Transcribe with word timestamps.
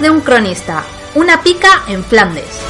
De 0.00 0.08
un 0.08 0.22
cronista. 0.22 0.82
Una 1.14 1.42
pica 1.42 1.82
en 1.86 2.02
Flandes. 2.02 2.69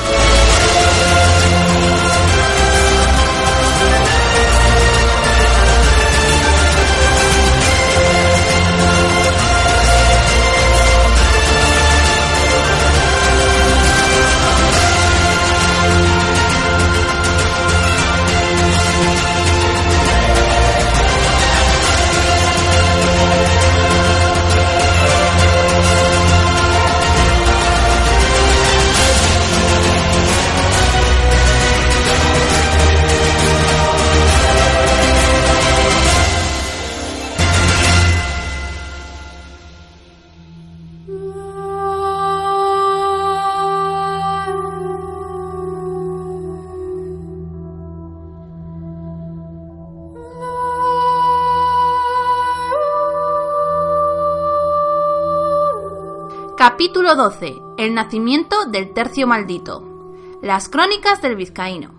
Capítulo 56.80 57.14
12. 57.14 57.56
El 57.76 57.92
nacimiento 57.92 58.64
del 58.64 58.94
tercio 58.94 59.26
maldito. 59.26 60.16
Las 60.40 60.70
crónicas 60.70 61.20
del 61.20 61.36
vizcaíno. 61.36 61.92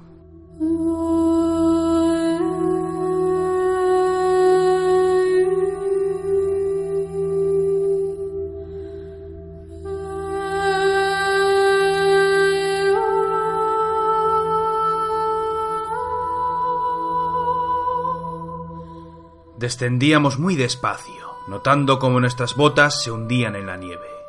Descendíamos 19.59 20.39
muy 20.39 20.55
despacio, 20.55 21.13
notando 21.47 21.99
cómo 21.99 22.19
nuestras 22.19 22.55
botas 22.55 23.03
se 23.03 23.11
hundían 23.11 23.55
en 23.55 23.67
la 23.67 23.77
nieve. 23.77 24.20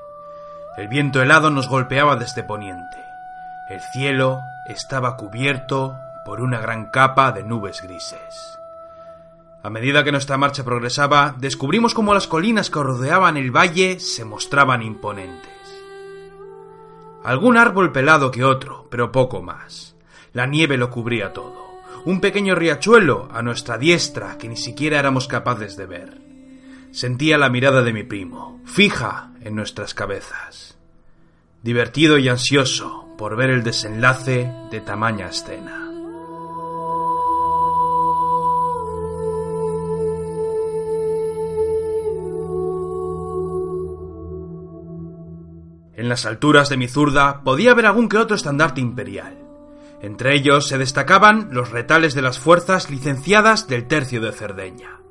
El 0.74 0.88
viento 0.88 1.20
helado 1.20 1.50
nos 1.50 1.68
golpeaba 1.68 2.16
desde 2.16 2.42
poniente. 2.42 2.96
El 3.68 3.80
cielo 3.92 4.40
estaba 4.64 5.18
cubierto 5.18 5.98
por 6.24 6.40
una 6.40 6.60
gran 6.60 6.86
capa 6.86 7.30
de 7.30 7.42
nubes 7.42 7.82
grises. 7.82 8.58
A 9.62 9.68
medida 9.68 10.02
que 10.02 10.12
nuestra 10.12 10.38
marcha 10.38 10.64
progresaba, 10.64 11.34
descubrimos 11.36 11.92
cómo 11.92 12.14
las 12.14 12.26
colinas 12.26 12.70
que 12.70 12.82
rodeaban 12.82 13.36
el 13.36 13.54
valle 13.54 14.00
se 14.00 14.24
mostraban 14.24 14.82
imponentes. 14.82 15.52
Algún 17.22 17.58
árbol 17.58 17.92
pelado 17.92 18.30
que 18.30 18.42
otro, 18.42 18.88
pero 18.90 19.12
poco 19.12 19.42
más. 19.42 19.94
La 20.32 20.46
nieve 20.46 20.78
lo 20.78 20.90
cubría 20.90 21.34
todo. 21.34 21.82
Un 22.06 22.22
pequeño 22.22 22.54
riachuelo 22.54 23.28
a 23.30 23.42
nuestra 23.42 23.76
diestra 23.76 24.38
que 24.38 24.48
ni 24.48 24.56
siquiera 24.56 24.98
éramos 24.98 25.28
capaces 25.28 25.76
de 25.76 25.86
ver. 25.86 26.31
Sentía 26.92 27.38
la 27.38 27.48
mirada 27.48 27.80
de 27.80 27.94
mi 27.94 28.02
primo, 28.02 28.60
fija 28.66 29.32
en 29.40 29.56
nuestras 29.56 29.94
cabezas. 29.94 30.76
Divertido 31.62 32.18
y 32.18 32.28
ansioso 32.28 33.08
por 33.16 33.34
ver 33.34 33.48
el 33.48 33.62
desenlace 33.62 34.52
de 34.70 34.80
tamaña 34.82 35.28
escena. 35.28 35.88
En 45.94 46.10
las 46.10 46.26
alturas 46.26 46.68
de 46.68 46.76
mi 46.76 46.88
zurda 46.88 47.42
podía 47.42 47.72
ver 47.72 47.86
algún 47.86 48.10
que 48.10 48.18
otro 48.18 48.36
estandarte 48.36 48.82
imperial. 48.82 49.38
Entre 50.02 50.34
ellos 50.34 50.68
se 50.68 50.76
destacaban 50.76 51.48
los 51.52 51.70
retales 51.70 52.12
de 52.14 52.20
las 52.20 52.38
fuerzas 52.38 52.90
licenciadas 52.90 53.66
del 53.66 53.86
tercio 53.86 54.20
de 54.20 54.32
Cerdeña. 54.32 55.01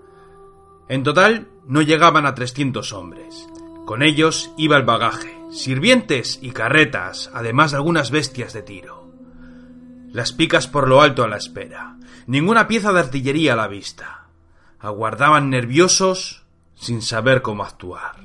En 0.91 1.03
total 1.03 1.47
no 1.65 1.81
llegaban 1.81 2.25
a 2.25 2.35
300 2.35 2.91
hombres. 2.91 3.47
Con 3.85 4.03
ellos 4.03 4.51
iba 4.57 4.75
el 4.75 4.83
bagaje, 4.83 5.41
sirvientes 5.49 6.37
y 6.41 6.51
carretas, 6.51 7.31
además 7.33 7.71
de 7.71 7.77
algunas 7.77 8.11
bestias 8.11 8.51
de 8.51 8.61
tiro. 8.61 9.09
Las 10.11 10.33
picas 10.33 10.67
por 10.67 10.89
lo 10.89 11.01
alto 11.01 11.23
a 11.23 11.29
la 11.29 11.37
espera, 11.37 11.95
ninguna 12.27 12.67
pieza 12.67 12.91
de 12.91 12.99
artillería 12.99 13.53
a 13.53 13.55
la 13.55 13.69
vista. 13.69 14.25
Aguardaban 14.81 15.49
nerviosos 15.49 16.43
sin 16.75 17.01
saber 17.01 17.41
cómo 17.41 17.63
actuar. 17.63 18.17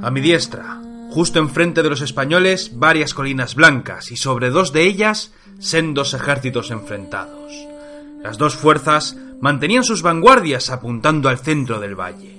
A 0.00 0.10
mi 0.10 0.22
diestra, 0.22 0.80
justo 1.10 1.38
enfrente 1.38 1.82
de 1.82 1.90
los 1.90 2.00
españoles, 2.00 2.78
varias 2.78 3.12
colinas 3.12 3.54
blancas 3.54 4.10
y 4.10 4.16
sobre 4.16 4.48
dos 4.48 4.72
de 4.72 4.84
ellas 4.84 5.34
sendos 5.58 6.14
ejércitos 6.14 6.70
enfrentados. 6.70 7.52
Las 8.22 8.38
dos 8.38 8.56
fuerzas 8.56 9.16
mantenían 9.40 9.84
sus 9.84 10.02
vanguardias 10.02 10.70
apuntando 10.70 11.28
al 11.28 11.38
centro 11.38 11.80
del 11.80 11.98
valle. 11.98 12.36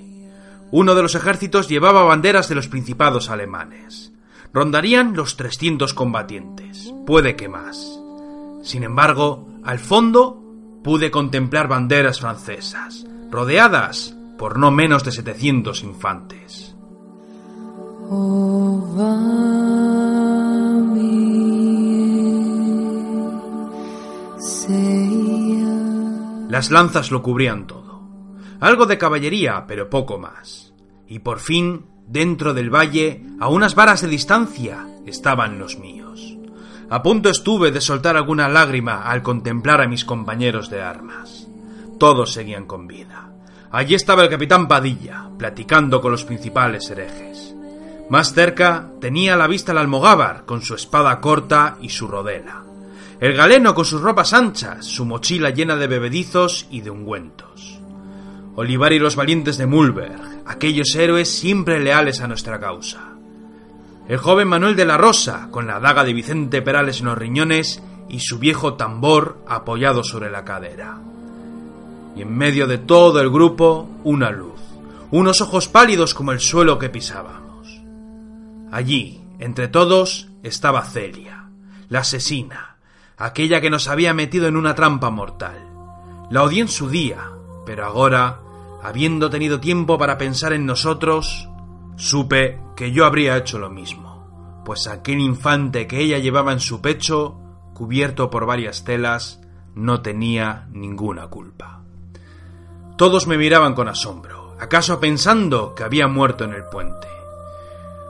Uno 0.70 0.94
de 0.94 1.02
los 1.02 1.14
ejércitos 1.14 1.68
llevaba 1.68 2.04
banderas 2.04 2.48
de 2.48 2.54
los 2.54 2.68
principados 2.68 3.30
alemanes. 3.30 4.12
Rondarían 4.52 5.14
los 5.14 5.36
300 5.36 5.94
combatientes, 5.94 6.92
puede 7.06 7.36
que 7.36 7.48
más. 7.48 7.98
Sin 8.62 8.82
embargo, 8.82 9.48
al 9.64 9.78
fondo 9.78 10.40
pude 10.82 11.10
contemplar 11.10 11.68
banderas 11.68 12.20
francesas, 12.20 13.06
rodeadas 13.30 14.14
por 14.38 14.58
no 14.58 14.70
menos 14.70 15.04
de 15.04 15.12
700 15.12 15.82
infantes. 15.82 16.74
Las 26.50 26.72
lanzas 26.72 27.12
lo 27.12 27.22
cubrían 27.22 27.68
todo. 27.68 28.02
Algo 28.58 28.86
de 28.86 28.98
caballería, 28.98 29.66
pero 29.68 29.88
poco 29.88 30.18
más. 30.18 30.74
Y 31.06 31.20
por 31.20 31.38
fin, 31.38 31.86
dentro 32.08 32.54
del 32.54 32.74
valle, 32.74 33.24
a 33.38 33.48
unas 33.48 33.76
varas 33.76 34.02
de 34.02 34.08
distancia, 34.08 34.86
estaban 35.06 35.60
los 35.60 35.78
míos. 35.78 36.36
A 36.90 37.02
punto 37.02 37.30
estuve 37.30 37.70
de 37.70 37.80
soltar 37.80 38.16
alguna 38.16 38.48
lágrima 38.48 39.04
al 39.04 39.22
contemplar 39.22 39.80
a 39.80 39.86
mis 39.86 40.04
compañeros 40.04 40.68
de 40.70 40.82
armas. 40.82 41.46
Todos 41.98 42.32
seguían 42.32 42.66
con 42.66 42.88
vida. 42.88 43.32
Allí 43.70 43.94
estaba 43.94 44.24
el 44.24 44.28
capitán 44.28 44.66
Padilla, 44.66 45.30
platicando 45.38 46.00
con 46.00 46.10
los 46.10 46.24
principales 46.24 46.90
herejes. 46.90 47.54
Más 48.10 48.34
cerca 48.34 48.90
tenía 49.00 49.34
a 49.34 49.36
la 49.36 49.46
vista 49.46 49.70
el 49.70 49.78
almogávar, 49.78 50.44
con 50.46 50.62
su 50.62 50.74
espada 50.74 51.20
corta 51.20 51.78
y 51.80 51.90
su 51.90 52.08
rodela 52.08 52.64
el 53.20 53.34
galeno 53.34 53.74
con 53.74 53.84
sus 53.84 54.00
ropas 54.00 54.32
anchas, 54.32 54.86
su 54.86 55.04
mochila 55.04 55.50
llena 55.50 55.76
de 55.76 55.86
bebedizos 55.86 56.66
y 56.70 56.80
de 56.80 56.90
ungüentos. 56.90 57.78
Olivar 58.56 58.94
y 58.94 58.98
los 58.98 59.14
valientes 59.14 59.58
de 59.58 59.66
Mulberg, 59.66 60.42
aquellos 60.46 60.94
héroes 60.94 61.28
siempre 61.28 61.80
leales 61.80 62.22
a 62.22 62.28
nuestra 62.28 62.58
causa. 62.58 63.12
El 64.08 64.16
joven 64.16 64.48
Manuel 64.48 64.74
de 64.74 64.86
la 64.86 64.96
Rosa, 64.96 65.48
con 65.50 65.66
la 65.66 65.78
daga 65.80 66.02
de 66.02 66.14
Vicente 66.14 66.62
Perales 66.62 67.00
en 67.00 67.06
los 67.06 67.18
riñones 67.18 67.82
y 68.08 68.20
su 68.20 68.38
viejo 68.38 68.74
tambor 68.74 69.44
apoyado 69.46 70.02
sobre 70.02 70.30
la 70.30 70.46
cadera. 70.46 70.98
Y 72.16 72.22
en 72.22 72.34
medio 72.34 72.66
de 72.66 72.78
todo 72.78 73.20
el 73.20 73.28
grupo, 73.28 73.86
una 74.02 74.30
luz, 74.30 74.60
unos 75.10 75.42
ojos 75.42 75.68
pálidos 75.68 76.14
como 76.14 76.32
el 76.32 76.40
suelo 76.40 76.78
que 76.78 76.88
pisábamos. 76.88 77.80
Allí, 78.72 79.20
entre 79.38 79.68
todos, 79.68 80.30
estaba 80.42 80.82
Celia, 80.84 81.50
la 81.88 82.00
asesina, 82.00 82.69
aquella 83.20 83.60
que 83.60 83.70
nos 83.70 83.86
había 83.86 84.14
metido 84.14 84.48
en 84.48 84.56
una 84.56 84.74
trampa 84.74 85.10
mortal. 85.10 85.68
La 86.30 86.42
odié 86.42 86.62
en 86.62 86.68
su 86.68 86.88
día, 86.88 87.30
pero 87.66 87.84
ahora, 87.84 88.40
habiendo 88.82 89.28
tenido 89.28 89.60
tiempo 89.60 89.98
para 89.98 90.16
pensar 90.16 90.54
en 90.54 90.64
nosotros, 90.64 91.48
supe 91.96 92.58
que 92.74 92.92
yo 92.92 93.04
habría 93.04 93.36
hecho 93.36 93.58
lo 93.58 93.68
mismo, 93.68 94.62
pues 94.64 94.86
aquel 94.86 95.20
infante 95.20 95.86
que 95.86 96.00
ella 96.00 96.18
llevaba 96.18 96.52
en 96.52 96.60
su 96.60 96.80
pecho, 96.80 97.38
cubierto 97.74 98.30
por 98.30 98.46
varias 98.46 98.84
telas, 98.84 99.40
no 99.74 100.00
tenía 100.00 100.66
ninguna 100.72 101.28
culpa. 101.28 101.82
Todos 102.96 103.26
me 103.26 103.36
miraban 103.36 103.74
con 103.74 103.88
asombro, 103.88 104.56
acaso 104.58 104.98
pensando 104.98 105.74
que 105.74 105.84
había 105.84 106.08
muerto 106.08 106.44
en 106.44 106.54
el 106.54 106.64
puente. 106.64 107.08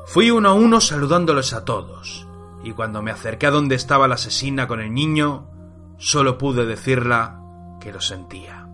Fui 0.07 0.31
uno 0.31 0.51
a 0.51 0.53
uno 0.55 0.81
saludándoles 0.81 1.53
a 1.53 1.65
todos, 1.65 2.29
y 2.62 2.73
cuando 2.73 3.03
me 3.03 3.11
acerqué 3.11 3.47
a 3.47 3.51
donde 3.51 3.75
estaba 3.75 4.09
la 4.09 4.15
asesina 4.15 4.67
con 4.67 4.81
el 4.81 4.93
niño, 4.93 5.51
solo 5.99 6.39
pude 6.39 6.67
decirla 6.67 7.41
que 7.81 7.93
lo 7.93 8.01
sentía. 8.01 8.67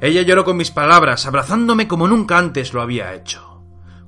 Ella 0.00 0.22
lloró 0.22 0.44
con 0.44 0.56
mis 0.56 0.70
palabras, 0.70 1.26
abrazándome 1.26 1.88
como 1.88 2.06
nunca 2.06 2.38
antes 2.38 2.72
lo 2.72 2.82
había 2.82 3.14
hecho. 3.14 3.62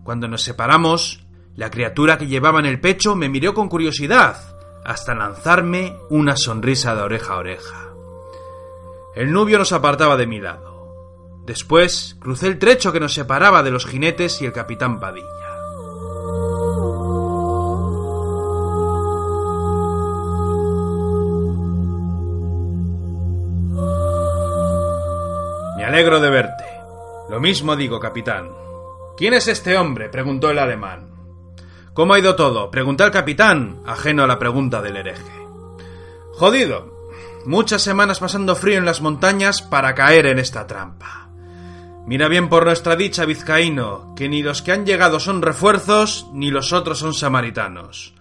Cuando 0.04 0.28
nos 0.28 0.42
separamos, 0.42 1.26
la 1.56 1.70
criatura 1.70 2.16
que 2.16 2.26
llevaba 2.26 2.60
en 2.60 2.66
el 2.66 2.80
pecho 2.80 3.16
me 3.16 3.28
miró 3.28 3.54
con 3.54 3.68
curiosidad, 3.68 4.36
hasta 4.84 5.14
lanzarme 5.14 5.96
una 6.08 6.36
sonrisa 6.36 6.94
de 6.94 7.02
oreja 7.02 7.34
a 7.34 7.38
oreja. 7.38 7.90
El 9.14 9.32
nubio 9.32 9.58
nos 9.58 9.72
apartaba 9.72 10.16
de 10.16 10.26
mi 10.26 10.40
lado. 10.40 10.70
Después 11.44 12.16
crucé 12.20 12.46
el 12.46 12.58
trecho 12.58 12.92
que 12.92 13.00
nos 13.00 13.14
separaba 13.14 13.62
de 13.62 13.72
los 13.72 13.84
jinetes 13.84 14.40
y 14.40 14.46
el 14.46 14.52
capitán 14.52 15.00
Padilla. 15.00 15.49
Alegro 25.90 26.20
de 26.20 26.30
verte. 26.30 26.64
Lo 27.28 27.40
mismo 27.40 27.74
digo, 27.74 27.98
capitán. 27.98 28.48
¿Quién 29.16 29.34
es 29.34 29.48
este 29.48 29.76
hombre? 29.76 30.08
preguntó 30.08 30.48
el 30.48 30.60
alemán. 30.60 31.10
¿Cómo 31.94 32.14
ha 32.14 32.18
ido 32.20 32.36
todo? 32.36 32.70
preguntó 32.70 33.04
el 33.04 33.10
capitán, 33.10 33.82
ajeno 33.84 34.22
a 34.22 34.28
la 34.28 34.38
pregunta 34.38 34.80
del 34.82 34.96
hereje. 34.96 35.32
Jodido. 36.34 37.10
Muchas 37.44 37.82
semanas 37.82 38.20
pasando 38.20 38.54
frío 38.54 38.78
en 38.78 38.84
las 38.84 39.00
montañas 39.00 39.62
para 39.62 39.96
caer 39.96 40.26
en 40.26 40.38
esta 40.38 40.68
trampa. 40.68 41.28
Mira 42.06 42.28
bien 42.28 42.48
por 42.48 42.66
nuestra 42.66 42.94
dicha, 42.94 43.24
vizcaíno, 43.24 44.14
que 44.14 44.28
ni 44.28 44.44
los 44.44 44.62
que 44.62 44.70
han 44.70 44.86
llegado 44.86 45.18
son 45.18 45.42
refuerzos, 45.42 46.28
ni 46.32 46.52
los 46.52 46.72
otros 46.72 47.00
son 47.00 47.14
samaritanos. 47.14 48.14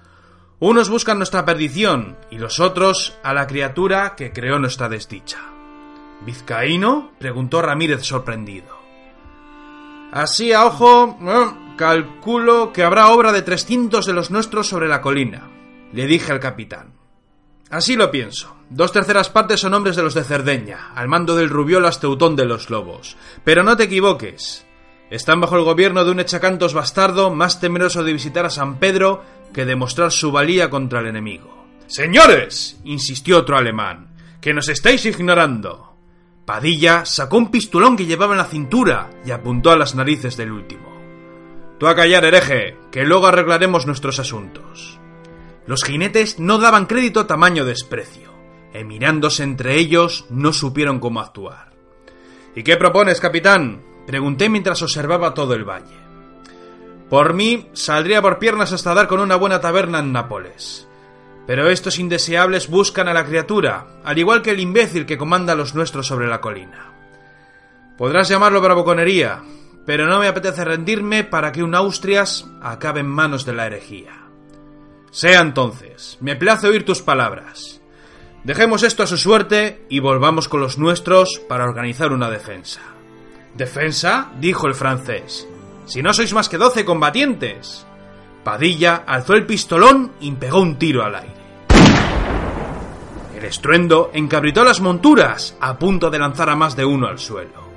Unos 0.58 0.90
buscan 0.90 1.20
nuestra 1.20 1.46
perdición, 1.46 2.18
y 2.32 2.40
los 2.40 2.60
otros 2.60 3.16
a 3.22 3.36
la 3.36 3.46
criatura 3.46 4.16
que 4.16 4.34
creó 4.34 4.58
nuestra 4.58 4.90
desdicha. 4.90 5.59
¿Vizcaíno? 6.26 7.12
preguntó 7.20 7.62
Ramírez 7.62 8.04
sorprendido. 8.04 8.78
Así 10.12 10.54
a 10.54 10.66
ojo, 10.66 11.18
calculo 11.78 12.74
que 12.74 12.84
habrá 12.84 13.10
obra 13.10 13.32
de 13.32 13.42
trescientos 13.42 14.06
de 14.06 14.14
los 14.14 14.32
nuestros 14.32 14.68
sobre 14.68 14.88
la 14.88 15.02
colina, 15.02 15.50
le 15.94 16.08
dije 16.08 16.32
al 16.32 16.40
capitán. 16.40 16.94
Así 17.70 17.96
lo 17.96 18.10
pienso. 18.10 18.56
Dos 18.72 18.92
terceras 18.92 19.30
partes 19.30 19.60
son 19.60 19.76
hombres 19.76 19.96
de 19.96 20.04
los 20.04 20.16
de 20.16 20.24
Cerdeña, 20.24 20.92
al 20.96 21.08
mando 21.08 21.36
del 21.36 21.50
Rubiolas 21.50 22.00
Teutón 22.00 22.36
de 22.36 22.46
los 22.46 22.70
Lobos. 22.70 23.16
Pero 23.44 23.64
no 23.64 23.78
te 23.78 23.84
equivoques. 23.84 24.66
Están 25.12 25.40
bajo 25.40 25.56
el 25.56 25.64
gobierno 25.64 26.04
de 26.04 26.12
un 26.12 26.20
echacantos 26.20 26.74
bastardo 26.74 27.34
más 27.34 27.60
temeroso 27.60 28.04
de 28.04 28.14
visitar 28.14 28.46
a 28.46 28.50
San 28.50 28.78
Pedro 28.78 29.24
que 29.54 29.66
de 29.66 29.76
mostrar 29.76 30.12
su 30.12 30.32
valía 30.32 30.70
contra 30.70 31.00
el 31.00 31.08
enemigo. 31.08 31.68
Señores, 31.88 32.80
insistió 32.84 33.40
otro 33.40 33.58
alemán, 33.58 34.16
que 34.42 34.54
nos 34.54 34.70
estáis 34.70 35.06
ignorando. 35.06 35.89
Padilla 36.50 37.06
sacó 37.06 37.38
un 37.38 37.52
pistolón 37.52 37.96
que 37.96 38.08
llevaba 38.08 38.34
en 38.34 38.40
la 38.40 38.46
cintura 38.46 39.12
y 39.24 39.30
apuntó 39.30 39.70
a 39.70 39.78
las 39.78 39.94
narices 39.94 40.36
del 40.36 40.52
último. 40.52 40.90
Tú 41.78 41.86
a 41.86 41.96
callar, 41.96 42.26
hereje, 42.26 42.76
que 42.92 43.04
luego 43.04 43.28
arreglaremos 43.28 43.86
nuestros 43.86 44.18
asuntos. 44.18 45.00
Los 45.68 45.84
jinetes 45.84 46.40
no 46.40 46.58
daban 46.58 46.88
crédito 46.88 47.20
a 47.20 47.28
tamaño 47.28 47.66
desprecio, 47.66 48.34
e 48.74 48.84
mirándose 48.84 49.44
entre 49.44 49.76
ellos 49.76 50.26
no 50.32 50.52
supieron 50.52 51.00
cómo 51.00 51.20
actuar. 51.20 51.70
¿Y 52.56 52.64
qué 52.64 52.78
propones, 52.78 53.22
capitán? 53.22 53.84
pregunté 54.08 54.50
mientras 54.50 54.82
observaba 54.82 55.36
todo 55.36 55.54
el 55.54 55.70
valle. 55.70 56.00
Por 57.12 57.36
mí, 57.36 57.70
saldría 57.74 58.24
por 58.24 58.40
piernas 58.40 58.74
hasta 58.74 58.96
dar 58.96 59.08
con 59.08 59.20
una 59.20 59.36
buena 59.36 59.62
taberna 59.62 60.00
en 60.00 60.12
Nápoles. 60.12 60.89
Pero 61.50 61.68
estos 61.68 61.98
indeseables 61.98 62.68
buscan 62.68 63.08
a 63.08 63.14
la 63.16 63.26
criatura, 63.26 63.88
al 64.04 64.20
igual 64.20 64.44
que 64.44 64.52
el 64.52 64.60
imbécil 64.60 65.08
que 65.08 65.18
comanda 65.18 65.54
a 65.54 65.56
los 65.56 65.74
nuestros 65.74 66.06
sobre 66.06 66.28
la 66.28 66.42
colina. 66.42 66.94
Podrás 67.98 68.30
llamarlo 68.30 68.62
bravuconería, 68.62 69.42
pero 69.84 70.06
no 70.06 70.20
me 70.20 70.28
apetece 70.28 70.64
rendirme 70.64 71.24
para 71.24 71.52
que 71.52 71.64
un 71.64 71.74
Austrias 71.74 72.48
acabe 72.62 73.00
en 73.00 73.08
manos 73.08 73.48
de 73.48 73.54
la 73.54 73.66
herejía. 73.66 74.28
Sea 75.10 75.42
entonces, 75.42 76.20
me 76.22 76.36
place 76.36 76.68
oír 76.68 76.86
tus 76.86 77.02
palabras. 77.02 77.82
Dejemos 78.44 78.84
esto 78.84 79.02
a 79.02 79.08
su 79.08 79.18
suerte 79.18 79.88
y 79.90 80.02
volvamos 80.02 80.50
con 80.50 80.62
los 80.62 80.78
nuestros 80.78 81.42
para 81.50 81.64
organizar 81.64 82.12
una 82.12 82.30
defensa. 82.30 82.82
¿Defensa? 83.56 84.30
dijo 84.40 84.68
el 84.68 84.76
francés. 84.76 85.48
Si 85.88 86.04
no 86.04 86.14
sois 86.14 86.32
más 86.32 86.48
que 86.48 86.60
doce 86.60 86.86
combatientes. 86.86 87.88
Padilla 88.44 89.04
alzó 89.08 89.34
el 89.34 89.48
pistolón 89.48 90.12
y 90.20 90.32
pegó 90.34 90.62
un 90.62 90.78
tiro 90.78 91.04
al 91.04 91.16
aire. 91.16 91.39
El 93.40 93.46
estruendo 93.46 94.12
encabritó 94.14 94.66
las 94.66 94.82
monturas, 94.82 95.56
a 95.62 95.80
punto 95.80 96.10
de 96.10 96.20
lanzar 96.20 96.50
a 96.50 96.58
más 96.58 96.76
de 96.76 96.84
uno 96.84 97.08
al 97.08 97.20
suelo. 97.20 97.70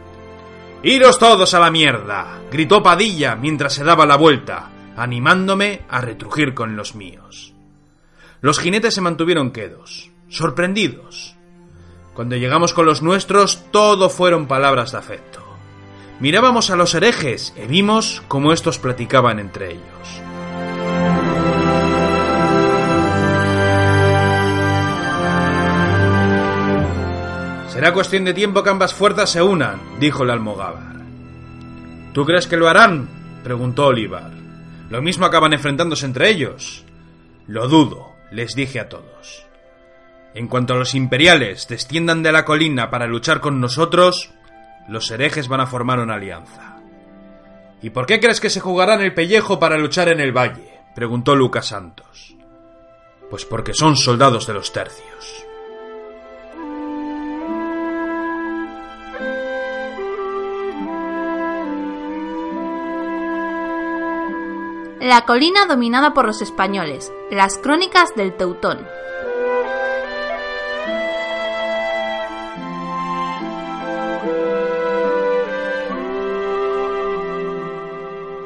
¡Iros 0.83 1.21
todos 1.21 1.55
a 1.55 1.61
la 1.61 1.71
mierda! 1.71 2.41
gritó 2.51 2.83
Padilla 2.83 3.37
mientras 3.37 3.75
se 3.75 3.85
daba 3.85 4.05
la 4.05 4.17
vuelta, 4.17 4.71
animándome 4.97 5.83
a 5.89 6.01
retrujir 6.01 6.53
con 6.53 6.75
los 6.75 6.97
míos. 6.97 7.55
Los 8.41 8.59
jinetes 8.59 8.95
se 8.95 9.03
mantuvieron 9.03 9.53
quedos, 9.53 10.11
sorprendidos. 10.29 11.37
Cuando 12.13 12.35
llegamos 12.35 12.73
con 12.73 12.85
los 12.85 13.01
nuestros, 13.01 13.63
todo 13.71 14.11
fueron 14.11 14.49
palabras 14.49 14.91
de 14.91 14.99
afecto. 14.99 15.45
Mirábamos 16.19 16.71
a 16.71 16.77
los 16.77 16.93
herejes 16.97 17.55
y 17.57 17.69
vimos 17.69 18.21
cómo 18.27 18.53
estos 18.53 18.81
platicaban 18.81 19.39
entre 19.39 19.75
ellos. 19.75 20.23
Será 27.73 27.95
cuestión 27.95 28.27
de 28.27 28.35
tiempo 28.35 28.63
que 28.63 28.69
ambas 28.69 28.93
fuerzas 28.93 29.31
se 29.31 29.41
unan, 29.41 29.81
dijo 29.99 30.25
el 30.25 30.31
almogávar. 30.31 30.93
¿Tú 32.13 32.27
crees 32.27 32.47
que 32.47 32.59
lo 32.59 32.69
harán? 32.69 33.09
preguntó 33.43 33.87
Olivar. 33.87 34.31
Lo 34.91 35.01
mismo 35.01 35.25
acaban 35.25 35.55
enfrentándose 35.55 36.05
entre 36.05 36.29
ellos. 36.29 36.85
Lo 37.47 37.69
dudo, 37.69 38.13
les 38.31 38.55
dije 38.55 38.79
a 38.79 38.91
todos. 38.91 39.47
En 40.35 40.49
cuanto 40.49 40.75
a 40.75 40.77
los 40.77 40.95
imperiales 40.95 41.67
desciendan 41.67 42.23
de 42.23 42.33
la 42.33 42.45
colina 42.45 42.91
para 42.91 43.07
luchar 43.07 43.41
con 43.41 43.59
nosotros, 43.59 44.33
los 44.87 45.11
herejes 45.11 45.49
van 45.49 45.61
a 45.61 45.67
formar 45.67 45.99
una 45.99 46.17
alianza. 46.17 46.77
¿Y 47.81 47.89
por 47.89 48.05
qué 48.05 48.21
crees 48.21 48.43
que 48.43 48.51
se 48.51 48.61
jugarán 48.61 49.01
el 49.01 49.15
pellejo 49.15 49.59
para 49.59 49.79
luchar 49.79 50.11
en 50.11 50.21
el 50.21 50.37
valle? 50.37 50.79
preguntó 50.95 51.35
Lucas 51.35 51.69
Santos. 51.69 52.37
Pues 53.31 53.47
porque 53.47 53.73
son 53.73 53.97
soldados 53.97 54.47
de 54.47 54.53
los 54.53 54.75
tercios. 54.75 55.47
La 65.05 65.25
colina 65.25 65.67
dominada 65.67 66.15
por 66.15 66.27
los 66.27 66.43
españoles. 66.43 67.13
Las 67.29 67.59
crónicas 67.59 68.15
del 68.15 68.37
Teutón. 68.37 68.87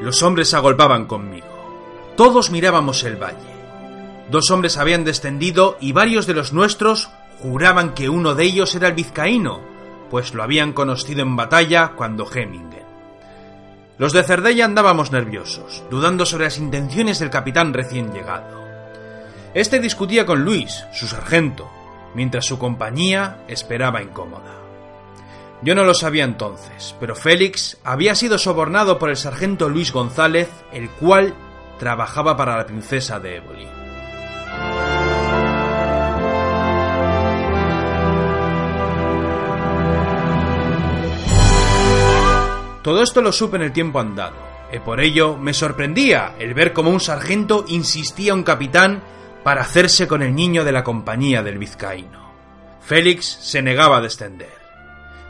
Los 0.01 0.23
hombres 0.23 0.55
agolpaban 0.55 1.05
conmigo. 1.05 1.47
Todos 2.17 2.51
mirábamos 2.51 3.05
el 3.05 3.23
valle. 3.23 3.37
Dos 4.31 4.51
hombres 4.51 4.79
habían 4.79 5.05
descendido 5.05 5.77
y 5.79 5.93
varios 5.93 6.27
de 6.27 6.33
los 6.33 6.55
nuestros 6.55 7.11
juraban 7.43 7.93
que 7.93 8.09
uno 8.09 8.35
de 8.35 8.45
ellos 8.45 8.75
era 8.75 8.89
el 8.89 8.95
vizcaíno, 8.95 9.61
pues 10.11 10.33
lo 10.33 10.43
habían 10.43 10.73
conocido 10.73 11.21
en 11.21 11.37
batalla 11.37 11.93
cuando 11.95 12.27
Hemmingen. 12.27 12.86
Los 13.99 14.13
de 14.13 14.23
Cerdeña 14.23 14.67
andábamos 14.67 15.11
nerviosos, 15.11 15.83
dudando 15.91 16.27
sobre 16.27 16.45
las 16.45 16.59
intenciones 16.59 17.19
del 17.19 17.31
capitán 17.31 17.73
recién 17.73 18.13
llegado. 18.13 18.65
Este 19.55 19.81
discutía 19.81 20.27
con 20.27 20.45
Luis, 20.45 20.85
su 20.93 21.07
sargento, 21.07 21.71
mientras 22.15 22.45
su 22.45 22.59
compañía 22.59 23.39
esperaba 23.49 24.03
incómoda. 24.03 24.55
Yo 25.63 25.75
no 25.75 25.85
lo 25.85 25.95
sabía 25.95 26.25
entonces, 26.25 26.95
pero 27.01 27.15
Félix 27.15 27.79
había 27.85 28.15
sido 28.15 28.39
sobornado 28.39 28.99
por 28.99 29.09
el 29.09 29.17
sargento 29.17 29.71
Luis 29.71 29.93
González, 29.93 30.51
el 30.73 30.91
cual 30.91 31.35
trabajaba 31.79 32.37
para 32.37 32.59
la 32.59 32.67
princesa 32.67 33.19
de 33.19 33.37
Éboli. 33.37 33.86
Todo 42.87 43.03
esto 43.03 43.21
lo 43.21 43.33
supe 43.33 43.57
en 43.57 43.65
el 43.65 43.73
tiempo 43.73 43.99
andado, 43.99 44.37
y 44.73 44.79
por 44.79 45.01
ello 45.01 45.37
me 45.37 45.55
sorprendía 45.55 46.37
el 46.39 46.55
ver 46.55 46.73
cómo 46.73 46.91
un 46.91 47.01
sargento 47.01 47.65
insistía 47.67 48.31
a 48.31 48.37
un 48.37 48.45
capitán 48.45 49.03
para 49.43 49.63
hacerse 49.63 50.07
con 50.07 50.23
el 50.23 50.37
niño 50.37 50.63
de 50.63 50.71
la 50.71 50.85
compañía 50.85 51.43
del 51.43 51.59
vizcaíno. 51.59 52.31
Félix 52.81 53.27
se 53.27 53.61
negaba 53.61 53.97
a 53.97 54.01
descender. 54.03 54.55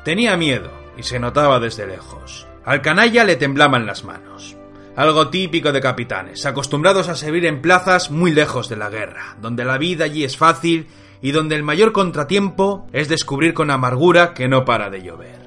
Tenía 0.04 0.36
miedo, 0.36 0.70
y 0.98 1.04
se 1.04 1.18
notaba 1.18 1.58
desde 1.58 1.86
lejos. 1.86 2.46
Al 2.66 2.82
canalla 2.82 3.24
le 3.24 3.36
temblaban 3.36 3.86
las 3.86 4.04
manos. 4.04 4.54
Algo 4.94 5.30
típico 5.30 5.72
de 5.72 5.80
capitanes, 5.80 6.44
acostumbrados 6.44 7.08
a 7.08 7.14
servir 7.14 7.46
en 7.46 7.62
plazas 7.62 8.10
muy 8.10 8.32
lejos 8.32 8.68
de 8.68 8.76
la 8.76 8.90
guerra, 8.90 9.34
donde 9.40 9.64
la 9.64 9.78
vida 9.78 10.04
allí 10.04 10.24
es 10.24 10.36
fácil 10.36 10.88
y 11.22 11.30
donde 11.30 11.56
el 11.56 11.62
mayor 11.62 11.92
contratiempo 11.92 12.86
es 12.92 13.08
descubrir 13.08 13.54
con 13.54 13.70
amargura 13.70 14.34
que 14.34 14.46
no 14.46 14.66
para 14.66 14.90
de 14.90 15.02
llover. 15.02 15.45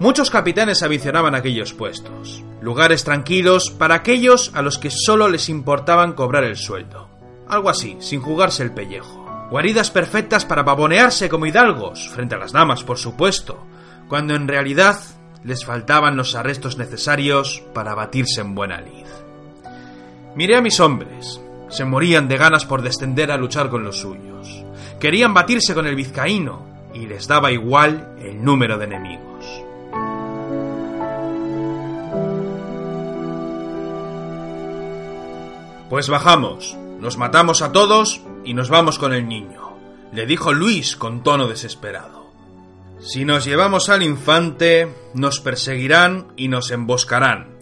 Muchos 0.00 0.30
capitanes 0.30 0.82
avicionaban 0.82 1.34
aquellos 1.34 1.74
puestos, 1.74 2.42
lugares 2.62 3.04
tranquilos 3.04 3.70
para 3.70 3.96
aquellos 3.96 4.50
a 4.54 4.62
los 4.62 4.78
que 4.78 4.90
solo 4.90 5.28
les 5.28 5.50
importaban 5.50 6.14
cobrar 6.14 6.42
el 6.42 6.56
sueldo. 6.56 7.06
Algo 7.46 7.68
así, 7.68 7.98
sin 8.00 8.22
jugarse 8.22 8.62
el 8.62 8.72
pellejo. 8.72 9.26
Guaridas 9.50 9.90
perfectas 9.90 10.46
para 10.46 10.64
pavonearse 10.64 11.28
como 11.28 11.44
hidalgos, 11.44 12.08
frente 12.08 12.34
a 12.34 12.38
las 12.38 12.52
damas, 12.52 12.82
por 12.82 12.96
supuesto, 12.96 13.62
cuando 14.08 14.34
en 14.34 14.48
realidad 14.48 14.98
les 15.44 15.66
faltaban 15.66 16.16
los 16.16 16.34
arrestos 16.34 16.78
necesarios 16.78 17.62
para 17.74 17.94
batirse 17.94 18.40
en 18.40 18.54
buena 18.54 18.80
lid. 18.80 19.04
Miré 20.34 20.56
a 20.56 20.62
mis 20.62 20.80
hombres, 20.80 21.42
se 21.68 21.84
morían 21.84 22.26
de 22.26 22.38
ganas 22.38 22.64
por 22.64 22.80
descender 22.80 23.30
a 23.30 23.36
luchar 23.36 23.68
con 23.68 23.84
los 23.84 23.98
suyos. 23.98 24.64
Querían 24.98 25.34
batirse 25.34 25.74
con 25.74 25.86
el 25.86 25.94
vizcaíno 25.94 26.64
y 26.94 27.00
les 27.06 27.28
daba 27.28 27.52
igual 27.52 28.16
el 28.18 28.42
número 28.42 28.78
de 28.78 28.86
enemigos. 28.86 29.29
Pues 35.90 36.08
bajamos, 36.08 36.76
nos 37.00 37.16
matamos 37.16 37.62
a 37.62 37.72
todos 37.72 38.20
y 38.44 38.54
nos 38.54 38.70
vamos 38.70 38.96
con 38.96 39.12
el 39.12 39.26
niño, 39.26 39.76
le 40.12 40.24
dijo 40.24 40.52
Luis 40.52 40.94
con 40.94 41.24
tono 41.24 41.48
desesperado. 41.48 42.30
Si 43.00 43.24
nos 43.24 43.44
llevamos 43.44 43.88
al 43.88 44.04
infante, 44.04 44.94
nos 45.14 45.40
perseguirán 45.40 46.28
y 46.36 46.46
nos 46.46 46.70
emboscarán. 46.70 47.56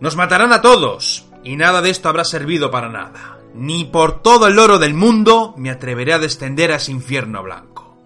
Nos 0.00 0.16
matarán 0.16 0.52
a 0.52 0.60
todos, 0.60 1.26
y 1.44 1.54
nada 1.54 1.82
de 1.82 1.90
esto 1.90 2.08
habrá 2.08 2.24
servido 2.24 2.72
para 2.72 2.88
nada. 2.88 3.38
Ni 3.54 3.84
por 3.84 4.22
todo 4.22 4.48
el 4.48 4.58
oro 4.58 4.80
del 4.80 4.94
mundo 4.94 5.54
me 5.56 5.70
atreveré 5.70 6.14
a 6.14 6.18
descender 6.18 6.72
a 6.72 6.76
ese 6.76 6.90
infierno 6.90 7.44
blanco. 7.44 7.96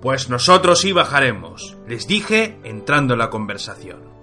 Pues 0.00 0.30
nosotros 0.30 0.80
sí 0.80 0.92
bajaremos, 0.92 1.76
les 1.86 2.06
dije 2.06 2.58
entrando 2.64 3.12
en 3.12 3.18
la 3.18 3.28
conversación. 3.28 4.15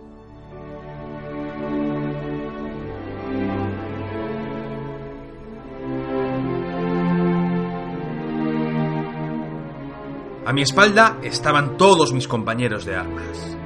A 10.46 10.52
mi 10.52 10.62
espalda 10.62 11.18
estaban 11.24 11.78
todos 11.78 12.12
mis 12.12 12.28
compañeros 12.28 12.84
de 12.84 12.96
armas. 12.96 13.58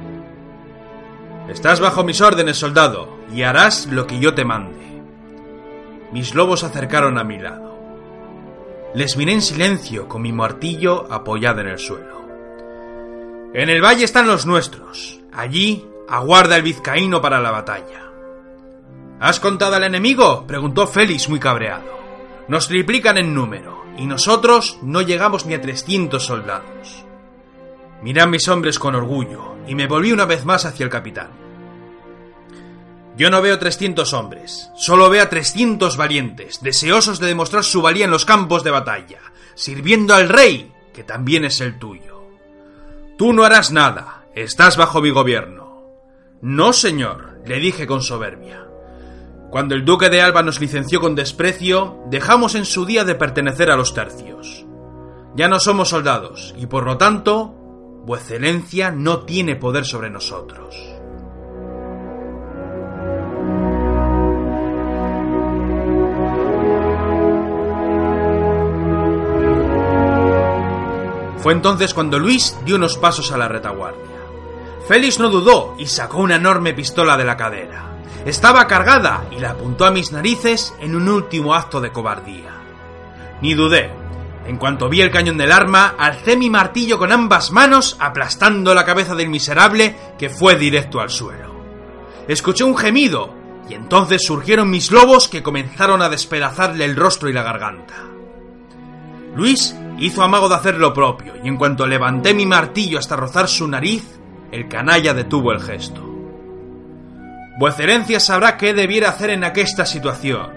Estás 1.48 1.80
bajo 1.80 2.04
mis 2.04 2.20
órdenes, 2.20 2.56
soldado, 2.56 3.18
y 3.34 3.42
harás 3.42 3.86
lo 3.86 4.06
que 4.06 4.20
yo 4.20 4.34
te 4.34 4.44
mande. 4.44 5.02
Mis 6.12 6.34
lobos 6.34 6.60
se 6.60 6.66
acercaron 6.66 7.18
a 7.18 7.24
mi 7.24 7.38
lado. 7.38 7.76
Les 8.94 9.16
miré 9.16 9.32
en 9.32 9.42
silencio 9.42 10.08
con 10.08 10.22
mi 10.22 10.32
martillo 10.32 11.12
apoyado 11.12 11.60
en 11.62 11.68
el 11.68 11.78
suelo. 11.78 12.22
En 13.54 13.70
el 13.70 13.82
valle 13.82 14.04
están 14.04 14.28
los 14.28 14.46
nuestros. 14.46 15.20
Allí 15.32 15.84
aguarda 16.08 16.56
el 16.56 16.62
vizcaíno 16.62 17.20
para 17.20 17.40
la 17.40 17.50
batalla. 17.50 18.12
¿Has 19.20 19.40
contado 19.40 19.74
al 19.74 19.84
enemigo? 19.84 20.46
preguntó 20.46 20.86
Félix 20.86 21.28
muy 21.28 21.40
cabreado. 21.40 21.97
Nos 22.48 22.68
triplican 22.68 23.18
en 23.18 23.34
número, 23.34 23.84
y 23.98 24.06
nosotros 24.06 24.78
no 24.82 25.02
llegamos 25.02 25.44
ni 25.44 25.54
a 25.54 25.60
300 25.60 26.24
soldados. 26.24 27.04
Miré 28.02 28.22
a 28.22 28.26
mis 28.26 28.48
hombres 28.48 28.78
con 28.78 28.94
orgullo, 28.94 29.56
y 29.66 29.74
me 29.74 29.86
volví 29.86 30.12
una 30.12 30.24
vez 30.24 30.44
más 30.44 30.64
hacia 30.64 30.84
el 30.84 30.90
capitán. 30.90 31.28
Yo 33.18 33.30
no 33.30 33.42
veo 33.42 33.58
300 33.58 34.12
hombres, 34.14 34.70
solo 34.76 35.10
veo 35.10 35.24
a 35.24 35.28
300 35.28 35.96
valientes, 35.96 36.62
deseosos 36.62 37.18
de 37.18 37.26
demostrar 37.26 37.64
su 37.64 37.82
valía 37.82 38.04
en 38.04 38.12
los 38.12 38.24
campos 38.24 38.62
de 38.64 38.70
batalla, 38.70 39.20
sirviendo 39.54 40.14
al 40.14 40.28
rey, 40.28 40.72
que 40.94 41.02
también 41.02 41.44
es 41.44 41.60
el 41.60 41.78
tuyo. 41.78 42.22
Tú 43.18 43.32
no 43.32 43.42
harás 43.42 43.72
nada, 43.72 44.24
estás 44.36 44.76
bajo 44.76 45.02
mi 45.02 45.10
gobierno. 45.10 45.82
No, 46.40 46.72
señor, 46.72 47.40
le 47.44 47.58
dije 47.58 47.88
con 47.88 48.02
soberbia. 48.02 48.67
Cuando 49.50 49.74
el 49.74 49.84
duque 49.84 50.10
de 50.10 50.20
Alba 50.20 50.42
nos 50.42 50.60
licenció 50.60 51.00
con 51.00 51.14
desprecio, 51.14 52.02
dejamos 52.10 52.54
en 52.54 52.66
su 52.66 52.84
día 52.84 53.04
de 53.04 53.14
pertenecer 53.14 53.70
a 53.70 53.76
los 53.76 53.94
tercios. 53.94 54.66
Ya 55.34 55.48
no 55.48 55.58
somos 55.58 55.88
soldados, 55.88 56.54
y 56.58 56.66
por 56.66 56.84
lo 56.84 56.98
tanto, 56.98 57.54
Vuecencia 58.04 58.90
no 58.90 59.20
tiene 59.20 59.56
poder 59.56 59.84
sobre 59.84 60.10
nosotros. 60.10 60.74
Fue 71.38 71.52
entonces 71.52 71.94
cuando 71.94 72.18
Luis 72.18 72.58
dio 72.64 72.76
unos 72.76 72.98
pasos 72.98 73.32
a 73.32 73.38
la 73.38 73.48
retaguardia. 73.48 74.02
Félix 74.86 75.18
no 75.18 75.28
dudó 75.28 75.74
y 75.78 75.86
sacó 75.86 76.18
una 76.18 76.36
enorme 76.36 76.74
pistola 76.74 77.16
de 77.16 77.24
la 77.24 77.36
cadera. 77.36 77.97
Estaba 78.24 78.66
cargada 78.66 79.24
y 79.30 79.38
la 79.38 79.50
apuntó 79.50 79.84
a 79.84 79.90
mis 79.90 80.12
narices 80.12 80.74
en 80.80 80.94
un 80.94 81.08
último 81.08 81.54
acto 81.54 81.80
de 81.80 81.92
cobardía. 81.92 82.50
Ni 83.40 83.54
dudé. 83.54 83.90
En 84.46 84.56
cuanto 84.56 84.88
vi 84.88 85.02
el 85.02 85.10
cañón 85.10 85.36
del 85.36 85.52
arma, 85.52 85.94
alcé 85.98 86.36
mi 86.36 86.48
martillo 86.48 86.98
con 86.98 87.12
ambas 87.12 87.52
manos, 87.52 87.96
aplastando 88.00 88.74
la 88.74 88.84
cabeza 88.84 89.14
del 89.14 89.28
miserable 89.28 89.94
que 90.18 90.30
fue 90.30 90.56
directo 90.56 91.00
al 91.00 91.10
suelo. 91.10 91.54
Escuché 92.26 92.64
un 92.64 92.76
gemido, 92.76 93.34
y 93.68 93.74
entonces 93.74 94.24
surgieron 94.24 94.70
mis 94.70 94.90
lobos 94.90 95.28
que 95.28 95.42
comenzaron 95.42 96.00
a 96.00 96.08
despedazarle 96.08 96.86
el 96.86 96.96
rostro 96.96 97.28
y 97.28 97.34
la 97.34 97.42
garganta. 97.42 97.94
Luis 99.34 99.76
hizo 99.98 100.22
amago 100.22 100.48
de 100.48 100.54
hacer 100.54 100.78
lo 100.78 100.94
propio, 100.94 101.34
y 101.44 101.48
en 101.48 101.56
cuanto 101.56 101.86
levanté 101.86 102.32
mi 102.32 102.46
martillo 102.46 102.98
hasta 102.98 103.16
rozar 103.16 103.48
su 103.48 103.68
nariz, 103.68 104.18
el 104.50 104.66
canalla 104.68 105.12
detuvo 105.12 105.52
el 105.52 105.60
gesto. 105.60 106.07
Vuecerencia 107.58 108.20
sabrá 108.20 108.56
qué 108.56 108.72
debiera 108.72 109.08
hacer 109.08 109.30
en 109.30 109.42
aquesta 109.42 109.84
situación. 109.84 110.52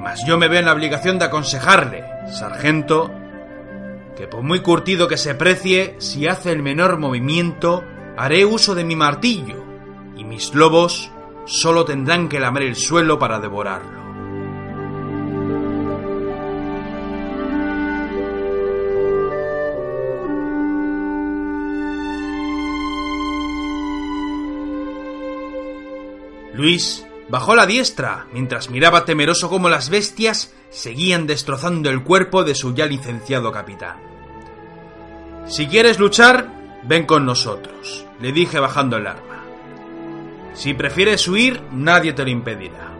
Mas 0.00 0.24
yo 0.24 0.38
me 0.38 0.48
veo 0.48 0.60
en 0.60 0.64
la 0.64 0.72
obligación 0.72 1.18
de 1.18 1.26
aconsejarle, 1.26 2.06
sargento, 2.26 3.12
que 4.16 4.26
por 4.26 4.42
muy 4.42 4.60
curtido 4.60 5.08
que 5.08 5.18
se 5.18 5.34
precie, 5.34 5.94
si 5.98 6.26
hace 6.26 6.50
el 6.50 6.62
menor 6.62 6.98
movimiento, 6.98 7.84
haré 8.16 8.46
uso 8.46 8.74
de 8.74 8.82
mi 8.82 8.96
martillo, 8.96 9.62
y 10.16 10.24
mis 10.24 10.54
lobos 10.54 11.10
solo 11.44 11.84
tendrán 11.84 12.30
que 12.30 12.40
lamer 12.40 12.62
el 12.62 12.76
suelo 12.76 13.18
para 13.18 13.38
devorarlo. 13.38 14.01
Luis 26.62 27.04
bajó 27.28 27.56
la 27.56 27.66
diestra 27.66 28.26
mientras 28.32 28.70
miraba 28.70 29.04
temeroso 29.04 29.50
cómo 29.50 29.68
las 29.68 29.90
bestias 29.90 30.54
seguían 30.70 31.26
destrozando 31.26 31.90
el 31.90 32.04
cuerpo 32.04 32.44
de 32.44 32.54
su 32.54 32.72
ya 32.72 32.86
licenciado 32.86 33.50
capitán. 33.50 33.96
Si 35.48 35.66
quieres 35.66 35.98
luchar, 35.98 36.46
ven 36.84 37.04
con 37.04 37.26
nosotros, 37.26 38.06
le 38.20 38.30
dije 38.30 38.60
bajando 38.60 38.96
el 38.96 39.08
arma. 39.08 39.42
Si 40.54 40.72
prefieres 40.72 41.26
huir, 41.26 41.60
nadie 41.72 42.12
te 42.12 42.22
lo 42.22 42.30
impedirá. 42.30 42.92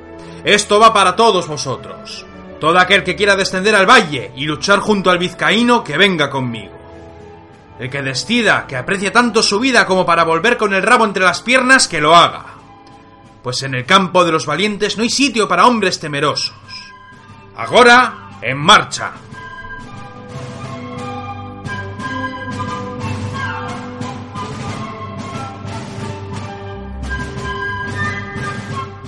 Esto 0.43 0.81
va 0.81 0.93
para 0.93 1.15
todos 1.15 1.47
vosotros. 1.47 2.27
Todo 2.59 2.81
aquel 2.81 3.05
que 3.05 3.15
quiera 3.15 3.37
descender 3.37 3.77
al 3.77 3.89
valle 3.89 4.33
y 4.35 4.45
luchar 4.45 4.81
junto 4.81 5.09
al 5.09 5.19
vizcaíno, 5.19 5.85
que 5.85 5.97
venga 5.97 6.31
conmigo. 6.31 6.77
El 7.79 7.91
que 7.91 8.03
decida 8.03 8.67
que 8.67 8.75
aprecia 8.75 9.13
tanto 9.13 9.41
su 9.41 9.61
vida 9.61 9.87
como 9.87 10.05
para 10.05 10.25
volver 10.25 10.57
con 10.57 10.75
el 10.75 10.83
rabo 10.83 11.05
entre 11.05 11.23
las 11.23 11.43
piernas, 11.43 11.87
que 11.87 12.01
lo 12.01 12.17
haga 12.17 12.52
pues 13.43 13.63
en 13.63 13.75
el 13.75 13.85
campo 13.85 14.25
de 14.25 14.33
los 14.33 14.47
valientes 14.47 14.97
no 14.97 15.03
hay 15.03 15.11
sitio 15.11 15.49
para 15.49 15.67
hombres 15.67 15.99
temerosos. 15.99 16.55
Ahora, 17.57 18.39
en 18.41 18.59
marcha. 18.59 19.13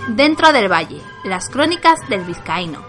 Dentro 0.08 0.52
del 0.52 0.70
valle, 0.70 1.00
las 1.24 1.48
crónicas 1.48 1.98
del 2.08 2.20
vizcaíno. 2.20 2.84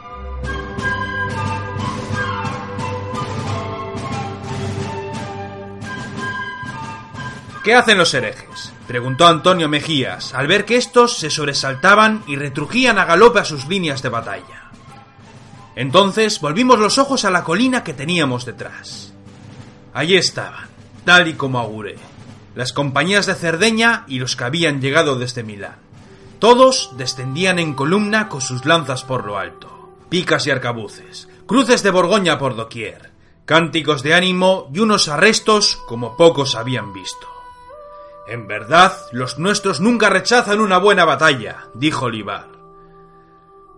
¿Qué 7.63 7.73
hacen 7.73 7.97
los 7.97 8.13
herejes? 8.13 8.74
Preguntó 8.87 9.27
Antonio 9.27 9.67
Mejías, 9.67 10.33
al 10.33 10.47
ver 10.47 10.65
que 10.65 10.77
estos 10.77 11.17
se 11.17 11.29
sobresaltaban 11.29 12.23
y 12.27 12.35
retrujían 12.35 12.99
a 12.99 13.05
galope 13.05 13.39
a 13.39 13.45
sus 13.45 13.67
líneas 13.67 14.01
de 14.01 14.09
batalla. 14.09 14.69
Entonces 15.75 16.39
volvimos 16.39 16.79
los 16.79 16.97
ojos 16.97 17.25
a 17.25 17.31
la 17.31 17.43
colina 17.43 17.83
que 17.83 17.93
teníamos 17.93 18.45
detrás. 18.45 19.13
Allí 19.93 20.15
estaban, 20.15 20.67
tal 21.03 21.27
y 21.27 21.33
como 21.33 21.59
auguré, 21.59 21.97
las 22.55 22.71
compañías 22.71 23.25
de 23.25 23.35
Cerdeña 23.35 24.05
y 24.07 24.19
los 24.19 24.35
que 24.35 24.45
habían 24.45 24.81
llegado 24.81 25.17
desde 25.17 25.43
Milán. 25.43 25.75
Todos 26.39 26.91
descendían 26.97 27.59
en 27.59 27.73
columna 27.73 28.29
con 28.29 28.41
sus 28.41 28.65
lanzas 28.65 29.03
por 29.03 29.25
lo 29.25 29.37
alto, 29.37 29.95
picas 30.09 30.47
y 30.47 30.51
arcabuces, 30.51 31.27
cruces 31.45 31.83
de 31.83 31.91
Borgoña 31.91 32.37
por 32.37 32.55
doquier, 32.55 33.11
cánticos 33.45 34.03
de 34.03 34.13
ánimo 34.13 34.69
y 34.73 34.79
unos 34.79 35.07
arrestos 35.07 35.77
como 35.87 36.15
pocos 36.17 36.55
habían 36.55 36.93
visto. 36.93 37.34
En 38.27 38.47
verdad, 38.47 38.93
los 39.11 39.37
nuestros 39.37 39.79
nunca 39.79 40.09
rechazan 40.09 40.59
una 40.59 40.77
buena 40.77 41.05
batalla, 41.05 41.67
dijo 41.75 42.05
Olivar. 42.05 42.49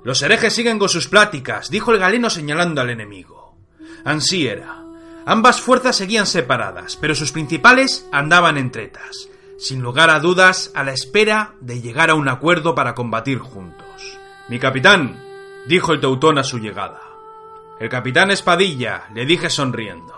Los 0.04 0.22
herejes 0.22 0.54
siguen 0.54 0.80
con 0.80 0.88
sus 0.88 1.08
pláticas, 1.08 1.70
dijo 1.70 1.92
el 1.92 2.00
galeno 2.00 2.30
señalando 2.30 2.80
al 2.80 2.90
enemigo. 2.90 3.58
Ansí 4.06 4.48
era. 4.48 4.84
Ambas 5.26 5.60
fuerzas 5.60 5.98
seguían 5.98 6.26
separadas, 6.26 6.96
pero 6.96 7.14
sus 7.14 7.34
principales 7.34 8.08
andaban 8.14 8.58
en 8.58 8.72
tretas, 8.72 9.28
sin 9.58 9.82
lugar 9.82 10.10
a 10.10 10.22
dudas 10.22 10.72
a 10.74 10.84
la 10.86 10.94
espera 10.94 11.56
de 11.60 11.82
llegar 11.82 12.10
a 12.10 12.16
un 12.16 12.30
acuerdo 12.30 12.74
para 12.74 12.96
combatir 12.96 13.40
juntos. 13.40 14.18
Mi 14.48 14.60
capitán, 14.60 15.22
dijo 15.68 15.92
el 15.92 16.00
teutón 16.00 16.38
a 16.38 16.46
su 16.46 16.60
llegada. 16.60 17.02
El 17.82 17.90
capitán 17.90 18.32
es 18.32 18.42
Padilla, 18.42 19.10
le 19.14 19.26
dije 19.26 19.50
sonriendo. 19.50 20.16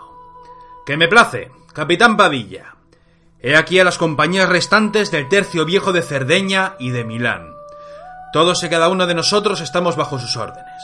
Que 0.85 0.97
me 0.97 1.07
place, 1.07 1.51
capitán 1.73 2.15
Padilla. 2.15 2.75
He 3.41 3.55
aquí 3.55 3.79
a 3.79 3.85
las 3.85 3.97
compañías 3.97 4.49
restantes 4.49 5.11
del 5.11 5.29
tercio 5.29 5.63
viejo 5.63 5.93
de 5.93 6.01
Cerdeña 6.01 6.73
y 6.77 6.89
de 6.89 7.05
Milán. 7.05 7.53
Todos 8.33 8.61
y 8.63 8.69
cada 8.69 8.89
uno 8.89 9.07
de 9.07 9.15
nosotros 9.15 9.61
estamos 9.61 9.95
bajo 9.95 10.19
sus 10.19 10.35
órdenes. 10.35 10.83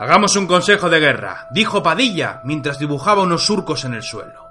Hagamos 0.00 0.34
un 0.34 0.48
consejo 0.48 0.90
de 0.90 0.98
guerra, 0.98 1.46
dijo 1.52 1.80
Padilla 1.80 2.40
mientras 2.44 2.80
dibujaba 2.80 3.22
unos 3.22 3.46
surcos 3.46 3.84
en 3.84 3.94
el 3.94 4.02
suelo. 4.02 4.42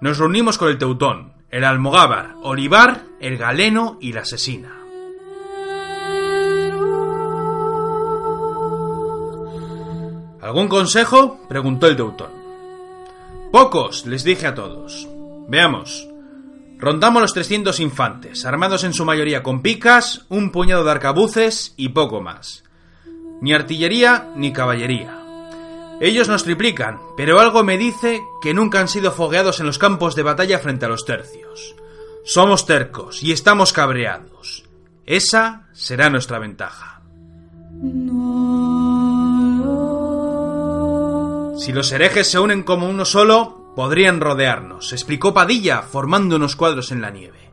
Nos 0.00 0.18
reunimos 0.18 0.58
con 0.58 0.68
el 0.68 0.78
Teutón, 0.78 1.32
el 1.50 1.62
Almogávar, 1.62 2.30
Olivar, 2.42 3.02
el 3.20 3.38
Galeno 3.38 3.98
y 4.00 4.12
la 4.12 4.22
Asesina. 4.22 4.76
¿Algún 10.42 10.66
consejo? 10.66 11.46
preguntó 11.48 11.86
el 11.86 11.94
Teutón. 11.94 12.32
Pocos, 13.52 14.04
les 14.06 14.24
dije 14.24 14.48
a 14.48 14.54
todos. 14.56 15.06
Veamos. 15.46 16.09
Rondamos 16.80 17.20
los 17.20 17.34
300 17.34 17.78
infantes, 17.80 18.46
armados 18.46 18.84
en 18.84 18.94
su 18.94 19.04
mayoría 19.04 19.42
con 19.42 19.60
picas, 19.60 20.24
un 20.30 20.50
puñado 20.50 20.82
de 20.82 20.90
arcabuces 20.90 21.74
y 21.76 21.90
poco 21.90 22.22
más. 22.22 22.64
Ni 23.42 23.52
artillería 23.52 24.30
ni 24.34 24.52
caballería. 24.52 25.18
Ellos 26.00 26.28
nos 26.28 26.44
triplican, 26.44 26.98
pero 27.18 27.38
algo 27.38 27.62
me 27.62 27.76
dice 27.76 28.22
que 28.40 28.54
nunca 28.54 28.80
han 28.80 28.88
sido 28.88 29.12
fogueados 29.12 29.60
en 29.60 29.66
los 29.66 29.78
campos 29.78 30.16
de 30.16 30.22
batalla 30.22 30.58
frente 30.58 30.86
a 30.86 30.88
los 30.88 31.04
tercios. 31.04 31.76
Somos 32.24 32.64
tercos 32.64 33.22
y 33.22 33.32
estamos 33.32 33.74
cabreados. 33.74 34.64
Esa 35.04 35.68
será 35.74 36.08
nuestra 36.08 36.38
ventaja. 36.38 37.02
Si 41.58 41.72
los 41.72 41.92
herejes 41.92 42.26
se 42.26 42.38
unen 42.38 42.62
como 42.62 42.88
uno 42.88 43.04
solo, 43.04 43.59
Podrían 43.74 44.20
rodearnos, 44.20 44.92
explicó 44.92 45.32
Padilla, 45.32 45.82
formando 45.82 46.36
unos 46.36 46.56
cuadros 46.56 46.90
en 46.92 47.00
la 47.00 47.10
nieve. 47.10 47.50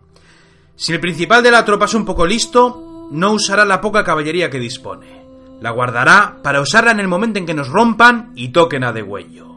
Si 0.75 0.93
el 0.93 0.99
principal 0.99 1.43
de 1.43 1.51
la 1.51 1.65
tropa 1.65 1.85
es 1.85 1.93
un 1.93 2.05
poco 2.05 2.25
listo, 2.25 3.07
no 3.11 3.31
usará 3.31 3.65
la 3.65 3.81
poca 3.81 4.03
caballería 4.03 4.49
que 4.49 4.59
dispone. 4.59 5.25
La 5.61 5.71
guardará 5.71 6.37
para 6.43 6.61
usarla 6.61 6.91
en 6.91 6.99
el 6.99 7.07
momento 7.07 7.39
en 7.39 7.45
que 7.45 7.53
nos 7.53 7.69
rompan 7.69 8.31
y 8.35 8.49
toquen 8.49 8.83
a 8.83 8.93
degüello. 8.93 9.55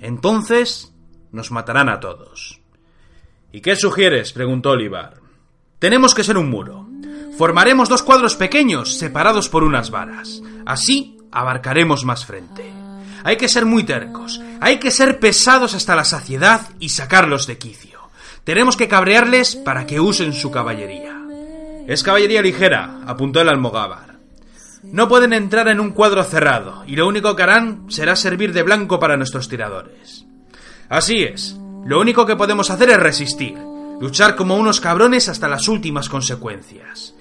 Entonces 0.00 0.94
nos 1.32 1.50
matarán 1.50 1.88
a 1.88 2.00
todos. 2.00 2.60
¿Y 3.52 3.60
qué 3.60 3.76
sugieres? 3.76 4.32
preguntó 4.32 4.70
Olivar. 4.70 5.20
Tenemos 5.78 6.14
que 6.14 6.24
ser 6.24 6.38
un 6.38 6.48
muro. 6.48 6.88
Formaremos 7.36 7.88
dos 7.88 8.02
cuadros 8.02 8.36
pequeños 8.36 8.96
separados 8.96 9.48
por 9.48 9.64
unas 9.64 9.90
varas. 9.90 10.42
Así 10.64 11.18
abarcaremos 11.30 12.04
más 12.04 12.24
frente. 12.24 12.83
Hay 13.24 13.36
que 13.36 13.48
ser 13.48 13.64
muy 13.64 13.84
tercos, 13.84 14.40
hay 14.60 14.78
que 14.78 14.90
ser 14.90 15.18
pesados 15.18 15.74
hasta 15.74 15.96
la 15.96 16.04
saciedad 16.04 16.68
y 16.78 16.90
sacarlos 16.90 17.46
de 17.46 17.56
quicio. 17.58 17.98
Tenemos 18.44 18.76
que 18.76 18.86
cabrearles 18.86 19.56
para 19.56 19.86
que 19.86 19.98
usen 19.98 20.34
su 20.34 20.50
caballería. 20.50 21.18
Es 21.86 22.02
caballería 22.02 22.42
ligera, 22.42 23.00
apuntó 23.06 23.40
el 23.40 23.48
almogávar. 23.48 24.18
No 24.82 25.08
pueden 25.08 25.32
entrar 25.32 25.68
en 25.68 25.80
un 25.80 25.92
cuadro 25.92 26.22
cerrado, 26.22 26.84
y 26.86 26.96
lo 26.96 27.08
único 27.08 27.34
que 27.34 27.42
harán 27.42 27.86
será 27.88 28.14
servir 28.14 28.52
de 28.52 28.62
blanco 28.62 29.00
para 29.00 29.16
nuestros 29.16 29.48
tiradores. 29.48 30.26
Así 30.90 31.22
es, 31.22 31.56
lo 31.86 32.00
único 32.00 32.26
que 32.26 32.36
podemos 32.36 32.70
hacer 32.70 32.90
es 32.90 32.98
resistir, 32.98 33.56
luchar 34.00 34.36
como 34.36 34.56
unos 34.56 34.80
cabrones 34.80 35.30
hasta 35.30 35.48
las 35.48 35.68
últimas 35.68 36.10
consecuencias. 36.10 37.14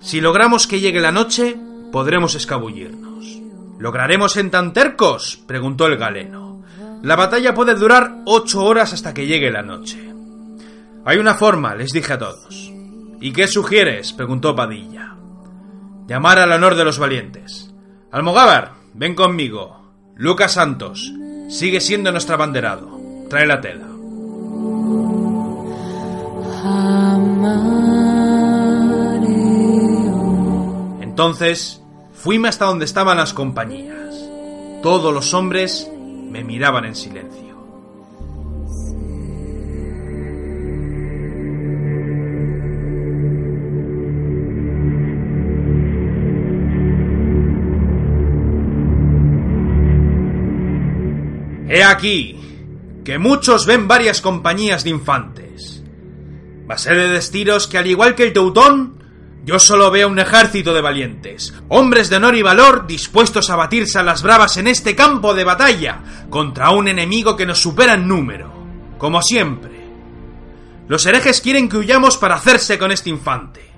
Si 0.00 0.20
logramos 0.20 0.68
que 0.68 0.78
llegue 0.78 1.00
la 1.00 1.10
noche, 1.10 1.56
podremos 1.90 2.36
escabullirnos. 2.36 3.37
¿Lograremos 3.78 4.36
en 4.36 4.50
tan 4.50 4.72
tercos? 4.72 5.42
preguntó 5.46 5.86
el 5.86 5.96
galeno. 5.96 6.62
La 7.02 7.14
batalla 7.14 7.54
puede 7.54 7.74
durar 7.74 8.22
ocho 8.26 8.64
horas 8.64 8.92
hasta 8.92 9.14
que 9.14 9.26
llegue 9.26 9.52
la 9.52 9.62
noche. 9.62 10.12
Hay 11.04 11.18
una 11.18 11.34
forma, 11.34 11.74
les 11.76 11.92
dije 11.92 12.14
a 12.14 12.18
todos. 12.18 12.72
¿Y 13.20 13.32
qué 13.32 13.46
sugieres? 13.46 14.12
preguntó 14.12 14.54
Padilla. 14.56 15.14
Llamar 16.08 16.40
al 16.40 16.52
honor 16.52 16.74
de 16.74 16.84
los 16.84 16.98
valientes. 16.98 17.72
Almogávar, 18.10 18.72
ven 18.94 19.14
conmigo. 19.14 19.92
Lucas 20.16 20.52
Santos, 20.54 21.12
sigue 21.48 21.80
siendo 21.80 22.10
nuestro 22.10 22.34
abanderado. 22.34 22.98
Trae 23.30 23.46
la 23.46 23.60
tela. 23.60 23.86
Entonces 31.00 31.82
Fuime 32.22 32.48
hasta 32.48 32.64
donde 32.64 32.84
estaban 32.84 33.16
las 33.16 33.32
compañías. 33.32 34.28
Todos 34.82 35.14
los 35.14 35.34
hombres 35.34 35.88
me 35.94 36.42
miraban 36.42 36.84
en 36.84 36.96
silencio. 36.96 37.48
He 51.68 51.84
aquí 51.84 52.40
que 53.04 53.18
muchos 53.18 53.64
ven 53.64 53.86
varias 53.86 54.20
compañías 54.20 54.82
de 54.82 54.90
infantes. 54.90 55.84
Mas 56.66 56.86
he 56.86 56.94
de 56.94 57.08
deciros 57.10 57.68
que 57.68 57.78
al 57.78 57.86
igual 57.86 58.16
que 58.16 58.24
el 58.24 58.32
Teutón, 58.32 58.97
yo 59.44 59.58
solo 59.58 59.90
veo 59.90 60.08
un 60.08 60.18
ejército 60.18 60.74
de 60.74 60.80
valientes, 60.80 61.54
hombres 61.68 62.10
de 62.10 62.16
honor 62.16 62.36
y 62.36 62.42
valor 62.42 62.86
dispuestos 62.86 63.50
a 63.50 63.56
batirse 63.56 63.98
a 63.98 64.02
las 64.02 64.22
bravas 64.22 64.56
en 64.56 64.66
este 64.66 64.94
campo 64.94 65.34
de 65.34 65.44
batalla 65.44 66.26
contra 66.28 66.70
un 66.70 66.88
enemigo 66.88 67.36
que 67.36 67.46
nos 67.46 67.60
supera 67.60 67.94
en 67.94 68.08
número, 68.08 68.52
como 68.98 69.22
siempre. 69.22 69.78
Los 70.88 71.06
herejes 71.06 71.40
quieren 71.40 71.68
que 71.68 71.78
huyamos 71.78 72.16
para 72.16 72.36
hacerse 72.36 72.78
con 72.78 72.92
este 72.92 73.10
infante. 73.10 73.70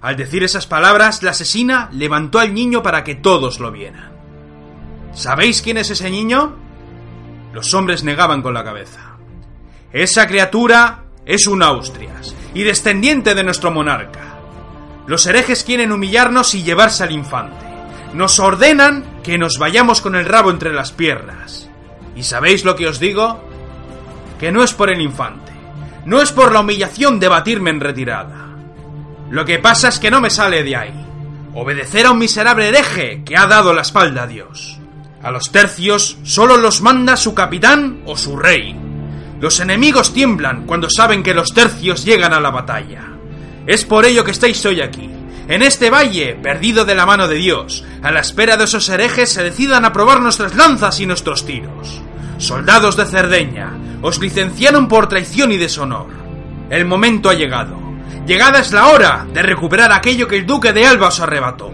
Al 0.00 0.16
decir 0.16 0.42
esas 0.42 0.66
palabras, 0.66 1.22
la 1.22 1.30
asesina 1.30 1.88
levantó 1.92 2.38
al 2.38 2.52
niño 2.52 2.82
para 2.82 3.04
que 3.04 3.14
todos 3.14 3.60
lo 3.60 3.70
vieran. 3.70 4.12
¿Sabéis 5.12 5.62
quién 5.62 5.76
es 5.76 5.90
ese 5.90 6.10
niño? 6.10 6.56
Los 7.52 7.72
hombres 7.74 8.02
negaban 8.02 8.42
con 8.42 8.54
la 8.54 8.64
cabeza. 8.64 9.16
Esa 9.92 10.26
criatura 10.26 11.04
es 11.24 11.46
un 11.46 11.62
Austrias 11.62 12.34
y 12.54 12.62
descendiente 12.62 13.34
de 13.34 13.44
nuestro 13.44 13.70
monarca. 13.70 14.31
Los 15.06 15.26
herejes 15.26 15.64
quieren 15.64 15.92
humillarnos 15.92 16.54
y 16.54 16.62
llevarse 16.62 17.04
al 17.04 17.12
infante. 17.12 17.66
Nos 18.14 18.38
ordenan 18.38 19.04
que 19.22 19.38
nos 19.38 19.58
vayamos 19.58 20.00
con 20.00 20.14
el 20.14 20.26
rabo 20.26 20.50
entre 20.50 20.72
las 20.72 20.92
piernas. 20.92 21.68
¿Y 22.14 22.22
sabéis 22.22 22.64
lo 22.64 22.76
que 22.76 22.86
os 22.86 23.00
digo? 23.00 23.42
Que 24.38 24.52
no 24.52 24.62
es 24.62 24.72
por 24.74 24.90
el 24.90 25.00
infante. 25.00 25.52
No 26.04 26.20
es 26.20 26.32
por 26.32 26.52
la 26.52 26.60
humillación 26.60 27.18
de 27.20 27.28
batirme 27.28 27.70
en 27.70 27.80
retirada. 27.80 28.48
Lo 29.30 29.44
que 29.44 29.58
pasa 29.58 29.88
es 29.88 29.98
que 29.98 30.10
no 30.10 30.20
me 30.20 30.30
sale 30.30 30.62
de 30.62 30.76
ahí. 30.76 31.06
Obedecer 31.54 32.06
a 32.06 32.10
un 32.10 32.18
miserable 32.18 32.68
hereje 32.68 33.22
que 33.24 33.36
ha 33.36 33.46
dado 33.46 33.72
la 33.72 33.82
espalda 33.82 34.24
a 34.24 34.26
Dios. 34.26 34.78
A 35.22 35.30
los 35.30 35.52
tercios 35.52 36.18
solo 36.22 36.56
los 36.56 36.80
manda 36.80 37.16
su 37.16 37.34
capitán 37.34 38.02
o 38.06 38.16
su 38.16 38.36
rey. 38.36 38.76
Los 39.40 39.60
enemigos 39.60 40.12
tiemblan 40.12 40.66
cuando 40.66 40.90
saben 40.90 41.22
que 41.22 41.34
los 41.34 41.54
tercios 41.54 42.04
llegan 42.04 42.34
a 42.34 42.40
la 42.40 42.50
batalla. 42.50 43.12
Es 43.66 43.84
por 43.84 44.04
ello 44.04 44.24
que 44.24 44.30
estáis 44.32 44.64
hoy 44.66 44.80
aquí, 44.80 45.10
en 45.48 45.62
este 45.62 45.90
valle, 45.90 46.36
perdido 46.40 46.84
de 46.84 46.94
la 46.94 47.04
mano 47.04 47.26
de 47.26 47.34
Dios, 47.34 47.84
a 48.02 48.12
la 48.12 48.20
espera 48.20 48.56
de 48.56 48.64
esos 48.64 48.88
herejes 48.88 49.30
se 49.30 49.42
decidan 49.42 49.84
a 49.84 49.92
probar 49.92 50.20
nuestras 50.20 50.54
lanzas 50.54 51.00
y 51.00 51.06
nuestros 51.06 51.44
tiros. 51.44 52.00
Soldados 52.38 52.96
de 52.96 53.06
Cerdeña, 53.06 53.72
os 54.02 54.20
licenciaron 54.20 54.88
por 54.88 55.08
traición 55.08 55.50
y 55.52 55.56
deshonor. 55.56 56.06
El 56.70 56.84
momento 56.84 57.28
ha 57.28 57.34
llegado. 57.34 57.76
Llegada 58.26 58.60
es 58.60 58.72
la 58.72 58.88
hora 58.88 59.26
de 59.32 59.42
recuperar 59.42 59.92
aquello 59.92 60.28
que 60.28 60.36
el 60.36 60.46
duque 60.46 60.72
de 60.72 60.86
Alba 60.86 61.08
os 61.08 61.20
arrebató. 61.20 61.72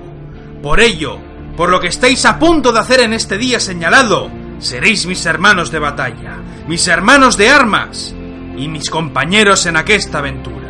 Por 0.62 0.80
ello, 0.80 1.18
por 1.56 1.68
lo 1.68 1.78
que 1.78 1.88
estáis 1.88 2.24
a 2.24 2.38
punto 2.38 2.72
de 2.72 2.80
hacer 2.80 3.00
en 3.00 3.12
este 3.12 3.36
día 3.36 3.60
señalado, 3.60 4.30
seréis 4.58 5.04
mis 5.04 5.24
hermanos 5.26 5.70
de 5.70 5.78
batalla, 5.78 6.38
mis 6.66 6.88
hermanos 6.88 7.36
de 7.36 7.50
armas 7.50 8.14
y 8.56 8.66
mis 8.66 8.88
compañeros 8.88 9.66
en 9.66 9.76
aquesta 9.76 10.18
aventura. 10.18 10.67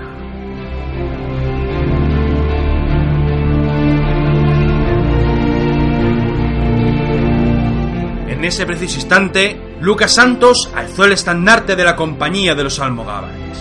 Ese 8.49 8.67
preciso 8.67 8.97
instante, 8.97 9.77
Lucas 9.81 10.15
Santos 10.15 10.71
alzó 10.75 11.05
el 11.05 11.13
estandarte 11.13 11.77
de 11.77 11.85
la 11.85 11.97
compañía 11.97 12.55
de 12.55 12.65
los 12.65 12.81
almogávares. 12.81 13.59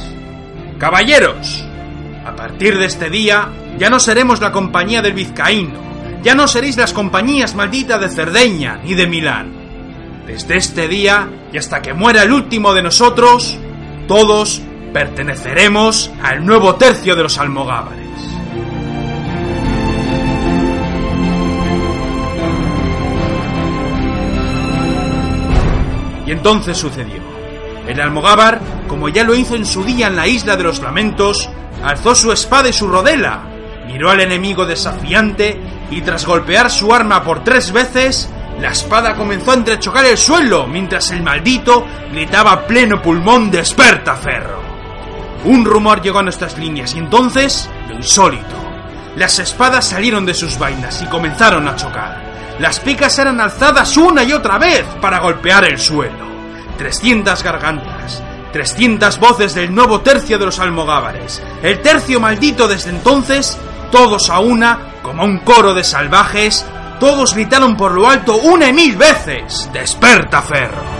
Caballeros, 0.78 1.64
a 2.26 2.36
partir 2.36 2.78
de 2.78 2.86
este 2.86 3.10
día 3.10 3.50
ya 3.78 3.90
no 3.90 4.00
seremos 4.00 4.42
la 4.42 4.52
compañía 4.52 5.02
del 5.02 5.14
vizcaíno, 5.14 5.80
ya 6.24 6.36
no 6.36 6.48
seréis 6.48 6.78
las 6.78 6.94
compañías 6.94 7.56
malditas 7.56 8.02
de 8.02 8.10
Cerdeña 8.10 8.80
ni 8.84 8.96
de 8.96 9.08
Milán. 9.08 9.54
Desde 10.26 10.58
este 10.58 10.88
día 10.88 11.30
y 11.54 11.58
hasta 11.58 11.82
que 11.82 11.94
muera 11.94 12.24
el 12.24 12.34
último 12.34 12.74
de 12.74 12.84
nosotros, 12.84 13.58
todos 14.08 14.62
perteneceremos 14.94 16.12
al 16.22 16.46
nuevo 16.46 16.76
tercio 16.76 17.16
de 17.16 17.24
los 17.24 17.38
almogávares. 17.38 18.07
Y 26.28 26.32
entonces 26.32 26.78
sucedió. 26.78 27.22
El 27.88 28.02
almogávar, 28.02 28.60
como 28.90 29.08
ya 29.08 29.24
lo 29.24 29.34
hizo 29.34 29.56
en 29.56 29.66
su 29.66 29.84
día 29.84 30.08
en 30.08 30.18
la 30.18 30.28
isla 30.28 30.58
de 30.58 30.64
los 30.64 30.82
lamentos, 30.82 31.50
alzó 31.82 32.14
su 32.14 32.34
espada 32.34 32.68
y 32.68 32.74
su 32.74 32.88
rodela, 32.88 33.44
miró 33.88 34.12
al 34.12 34.20
enemigo 34.20 34.66
desafiante 34.66 35.58
y 35.90 36.02
tras 36.02 36.26
golpear 36.26 36.70
su 36.70 36.94
arma 36.94 37.24
por 37.24 37.46
tres 37.46 37.72
veces, 37.72 38.30
la 38.60 38.72
espada 38.72 39.16
comenzó 39.16 39.52
a 39.52 39.56
entrechocar 39.56 40.06
el 40.06 40.18
suelo 40.18 40.68
mientras 40.68 41.12
el 41.12 41.24
maldito 41.24 41.86
gritaba 42.12 42.52
a 42.52 42.68
pleno 42.68 43.02
pulmón 43.02 43.50
desperta 43.50 44.16
ferro. 44.16 44.62
Un 45.46 45.64
rumor 45.64 46.02
llegó 46.02 46.20
a 46.20 46.24
nuestras 46.24 46.58
líneas 46.58 46.94
y 46.94 47.00
entonces 47.00 47.70
lo 47.88 47.96
insólito. 47.96 48.56
Las 49.16 49.40
espadas 49.40 49.88
salieron 49.88 50.26
de 50.26 50.34
sus 50.34 50.60
vainas 50.60 51.02
y 51.02 51.06
comenzaron 51.06 51.68
a 51.70 51.76
chocar. 51.78 52.27
Las 52.60 52.80
picas 52.80 53.18
eran 53.20 53.40
alzadas 53.40 53.96
una 53.98 54.24
y 54.24 54.34
otra 54.34 54.58
vez 54.58 54.84
para 55.00 55.20
golpear 55.20 55.64
el 55.66 55.78
suelo. 55.78 56.26
300 56.78 57.44
gargantas, 57.44 58.24
300 58.52 59.20
voces 59.20 59.54
del 59.54 59.74
nuevo 59.74 60.02
tercio 60.02 60.40
de 60.40 60.46
los 60.46 60.60
almogávares. 60.60 61.42
El 61.62 61.82
tercio 61.82 62.20
maldito 62.20 62.68
desde 62.68 62.90
entonces, 62.90 63.58
todos 63.92 64.30
a 64.30 64.40
una, 64.40 64.94
como 65.04 65.24
un 65.24 65.40
coro 65.40 65.74
de 65.74 65.84
salvajes, 65.84 66.66
todos 67.00 67.36
gritaron 67.36 67.78
por 67.78 67.92
lo 67.92 68.10
alto 68.10 68.38
una 68.38 68.70
y 68.70 68.74
mil 68.74 68.96
veces, 68.96 69.70
¡Desperta, 69.72 70.42
Ferro! 70.42 70.98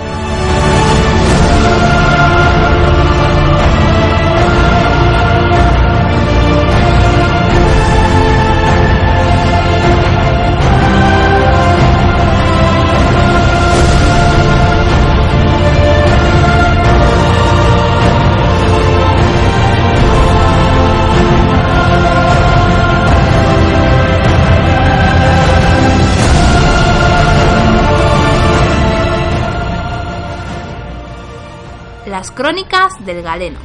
Las 32.18 32.32
crónicas 32.32 32.94
del 33.06 33.22
galeno. 33.22 33.60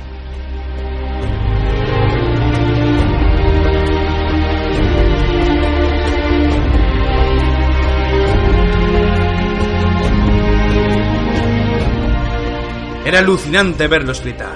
Era 13.07 13.21
alucinante 13.21 13.89
verlos 13.89 14.21
gritar. 14.21 14.51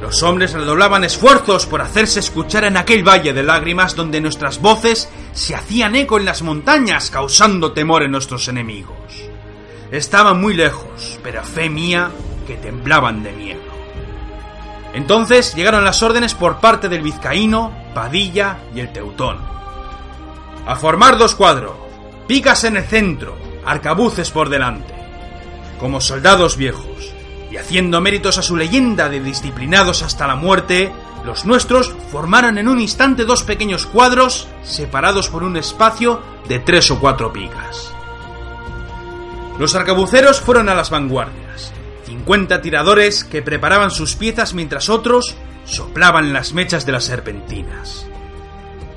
Los 0.00 0.22
hombres 0.22 0.52
redoblaban 0.52 1.02
esfuerzos 1.02 1.66
por 1.66 1.80
hacerse 1.80 2.20
escuchar 2.20 2.62
en 2.62 2.76
aquel 2.76 3.02
valle 3.02 3.32
de 3.32 3.42
lágrimas 3.42 3.96
donde 3.96 4.20
nuestras 4.20 4.60
voces 4.60 5.08
se 5.32 5.56
hacían 5.56 5.96
eco 5.96 6.20
en 6.20 6.24
las 6.24 6.42
montañas 6.42 7.10
causando 7.10 7.72
temor 7.72 8.04
en 8.04 8.12
nuestros 8.12 8.46
enemigos. 8.46 8.96
Estaban 9.90 10.40
muy 10.40 10.54
lejos, 10.54 11.18
pero 11.20 11.40
a 11.40 11.44
fe 11.44 11.68
mía 11.68 12.12
que 12.44 12.56
temblaban 12.56 13.22
de 13.22 13.32
miedo. 13.32 13.60
Entonces 14.94 15.54
llegaron 15.54 15.84
las 15.84 16.02
órdenes 16.02 16.34
por 16.34 16.60
parte 16.60 16.88
del 16.88 17.02
vizcaíno, 17.02 17.72
Padilla 17.94 18.58
y 18.74 18.80
el 18.80 18.92
Teutón. 18.92 19.38
A 20.66 20.76
formar 20.76 21.18
dos 21.18 21.34
cuadros, 21.34 21.72
picas 22.26 22.64
en 22.64 22.76
el 22.76 22.84
centro, 22.84 23.36
arcabuces 23.64 24.30
por 24.30 24.48
delante. 24.48 24.94
Como 25.80 26.00
soldados 26.00 26.56
viejos, 26.56 27.12
y 27.50 27.56
haciendo 27.56 28.00
méritos 28.00 28.38
a 28.38 28.42
su 28.42 28.56
leyenda 28.56 29.08
de 29.08 29.20
disciplinados 29.20 30.02
hasta 30.02 30.26
la 30.26 30.36
muerte, 30.36 30.92
los 31.24 31.44
nuestros 31.44 31.94
formaron 32.10 32.58
en 32.58 32.68
un 32.68 32.80
instante 32.80 33.24
dos 33.24 33.42
pequeños 33.42 33.86
cuadros 33.86 34.48
separados 34.62 35.28
por 35.28 35.42
un 35.42 35.56
espacio 35.56 36.22
de 36.48 36.58
tres 36.60 36.90
o 36.90 36.98
cuatro 36.98 37.32
picas. 37.32 37.92
Los 39.58 39.74
arcabuceros 39.74 40.40
fueron 40.40 40.68
a 40.68 40.74
las 40.74 40.90
vanguardias, 40.90 41.41
50 42.12 42.60
tiradores 42.60 43.24
que 43.24 43.40
preparaban 43.40 43.90
sus 43.90 44.16
piezas 44.16 44.52
mientras 44.52 44.90
otros 44.90 45.34
soplaban 45.64 46.34
las 46.34 46.52
mechas 46.52 46.84
de 46.84 46.92
las 46.92 47.04
serpentinas. 47.04 48.06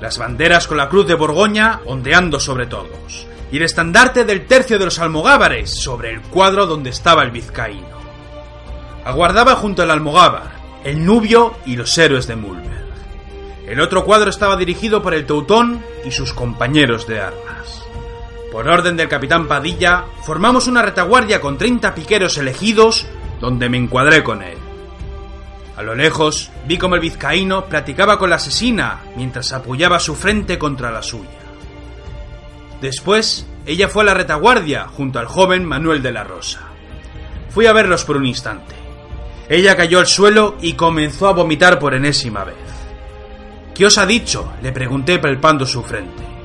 Las 0.02 0.18
banderas 0.18 0.66
con 0.66 0.76
la 0.76 0.90
cruz 0.90 1.06
de 1.06 1.14
Borgoña 1.14 1.80
ondeando 1.86 2.38
sobre 2.38 2.66
todos, 2.66 3.26
y 3.50 3.56
el 3.56 3.62
estandarte 3.62 4.26
del 4.26 4.46
tercio 4.46 4.78
de 4.78 4.84
los 4.84 4.98
almogávares 4.98 5.70
sobre 5.70 6.10
el 6.10 6.20
cuadro 6.20 6.66
donde 6.66 6.90
estaba 6.90 7.22
el 7.22 7.30
vizcaíno. 7.30 7.96
Aguardaba 9.06 9.54
junto 9.54 9.82
al 9.82 9.92
almogávar, 9.92 10.50
el 10.84 11.02
nubio 11.02 11.56
y 11.64 11.76
los 11.76 11.96
héroes 11.96 12.26
de 12.26 12.36
Mulberg. 12.36 12.84
El 13.66 13.80
otro 13.80 14.04
cuadro 14.04 14.28
estaba 14.28 14.58
dirigido 14.58 15.02
por 15.02 15.14
el 15.14 15.24
Teutón 15.24 15.82
y 16.04 16.10
sus 16.10 16.34
compañeros 16.34 17.06
de 17.06 17.20
armas. 17.20 17.75
Por 18.56 18.68
orden 18.68 18.96
del 18.96 19.10
capitán 19.10 19.48
Padilla, 19.48 20.06
formamos 20.22 20.66
una 20.66 20.80
retaguardia 20.80 21.42
con 21.42 21.58
30 21.58 21.94
piqueros 21.94 22.38
elegidos, 22.38 23.06
donde 23.38 23.68
me 23.68 23.76
encuadré 23.76 24.24
con 24.24 24.40
él. 24.40 24.56
A 25.76 25.82
lo 25.82 25.94
lejos, 25.94 26.50
vi 26.66 26.78
como 26.78 26.94
el 26.94 27.02
vizcaíno 27.02 27.66
platicaba 27.66 28.18
con 28.18 28.30
la 28.30 28.36
asesina 28.36 29.00
mientras 29.14 29.52
apoyaba 29.52 30.00
su 30.00 30.14
frente 30.14 30.58
contra 30.58 30.90
la 30.90 31.02
suya. 31.02 31.28
Después, 32.80 33.46
ella 33.66 33.90
fue 33.90 34.04
a 34.04 34.06
la 34.06 34.14
retaguardia 34.14 34.86
junto 34.88 35.18
al 35.18 35.26
joven 35.26 35.62
Manuel 35.66 36.02
de 36.02 36.12
la 36.12 36.24
Rosa. 36.24 36.60
Fui 37.50 37.66
a 37.66 37.74
verlos 37.74 38.06
por 38.06 38.16
un 38.16 38.24
instante. 38.24 38.74
Ella 39.50 39.76
cayó 39.76 39.98
al 39.98 40.06
suelo 40.06 40.56
y 40.62 40.72
comenzó 40.72 41.28
a 41.28 41.34
vomitar 41.34 41.78
por 41.78 41.92
enésima 41.92 42.44
vez. 42.44 42.56
¿Qué 43.74 43.84
os 43.84 43.98
ha 43.98 44.06
dicho? 44.06 44.54
le 44.62 44.72
pregunté 44.72 45.18
palpando 45.18 45.66
su 45.66 45.82
frente. 45.82 46.35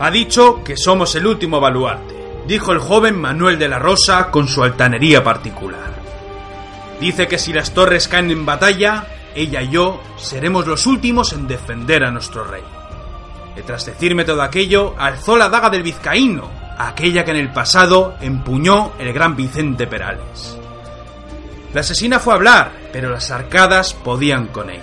Ha 0.00 0.10
dicho 0.10 0.62
que 0.62 0.76
somos 0.76 1.14
el 1.16 1.26
último 1.26 1.60
baluarte, 1.60 2.14
dijo 2.46 2.72
el 2.72 2.78
joven 2.78 3.20
Manuel 3.20 3.58
de 3.58 3.68
la 3.68 3.80
Rosa 3.80 4.30
con 4.30 4.46
su 4.46 4.62
altanería 4.62 5.24
particular. 5.24 5.92
Dice 7.00 7.26
que 7.26 7.38
si 7.38 7.52
las 7.52 7.72
torres 7.72 8.06
caen 8.06 8.30
en 8.30 8.46
batalla, 8.46 9.06
ella 9.34 9.62
y 9.62 9.70
yo 9.70 10.00
seremos 10.16 10.66
los 10.66 10.86
últimos 10.86 11.32
en 11.32 11.48
defender 11.48 12.04
a 12.04 12.10
nuestro 12.10 12.44
rey. 12.44 12.62
Y 13.56 13.62
tras 13.62 13.86
decirme 13.86 14.24
todo 14.24 14.42
aquello, 14.42 14.94
alzó 14.98 15.36
la 15.36 15.48
daga 15.48 15.68
del 15.68 15.82
vizcaíno, 15.82 16.48
aquella 16.78 17.24
que 17.24 17.32
en 17.32 17.38
el 17.38 17.52
pasado 17.52 18.14
empuñó 18.20 18.92
el 19.00 19.12
gran 19.12 19.34
Vicente 19.34 19.88
Perales. 19.88 20.56
La 21.74 21.80
asesina 21.80 22.20
fue 22.20 22.32
a 22.32 22.36
hablar, 22.36 22.72
pero 22.92 23.10
las 23.10 23.30
arcadas 23.30 23.94
podían 23.94 24.46
con 24.46 24.70
ella. 24.70 24.82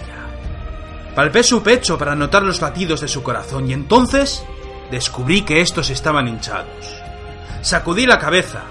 Palpé 1.15 1.41
su 1.43 1.63
pecho 1.63 1.97
para 1.97 2.15
notar 2.15 2.43
los 2.43 2.59
latidos 2.61 2.99
de 2.99 3.07
su 3.07 3.23
corazón 3.23 3.69
y 3.69 3.73
entonces 3.73 4.43
descubrí 4.91 5.41
que 5.41 5.61
estos 5.61 5.89
estaban 5.89 6.27
hinchados. 6.27 7.01
Sacudí 7.61 8.05
la 8.05 8.19
cabeza, 8.19 8.63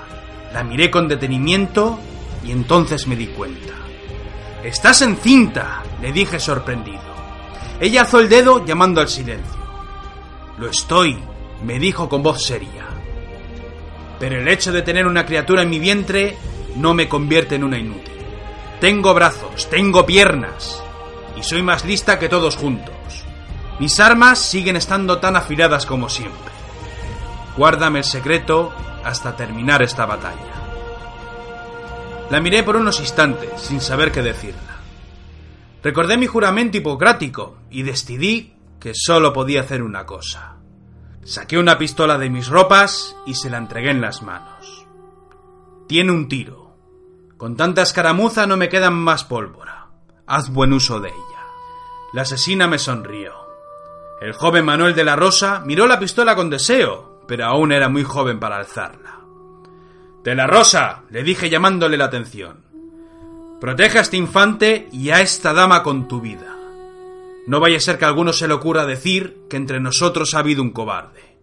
la 0.53 0.63
miré 0.63 0.91
con 0.91 1.09
detenimiento 1.09 1.99
y 2.45 2.53
entonces 2.53 3.07
me 3.07 3.17
di 3.17 3.27
cuenta. 3.29 3.73
Estás 4.63 5.03
encinta, 5.03 5.83
le 6.01 6.13
dije 6.13 6.39
sorprendido. 6.39 7.03
Ella 7.81 8.03
alzó 8.03 8.21
el 8.21 8.29
dedo 8.29 8.65
llamando 8.65 9.01
al 9.01 9.09
silencio. 9.09 9.63
Lo 10.59 10.69
estoy, 10.69 11.19
me 11.65 11.79
dijo 11.79 12.09
con 12.09 12.23
voz 12.23 12.43
seria. 12.43 12.87
Pero 14.21 14.41
el 14.41 14.49
hecho 14.49 14.73
de 14.73 14.83
tener 14.83 15.07
una 15.07 15.27
criatura 15.27 15.63
en 15.63 15.71
mi 15.71 15.79
vientre 15.79 16.37
no 16.77 16.95
me 16.95 17.09
convierte 17.09 17.57
en 17.57 17.65
una 17.65 17.79
inútil. 17.79 18.15
Tengo 18.81 19.13
brazos, 19.15 19.69
tengo 19.69 20.07
piernas, 20.07 20.83
y 21.37 21.43
soy 21.43 21.63
más 21.63 21.85
lista 21.85 22.19
que 22.19 22.29
todos 22.29 22.57
juntos. 22.57 22.95
Mis 23.79 23.99
armas 23.99 24.39
siguen 24.39 24.77
estando 24.77 25.19
tan 25.19 25.37
afiladas 25.37 25.85
como 25.87 26.09
siempre. 26.09 26.53
Guárdame 27.57 28.01
el 28.01 28.05
secreto 28.05 28.73
hasta 29.05 29.37
terminar 29.37 29.83
esta 29.83 30.07
batalla. 30.07 30.55
La 32.31 32.41
miré 32.41 32.63
por 32.63 32.77
unos 32.77 33.01
instantes, 33.01 33.61
sin 33.61 33.81
saber 33.81 34.11
qué 34.11 34.23
decirla. 34.23 34.79
Recordé 35.83 36.17
mi 36.17 36.27
juramento 36.27 36.79
hipocrático 36.79 37.59
y 37.71 37.83
decidí 37.83 38.55
que 38.81 38.93
solo 38.95 39.33
podía 39.33 39.61
hacer 39.61 39.83
una 39.83 40.07
cosa. 40.07 40.57
Saqué 41.25 41.59
una 41.59 41.79
pistola 41.79 42.17
de 42.17 42.31
mis 42.31 42.49
ropas 42.49 43.17
y 43.27 43.35
se 43.35 43.51
la 43.51 43.59
entregué 43.59 43.91
en 43.91 44.01
las 44.01 44.23
manos. 44.23 44.87
Tiene 45.87 46.13
un 46.13 46.29
tiro. 46.29 46.77
Con 47.37 47.57
tanta 47.57 47.83
escaramuza 47.83 48.47
no 48.47 48.57
me 48.57 48.69
quedan 48.69 48.95
más 48.95 49.25
pólvora. 49.25 49.89
haz 50.27 50.51
buen 50.51 50.73
uso 50.73 51.01
de 51.01 51.11
ella. 51.11 51.45
La 52.15 52.23
asesina 52.23 52.67
me 52.67 52.79
sonrió. 52.79 53.44
El 54.25 54.33
joven 54.33 54.65
Manuel 54.65 54.95
de 54.95 55.05
la 55.05 55.17
Rosa 55.17 55.63
miró 55.67 55.87
la 55.87 55.99
pistola 55.99 56.35
con 56.35 56.49
deseo, 56.49 57.21
pero 57.29 57.45
aún 57.45 57.73
era 57.73 57.91
muy 57.91 58.05
joven 58.05 58.41
para 58.41 58.57
alzarla. 58.57 59.21
De 60.23 60.35
la 60.35 60.47
Rosa, 60.47 61.03
le 61.11 61.23
dije 61.23 61.51
llamándole 61.51 61.99
la 61.99 62.07
atención. 62.07 62.65
Protege 63.61 63.99
a 63.99 64.01
este 64.01 64.17
infante 64.17 64.89
y 64.91 65.11
a 65.11 65.21
esta 65.21 65.53
dama 65.53 65.83
con 65.83 66.09
tu 66.09 66.23
vida. 66.23 66.57
No 67.47 67.61
vaya 67.61 67.77
a 67.77 67.81
ser 67.81 67.99
que 67.99 68.07
a 68.07 68.09
alguno 68.09 68.33
se 68.33 68.49
le 68.49 68.55
ocurra 68.55 68.87
decir 68.87 69.43
que 69.51 69.59
entre 69.59 69.79
nosotros 69.79 70.33
ha 70.33 70.39
habido 70.39 70.63
un 70.63 70.71
cobarde. 70.71 71.37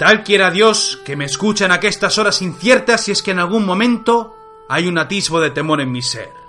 Tal 0.00 0.24
quiera 0.24 0.50
Dios 0.50 1.00
que 1.04 1.14
me 1.14 1.26
escuche 1.26 1.64
en 1.64 1.70
aquestas 1.70 2.18
horas 2.18 2.42
inciertas 2.42 3.04
si 3.04 3.12
es 3.12 3.22
que 3.22 3.30
en 3.30 3.38
algún 3.38 3.64
momento 3.64 4.34
hay 4.68 4.88
un 4.88 4.98
atisbo 4.98 5.40
de 5.40 5.50
temor 5.50 5.80
en 5.80 5.92
mi 5.92 6.02
ser, 6.02 6.39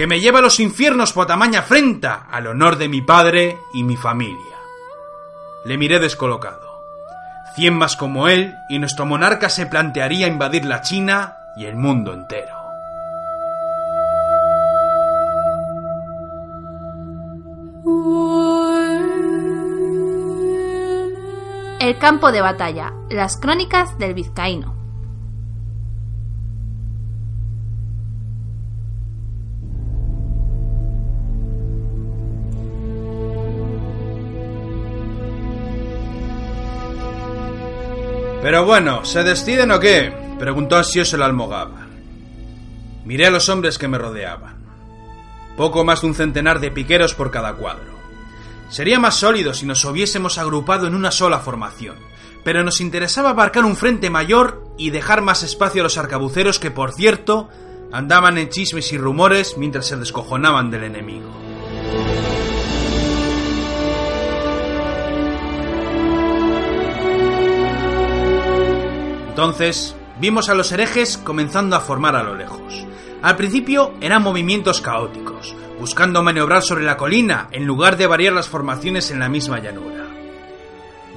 que 0.00 0.06
me 0.06 0.18
lleva 0.18 0.38
a 0.38 0.42
los 0.42 0.60
infiernos 0.60 1.12
por 1.12 1.26
tamaña 1.26 1.58
afrenta 1.58 2.26
al 2.30 2.46
honor 2.46 2.78
de 2.78 2.88
mi 2.88 3.02
padre 3.02 3.58
y 3.74 3.84
mi 3.84 3.98
familia. 3.98 4.56
Le 5.66 5.76
miré 5.76 5.98
descolocado. 5.98 6.82
Cien 7.54 7.74
más 7.74 7.96
como 7.96 8.26
él 8.26 8.54
y 8.70 8.78
nuestro 8.78 9.04
monarca 9.04 9.50
se 9.50 9.66
plantearía 9.66 10.26
invadir 10.26 10.64
la 10.64 10.80
China 10.80 11.36
y 11.54 11.66
el 11.66 11.76
mundo 11.76 12.14
entero. 12.14 12.56
El 21.78 21.98
campo 21.98 22.32
de 22.32 22.40
batalla. 22.40 22.94
Las 23.10 23.36
crónicas 23.36 23.98
del 23.98 24.14
vizcaíno. 24.14 24.79
Pero 38.42 38.64
bueno, 38.64 39.04
¿se 39.04 39.22
deciden 39.22 39.70
o 39.70 39.80
qué? 39.80 40.12
preguntó 40.38 40.76
ansioso 40.76 41.16
el 41.16 41.22
almogávar. 41.22 41.88
Miré 43.04 43.26
a 43.26 43.30
los 43.30 43.48
hombres 43.50 43.78
que 43.78 43.88
me 43.88 43.98
rodeaban. 43.98 44.56
Poco 45.56 45.84
más 45.84 46.00
de 46.00 46.06
un 46.06 46.14
centenar 46.14 46.60
de 46.60 46.70
piqueros 46.70 47.14
por 47.14 47.30
cada 47.30 47.54
cuadro. 47.54 48.00
Sería 48.70 48.98
más 48.98 49.16
sólido 49.16 49.52
si 49.52 49.66
nos 49.66 49.84
hubiésemos 49.84 50.38
agrupado 50.38 50.86
en 50.86 50.94
una 50.94 51.10
sola 51.10 51.40
formación, 51.40 51.96
pero 52.42 52.62
nos 52.64 52.80
interesaba 52.80 53.30
abarcar 53.30 53.64
un 53.64 53.76
frente 53.76 54.08
mayor 54.08 54.64
y 54.78 54.90
dejar 54.90 55.20
más 55.20 55.42
espacio 55.42 55.82
a 55.82 55.84
los 55.84 55.98
arcabuceros 55.98 56.58
que, 56.58 56.70
por 56.70 56.92
cierto, 56.92 57.50
andaban 57.92 58.38
en 58.38 58.48
chismes 58.48 58.92
y 58.92 58.98
rumores 58.98 59.58
mientras 59.58 59.86
se 59.86 59.96
descojonaban 59.96 60.70
del 60.70 60.84
enemigo. 60.84 61.28
Entonces, 69.40 69.96
vimos 70.20 70.50
a 70.50 70.54
los 70.54 70.70
herejes 70.70 71.16
comenzando 71.16 71.74
a 71.74 71.80
formar 71.80 72.14
a 72.14 72.22
lo 72.22 72.34
lejos. 72.34 72.84
Al 73.22 73.36
principio 73.36 73.94
eran 74.02 74.22
movimientos 74.22 74.82
caóticos, 74.82 75.54
buscando 75.78 76.22
maniobrar 76.22 76.62
sobre 76.62 76.84
la 76.84 76.98
colina 76.98 77.48
en 77.50 77.64
lugar 77.64 77.96
de 77.96 78.06
variar 78.06 78.34
las 78.34 78.50
formaciones 78.50 79.10
en 79.10 79.18
la 79.18 79.30
misma 79.30 79.58
llanura. 79.58 80.04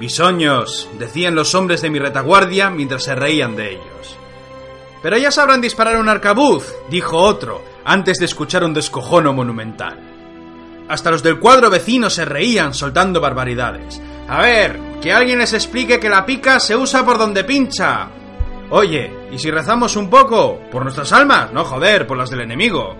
Bisoños, 0.00 0.88
decían 0.98 1.34
los 1.34 1.54
hombres 1.54 1.82
de 1.82 1.90
mi 1.90 1.98
retaguardia 1.98 2.70
mientras 2.70 3.04
se 3.04 3.14
reían 3.14 3.56
de 3.56 3.72
ellos. 3.72 4.16
Pero 5.02 5.18
ya 5.18 5.30
sabrán 5.30 5.60
disparar 5.60 5.98
un 5.98 6.08
arcabuz, 6.08 6.74
dijo 6.88 7.18
otro, 7.18 7.60
antes 7.84 8.16
de 8.20 8.24
escuchar 8.24 8.64
un 8.64 8.72
descojono 8.72 9.34
monumental. 9.34 9.98
Hasta 10.88 11.10
los 11.10 11.22
del 11.22 11.38
cuadro 11.38 11.68
vecino 11.68 12.08
se 12.08 12.24
reían 12.24 12.72
soltando 12.72 13.20
barbaridades. 13.20 14.00
A 14.28 14.40
ver, 14.40 14.80
que 15.02 15.12
alguien 15.12 15.38
les 15.38 15.52
explique 15.52 16.00
que 16.00 16.08
la 16.08 16.24
pica 16.24 16.58
se 16.58 16.74
usa 16.74 17.04
por 17.04 17.18
donde 17.18 17.44
pincha. 17.44 18.08
Oye, 18.70 19.28
¿y 19.30 19.38
si 19.38 19.50
rezamos 19.50 19.96
un 19.96 20.08
poco? 20.08 20.60
¿Por 20.70 20.82
nuestras 20.82 21.12
almas? 21.12 21.52
No, 21.52 21.64
joder, 21.64 22.06
por 22.06 22.16
las 22.16 22.30
del 22.30 22.40
enemigo. 22.40 22.96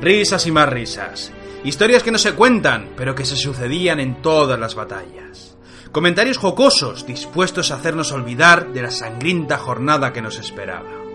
Risas 0.00 0.46
y 0.46 0.52
más 0.52 0.68
risas. 0.68 1.32
Historias 1.64 2.02
que 2.02 2.12
no 2.12 2.18
se 2.18 2.34
cuentan, 2.34 2.90
pero 2.96 3.14
que 3.14 3.24
se 3.24 3.36
sucedían 3.36 4.00
en 4.00 4.20
todas 4.20 4.58
las 4.58 4.74
batallas. 4.74 5.56
Comentarios 5.90 6.36
jocosos, 6.36 7.06
dispuestos 7.06 7.70
a 7.70 7.76
hacernos 7.76 8.12
olvidar 8.12 8.72
de 8.74 8.82
la 8.82 8.90
sangrienta 8.90 9.56
jornada 9.56 10.12
que 10.12 10.20
nos 10.20 10.38
esperaba. 10.38 11.05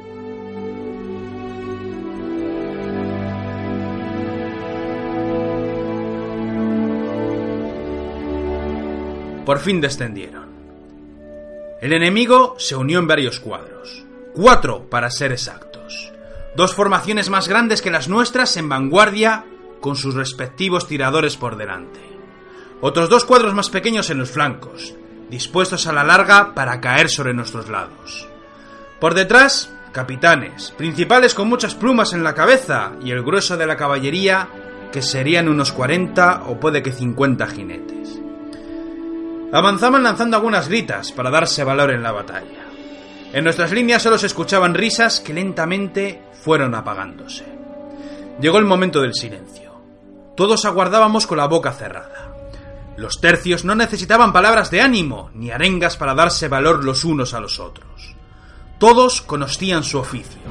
Por 9.45 9.59
fin 9.59 9.81
descendieron. 9.81 10.49
El 11.81 11.93
enemigo 11.93 12.55
se 12.59 12.75
unió 12.75 12.99
en 12.99 13.07
varios 13.07 13.39
cuadros. 13.39 14.03
Cuatro, 14.33 14.87
para 14.89 15.09
ser 15.09 15.31
exactos. 15.31 16.11
Dos 16.55 16.75
formaciones 16.75 17.29
más 17.29 17.47
grandes 17.47 17.81
que 17.81 17.89
las 17.89 18.07
nuestras 18.07 18.55
en 18.57 18.69
vanguardia, 18.69 19.45
con 19.79 19.95
sus 19.95 20.13
respectivos 20.13 20.87
tiradores 20.87 21.37
por 21.37 21.57
delante. 21.57 21.99
Otros 22.81 23.09
dos 23.09 23.25
cuadros 23.25 23.55
más 23.55 23.69
pequeños 23.69 24.11
en 24.11 24.19
los 24.19 24.29
flancos, 24.29 24.93
dispuestos 25.29 25.87
a 25.87 25.93
la 25.93 26.03
larga 26.03 26.53
para 26.53 26.79
caer 26.79 27.09
sobre 27.09 27.33
nuestros 27.33 27.67
lados. 27.67 28.27
Por 28.99 29.15
detrás, 29.15 29.73
capitanes, 29.91 30.71
principales 30.77 31.33
con 31.33 31.49
muchas 31.49 31.73
plumas 31.73 32.13
en 32.13 32.23
la 32.23 32.35
cabeza 32.35 32.91
y 33.03 33.09
el 33.09 33.23
grueso 33.23 33.57
de 33.57 33.65
la 33.65 33.77
caballería, 33.77 34.47
que 34.91 35.01
serían 35.01 35.49
unos 35.49 35.71
40 35.71 36.43
o 36.47 36.59
puede 36.59 36.83
que 36.83 36.91
50 36.91 37.47
jinetes. 37.47 38.20
Avanzaban 39.53 40.03
lanzando 40.03 40.37
algunas 40.37 40.69
gritas 40.69 41.11
para 41.11 41.29
darse 41.29 41.63
valor 41.63 41.91
en 41.91 42.03
la 42.03 42.13
batalla. 42.13 42.65
En 43.33 43.43
nuestras 43.43 43.71
líneas 43.71 44.01
solo 44.01 44.17
se 44.17 44.27
escuchaban 44.27 44.73
risas 44.73 45.19
que 45.19 45.33
lentamente 45.33 46.21
fueron 46.43 46.73
apagándose. 46.75 47.45
Llegó 48.39 48.57
el 48.59 48.65
momento 48.65 49.01
del 49.01 49.13
silencio. 49.13 49.71
Todos 50.35 50.65
aguardábamos 50.65 51.27
con 51.27 51.37
la 51.37 51.47
boca 51.47 51.73
cerrada. 51.73 52.33
Los 52.97 53.19
tercios 53.19 53.65
no 53.65 53.75
necesitaban 53.75 54.33
palabras 54.33 54.71
de 54.71 54.81
ánimo 54.81 55.31
ni 55.33 55.51
arengas 55.51 55.97
para 55.97 56.13
darse 56.13 56.47
valor 56.47 56.83
los 56.83 57.03
unos 57.03 57.33
a 57.33 57.39
los 57.39 57.59
otros. 57.59 58.15
Todos 58.79 59.21
conocían 59.21 59.83
su 59.83 59.97
oficio 59.99 60.41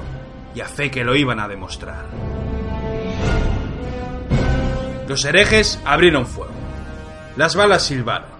y 0.54 0.60
a 0.60 0.66
fe 0.66 0.90
que 0.90 1.04
lo 1.04 1.16
iban 1.16 1.40
a 1.40 1.48
demostrar. 1.48 2.06
Los 5.08 5.24
herejes 5.24 5.80
abrieron 5.84 6.26
fuego. 6.26 6.52
Las 7.36 7.56
balas 7.56 7.82
silbaron. 7.82 8.39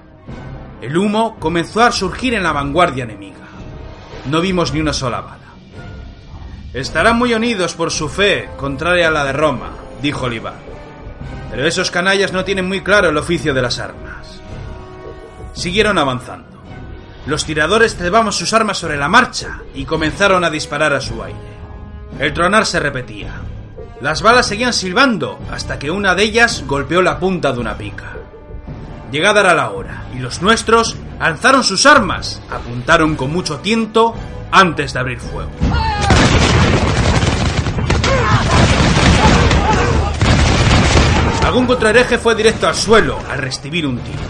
El 0.81 0.97
humo 0.97 1.37
comenzó 1.39 1.83
a 1.83 1.93
surgir 1.93 2.35
en 2.35 2.43
la 2.43 2.53
vanguardia 2.53 3.05
enemiga. 3.05 3.37
No 4.27 4.41
vimos 4.41 4.73
ni 4.73 4.81
una 4.81 4.93
sola 4.93 5.21
bala. 5.21 5.37
Estarán 6.73 7.19
muy 7.19 7.35
unidos 7.35 7.75
por 7.75 7.91
su 7.91 8.09
fe, 8.09 8.49
contraria 8.57 9.09
a 9.09 9.11
la 9.11 9.25
de 9.25 9.33
Roma, 9.33 9.71
dijo 10.01 10.27
Olivar. 10.27 10.55
Pero 11.51 11.67
esos 11.67 11.91
canallas 11.91 12.33
no 12.33 12.45
tienen 12.45 12.67
muy 12.67 12.81
claro 12.81 13.09
el 13.09 13.17
oficio 13.17 13.53
de 13.53 13.63
las 13.63 13.79
armas. 13.79 14.41
Siguieron 15.53 15.99
avanzando. 15.99 16.63
Los 17.27 17.45
tiradores 17.45 17.97
cebaban 17.97 18.33
sus 18.33 18.55
armas 18.55 18.79
sobre 18.79 18.97
la 18.97 19.09
marcha 19.09 19.59
y 19.75 19.85
comenzaron 19.85 20.45
a 20.45 20.51
disparar 20.51 20.95
a 20.95 21.01
su 21.01 21.23
aire. 21.23 21.39
El 22.19 22.33
tronar 22.33 22.65
se 22.65 22.81
repetía. 22.81 23.35
Las 24.01 24.23
balas 24.23 24.47
seguían 24.47 24.73
silbando 24.73 25.39
hasta 25.51 25.79
que 25.79 25.91
una 25.91 26.15
de 26.15 26.23
ellas 26.23 26.65
golpeó 26.67 27.03
la 27.03 27.19
punta 27.19 27.53
de 27.53 27.59
una 27.59 27.77
pica. 27.77 28.20
Llegada 29.11 29.41
era 29.41 29.55
la 29.55 29.71
hora, 29.71 30.05
y 30.15 30.21
los 30.21 30.41
nuestros 30.41 30.97
alzaron 31.19 31.65
sus 31.65 31.85
armas, 31.85 32.41
apuntaron 32.49 33.17
con 33.17 33.33
mucho 33.33 33.59
tiento 33.59 34.15
antes 34.53 34.93
de 34.93 35.01
abrir 35.01 35.19
fuego. 35.19 35.51
Algún 41.45 41.67
contrahereje 41.67 42.19
fue 42.19 42.37
directo 42.37 42.69
al 42.69 42.77
suelo 42.77 43.19
al 43.29 43.39
recibir 43.39 43.85
un 43.85 43.99
tiro. 43.99 44.21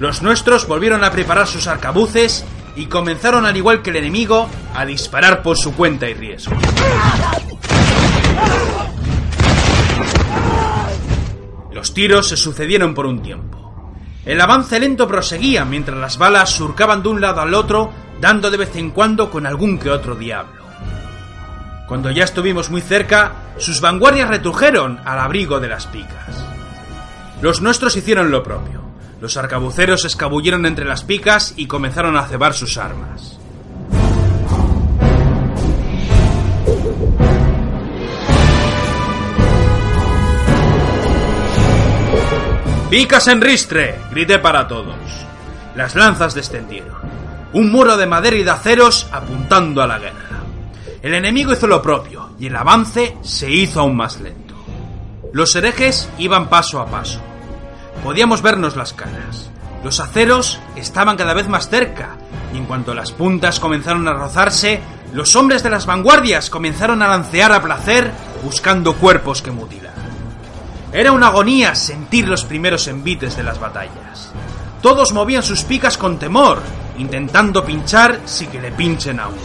Los 0.00 0.22
nuestros 0.22 0.66
volvieron 0.66 1.04
a 1.04 1.12
preparar 1.12 1.46
sus 1.46 1.68
arcabuces 1.68 2.44
y 2.74 2.86
comenzaron, 2.86 3.46
al 3.46 3.56
igual 3.56 3.82
que 3.82 3.90
el 3.90 3.96
enemigo, 3.96 4.48
a 4.74 4.84
disparar 4.84 5.42
por 5.42 5.56
su 5.56 5.72
cuenta 5.74 6.08
y 6.08 6.14
riesgo. 6.14 6.52
Los 11.72 11.94
tiros 11.94 12.28
se 12.28 12.36
sucedieron 12.36 12.92
por 12.94 13.06
un 13.06 13.22
tiempo. 13.22 13.69
El 14.30 14.40
avance 14.40 14.78
lento 14.78 15.08
proseguía 15.08 15.64
mientras 15.64 15.98
las 15.98 16.16
balas 16.16 16.50
surcaban 16.50 17.02
de 17.02 17.08
un 17.08 17.20
lado 17.20 17.40
al 17.40 17.52
otro, 17.52 17.90
dando 18.20 18.48
de 18.48 18.58
vez 18.58 18.76
en 18.76 18.92
cuando 18.92 19.28
con 19.28 19.44
algún 19.44 19.76
que 19.76 19.90
otro 19.90 20.14
diablo. 20.14 20.62
Cuando 21.88 22.12
ya 22.12 22.22
estuvimos 22.22 22.70
muy 22.70 22.80
cerca, 22.80 23.32
sus 23.58 23.80
vanguardias 23.80 24.28
retrujeron 24.28 25.00
al 25.04 25.18
abrigo 25.18 25.58
de 25.58 25.66
las 25.66 25.88
picas. 25.88 26.46
Los 27.42 27.60
nuestros 27.60 27.96
hicieron 27.96 28.30
lo 28.30 28.44
propio. 28.44 28.82
Los 29.20 29.36
arcabuceros 29.36 30.04
escabulleron 30.04 30.64
entre 30.64 30.84
las 30.84 31.02
picas 31.02 31.54
y 31.56 31.66
comenzaron 31.66 32.16
a 32.16 32.22
cebar 32.26 32.54
sus 32.54 32.78
armas. 32.78 33.36
¡Picas 42.90 43.28
en 43.28 43.40
ristre! 43.40 44.00
grité 44.10 44.40
para 44.40 44.66
todos. 44.66 44.96
Las 45.76 45.94
lanzas 45.94 46.34
descendieron. 46.34 46.96
Un 47.52 47.70
muro 47.70 47.96
de 47.96 48.04
madera 48.04 48.34
y 48.34 48.42
de 48.42 48.50
aceros 48.50 49.06
apuntando 49.12 49.80
a 49.80 49.86
la 49.86 50.00
guerra. 50.00 50.40
El 51.00 51.14
enemigo 51.14 51.52
hizo 51.52 51.68
lo 51.68 51.80
propio 51.80 52.30
y 52.40 52.48
el 52.48 52.56
avance 52.56 53.16
se 53.22 53.48
hizo 53.48 53.78
aún 53.78 53.96
más 53.96 54.20
lento. 54.20 54.56
Los 55.32 55.54
herejes 55.54 56.10
iban 56.18 56.48
paso 56.48 56.80
a 56.80 56.86
paso. 56.86 57.20
Podíamos 58.02 58.42
vernos 58.42 58.74
las 58.74 58.92
caras. 58.92 59.50
Los 59.84 60.00
aceros 60.00 60.58
estaban 60.74 61.16
cada 61.16 61.32
vez 61.32 61.46
más 61.46 61.68
cerca 61.68 62.16
y 62.52 62.56
en 62.56 62.64
cuanto 62.64 62.92
las 62.92 63.12
puntas 63.12 63.60
comenzaron 63.60 64.08
a 64.08 64.14
rozarse, 64.14 64.80
los 65.14 65.36
hombres 65.36 65.62
de 65.62 65.70
las 65.70 65.86
vanguardias 65.86 66.50
comenzaron 66.50 67.02
a 67.02 67.08
lancear 67.08 67.52
a 67.52 67.62
placer 67.62 68.10
buscando 68.42 68.96
cuerpos 68.96 69.42
que 69.42 69.52
mutilar. 69.52 69.89
Era 70.92 71.12
una 71.12 71.28
agonía 71.28 71.74
sentir 71.76 72.26
los 72.26 72.44
primeros 72.44 72.88
envites 72.88 73.36
de 73.36 73.44
las 73.44 73.60
batallas. 73.60 74.32
Todos 74.82 75.12
movían 75.12 75.42
sus 75.42 75.62
picas 75.62 75.96
con 75.96 76.18
temor, 76.18 76.60
intentando 76.98 77.64
pinchar 77.64 78.20
si 78.24 78.48
que 78.48 78.60
le 78.60 78.72
pinchen 78.72 79.20
a 79.20 79.28
uno. 79.28 79.38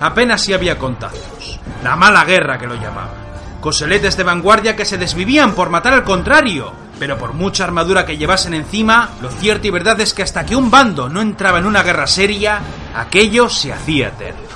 Apenas 0.00 0.42
si 0.42 0.52
había 0.52 0.78
contactos. 0.78 1.60
La 1.84 1.94
mala 1.94 2.24
guerra 2.24 2.58
que 2.58 2.66
lo 2.66 2.74
llamaban. 2.74 3.28
Coseletes 3.60 4.16
de 4.16 4.24
vanguardia 4.24 4.74
que 4.74 4.84
se 4.84 4.98
desvivían 4.98 5.52
por 5.52 5.70
matar 5.70 5.92
al 5.92 6.04
contrario, 6.04 6.72
pero 6.98 7.18
por 7.18 7.34
mucha 7.34 7.64
armadura 7.64 8.04
que 8.04 8.16
llevasen 8.16 8.54
encima, 8.54 9.10
lo 9.20 9.30
cierto 9.30 9.68
y 9.68 9.70
verdad 9.70 10.00
es 10.00 10.12
que 10.12 10.22
hasta 10.22 10.44
que 10.44 10.56
un 10.56 10.70
bando 10.70 11.08
no 11.08 11.20
entraba 11.20 11.58
en 11.58 11.66
una 11.66 11.82
guerra 11.84 12.06
seria, 12.06 12.60
aquello 12.96 13.48
se 13.48 13.72
hacía 13.72 14.08
eterno. 14.08 14.48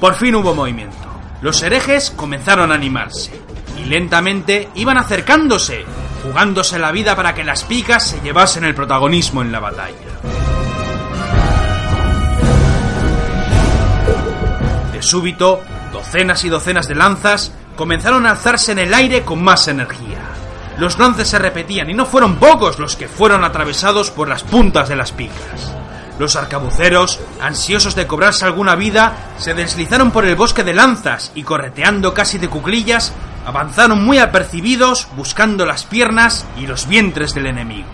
Por 0.00 0.14
fin 0.14 0.34
hubo 0.34 0.54
movimiento. 0.54 0.96
Los 1.42 1.62
herejes 1.62 2.10
comenzaron 2.10 2.70
a 2.70 2.76
animarse, 2.76 3.41
y 3.82 3.88
lentamente 3.88 4.68
iban 4.74 4.98
acercándose, 4.98 5.84
jugándose 6.22 6.78
la 6.78 6.92
vida 6.92 7.16
para 7.16 7.34
que 7.34 7.44
las 7.44 7.64
picas 7.64 8.06
se 8.06 8.20
llevasen 8.20 8.64
el 8.64 8.74
protagonismo 8.74 9.42
en 9.42 9.52
la 9.52 9.60
batalla. 9.60 9.96
De 14.92 15.02
súbito, 15.02 15.60
docenas 15.92 16.44
y 16.44 16.48
docenas 16.48 16.88
de 16.88 16.94
lanzas 16.94 17.52
comenzaron 17.76 18.26
a 18.26 18.30
alzarse 18.30 18.72
en 18.72 18.78
el 18.78 18.94
aire 18.94 19.22
con 19.22 19.42
más 19.42 19.66
energía. 19.68 20.18
Los 20.78 20.98
lances 20.98 21.28
se 21.28 21.38
repetían 21.38 21.90
y 21.90 21.94
no 21.94 22.06
fueron 22.06 22.36
pocos 22.36 22.78
los 22.78 22.96
que 22.96 23.08
fueron 23.08 23.44
atravesados 23.44 24.10
por 24.10 24.28
las 24.28 24.42
puntas 24.42 24.88
de 24.88 24.96
las 24.96 25.12
picas. 25.12 25.72
Los 26.18 26.36
arcabuceros, 26.36 27.20
ansiosos 27.40 27.94
de 27.94 28.06
cobrarse 28.06 28.44
alguna 28.44 28.74
vida, 28.74 29.32
se 29.38 29.54
deslizaron 29.54 30.10
por 30.10 30.24
el 30.24 30.36
bosque 30.36 30.62
de 30.62 30.74
lanzas 30.74 31.32
y 31.34 31.42
correteando 31.42 32.14
casi 32.14 32.38
de 32.38 32.48
cuclillas, 32.48 33.12
avanzaron 33.44 34.04
muy 34.04 34.18
apercibidos 34.18 35.08
buscando 35.16 35.66
las 35.66 35.84
piernas 35.84 36.46
y 36.56 36.66
los 36.66 36.86
vientres 36.86 37.34
del 37.34 37.46
enemigo. 37.46 37.88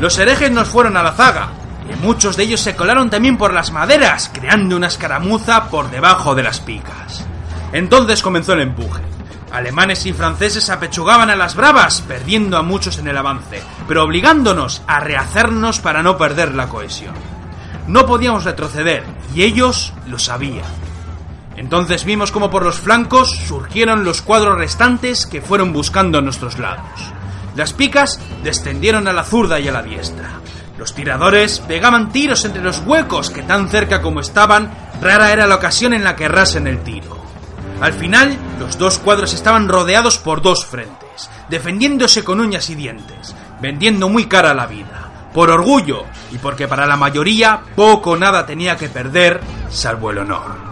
Los 0.00 0.18
herejes 0.18 0.50
nos 0.50 0.66
fueron 0.66 0.96
a 0.96 1.02
la 1.02 1.12
zaga, 1.12 1.50
y 1.86 1.94
muchos 2.02 2.34
de 2.34 2.44
ellos 2.44 2.62
se 2.62 2.74
colaron 2.74 3.10
también 3.10 3.36
por 3.36 3.52
las 3.52 3.70
maderas, 3.70 4.30
creando 4.32 4.76
una 4.76 4.86
escaramuza 4.86 5.68
por 5.68 5.90
debajo 5.90 6.34
de 6.34 6.42
las 6.42 6.58
picas. 6.58 7.26
Entonces 7.72 8.22
comenzó 8.22 8.54
el 8.54 8.62
empuje. 8.62 9.02
Alemanes 9.50 10.06
y 10.06 10.12
franceses 10.12 10.70
apechugaban 10.70 11.30
a 11.30 11.36
las 11.36 11.56
bravas, 11.56 12.02
perdiendo 12.02 12.56
a 12.56 12.62
muchos 12.62 12.98
en 12.98 13.08
el 13.08 13.16
avance, 13.16 13.62
pero 13.88 14.04
obligándonos 14.04 14.82
a 14.86 15.00
rehacernos 15.00 15.80
para 15.80 16.02
no 16.02 16.16
perder 16.16 16.54
la 16.54 16.68
cohesión. 16.68 17.14
No 17.88 18.06
podíamos 18.06 18.44
retroceder, 18.44 19.04
y 19.34 19.42
ellos 19.42 19.92
lo 20.06 20.18
sabían. 20.18 20.64
Entonces 21.56 22.04
vimos 22.04 22.30
como 22.30 22.50
por 22.50 22.64
los 22.64 22.78
flancos 22.78 23.30
surgieron 23.30 24.04
los 24.04 24.22
cuadros 24.22 24.56
restantes 24.56 25.26
que 25.26 25.42
fueron 25.42 25.72
buscando 25.72 26.18
a 26.18 26.22
nuestros 26.22 26.58
lados. 26.58 27.00
Las 27.56 27.72
picas 27.72 28.20
descendieron 28.42 29.08
a 29.08 29.12
la 29.12 29.24
zurda 29.24 29.58
y 29.58 29.68
a 29.68 29.72
la 29.72 29.82
diestra. 29.82 30.40
Los 30.78 30.94
tiradores 30.94 31.60
pegaban 31.60 32.12
tiros 32.12 32.44
entre 32.44 32.62
los 32.62 32.78
huecos 32.86 33.28
que 33.28 33.42
tan 33.42 33.68
cerca 33.68 34.00
como 34.00 34.20
estaban, 34.20 34.70
rara 35.02 35.32
era 35.32 35.46
la 35.46 35.56
ocasión 35.56 35.92
en 35.92 36.04
la 36.04 36.16
que 36.16 36.24
errasen 36.24 36.66
el 36.66 36.82
tiro. 36.82 37.19
Al 37.80 37.94
final, 37.94 38.36
los 38.58 38.76
dos 38.76 38.98
cuadros 38.98 39.32
estaban 39.32 39.66
rodeados 39.66 40.18
por 40.18 40.42
dos 40.42 40.66
frentes, 40.66 41.30
defendiéndose 41.48 42.22
con 42.22 42.40
uñas 42.40 42.68
y 42.68 42.74
dientes, 42.74 43.34
vendiendo 43.60 44.10
muy 44.10 44.26
cara 44.26 44.52
la 44.52 44.66
vida, 44.66 45.10
por 45.32 45.50
orgullo 45.50 46.04
y 46.30 46.36
porque 46.36 46.68
para 46.68 46.86
la 46.86 46.96
mayoría 46.96 47.60
poco 47.74 48.10
o 48.10 48.16
nada 48.18 48.44
tenía 48.44 48.76
que 48.76 48.90
perder, 48.90 49.40
salvo 49.70 50.10
el 50.10 50.18
honor. 50.18 50.70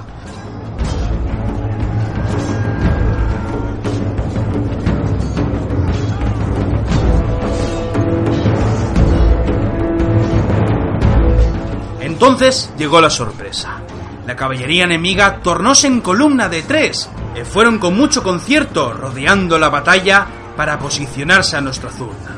Entonces 12.00 12.70
llegó 12.76 13.00
la 13.00 13.08
sorpresa. 13.08 13.80
La 14.28 14.36
caballería 14.36 14.84
enemiga 14.84 15.40
tornóse 15.40 15.86
en 15.86 16.02
columna 16.02 16.50
de 16.50 16.60
tres 16.60 17.08
e 17.34 17.46
fueron 17.46 17.78
con 17.78 17.96
mucho 17.96 18.22
concierto 18.22 18.92
rodeando 18.92 19.58
la 19.58 19.70
batalla 19.70 20.26
para 20.54 20.78
posicionarse 20.78 21.56
a 21.56 21.62
nuestra 21.62 21.88
zurda. 21.88 22.36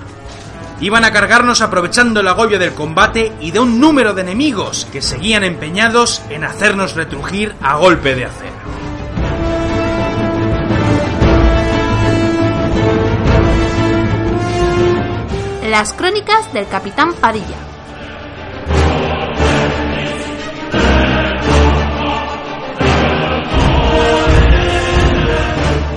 Iban 0.80 1.04
a 1.04 1.10
cargarnos 1.10 1.60
aprovechando 1.62 2.20
el 2.20 2.28
agobio 2.28 2.60
del 2.60 2.74
combate 2.74 3.32
y 3.40 3.50
de 3.50 3.58
un 3.58 3.80
número 3.80 4.14
de 4.14 4.22
enemigos 4.22 4.86
que 4.92 5.02
seguían 5.02 5.42
empeñados 5.42 6.22
en 6.30 6.44
hacernos 6.44 6.94
retrujir 6.94 7.56
a 7.60 7.74
golpe 7.74 8.14
de 8.14 8.26
acero. 8.26 8.54
Las 15.68 15.92
crónicas 15.94 16.52
del 16.52 16.68
capitán 16.68 17.14
Padilla. 17.14 17.69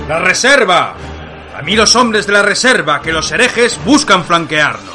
¡La 0.08 0.18
reserva! 0.18 0.94
A 1.56 1.62
mí 1.62 1.74
los 1.74 1.96
hombres 1.96 2.26
de 2.26 2.34
la 2.34 2.42
reserva, 2.42 3.00
que 3.00 3.12
los 3.12 3.32
herejes 3.32 3.80
buscan 3.84 4.24
flanquearnos. 4.24 4.94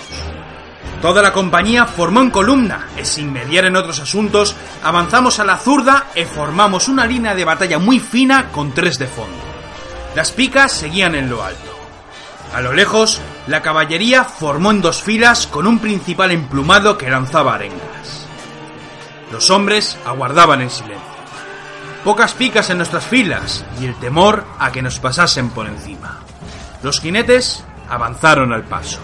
Toda 1.02 1.22
la 1.24 1.34
compañía 1.34 1.86
formó 1.86 2.22
en 2.22 2.30
columna, 2.30 2.90
y 3.02 3.06
sin 3.06 3.34
mediar 3.34 3.66
en 3.66 3.76
otros 3.76 4.00
asuntos, 4.00 4.56
avanzamos 4.84 5.40
a 5.40 5.46
la 5.46 5.58
zurda 5.58 6.08
y 6.14 6.26
formamos 6.26 6.88
una 6.88 7.08
línea 7.08 7.34
de 7.34 7.46
batalla 7.46 7.80
muy 7.80 8.00
fina 8.00 8.50
con 8.52 8.74
tres 8.74 9.00
de 9.00 9.08
fondo. 9.08 9.38
Las 10.16 10.32
picas 10.32 10.74
seguían 10.74 11.16
en 11.16 11.30
lo 11.30 11.44
alto. 11.44 11.76
A 12.54 12.62
lo 12.62 12.74
lejos, 12.74 13.20
la 13.48 13.62
caballería 13.62 14.24
formó 14.26 14.70
en 14.72 14.82
dos 14.82 15.02
filas 15.02 15.48
con 15.48 15.66
un 15.66 15.80
principal 15.80 16.32
emplumado 16.32 16.98
que 16.98 17.10
lanzaba 17.10 17.56
arengas. 17.56 18.28
Los 19.32 19.50
hombres 19.50 19.98
aguardaban 20.06 20.62
en 20.62 20.70
silencio. 20.70 21.09
Pocas 22.04 22.34
picas 22.34 22.70
en 22.70 22.78
nuestras 22.78 23.06
filas 23.06 23.66
y 23.80 23.86
el 23.86 23.96
temor 23.96 24.46
a 24.58 24.72
que 24.72 24.82
nos 24.82 25.00
pasasen 25.00 25.50
por 25.50 25.68
encima. 25.68 26.20
Los 26.82 27.02
jinetes 27.02 27.64
avanzaron 27.90 28.54
al 28.54 28.64
paso. 28.64 29.00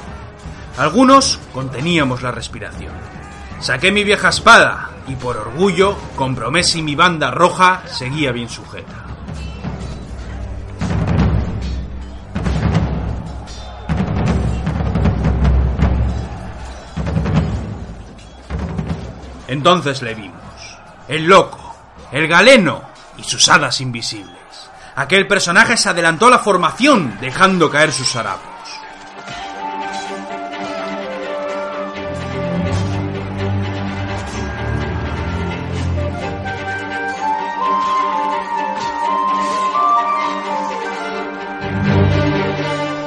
Algunos 0.78 1.40
conteníamos 1.54 2.22
la 2.22 2.32
respiración. 2.32 2.94
Saqué 3.60 3.92
mi 3.92 4.04
vieja 4.04 4.30
espada 4.30 4.92
y 5.08 5.16
por 5.16 5.36
orgullo 5.38 5.98
comprobé 6.16 6.64
si 6.64 6.82
mi 6.82 6.96
banda 6.96 7.32
roja 7.32 7.82
seguía 7.86 8.32
bien 8.32 8.50
sujeta. 8.50 9.06
Entonces 19.48 20.02
le 20.02 20.16
vimos. 20.16 20.42
El 21.08 21.26
loco, 21.26 21.65
el 22.16 22.30
galeno 22.30 22.82
y 23.18 23.24
sus 23.24 23.50
hadas 23.50 23.82
invisibles. 23.82 24.32
Aquel 24.96 25.28
personaje 25.28 25.76
se 25.76 25.90
adelantó 25.90 26.28
a 26.28 26.30
la 26.30 26.40
formación, 26.40 27.18
dejando 27.20 27.70
caer 27.70 27.92
sus 27.92 28.16
harapos. 28.16 28.46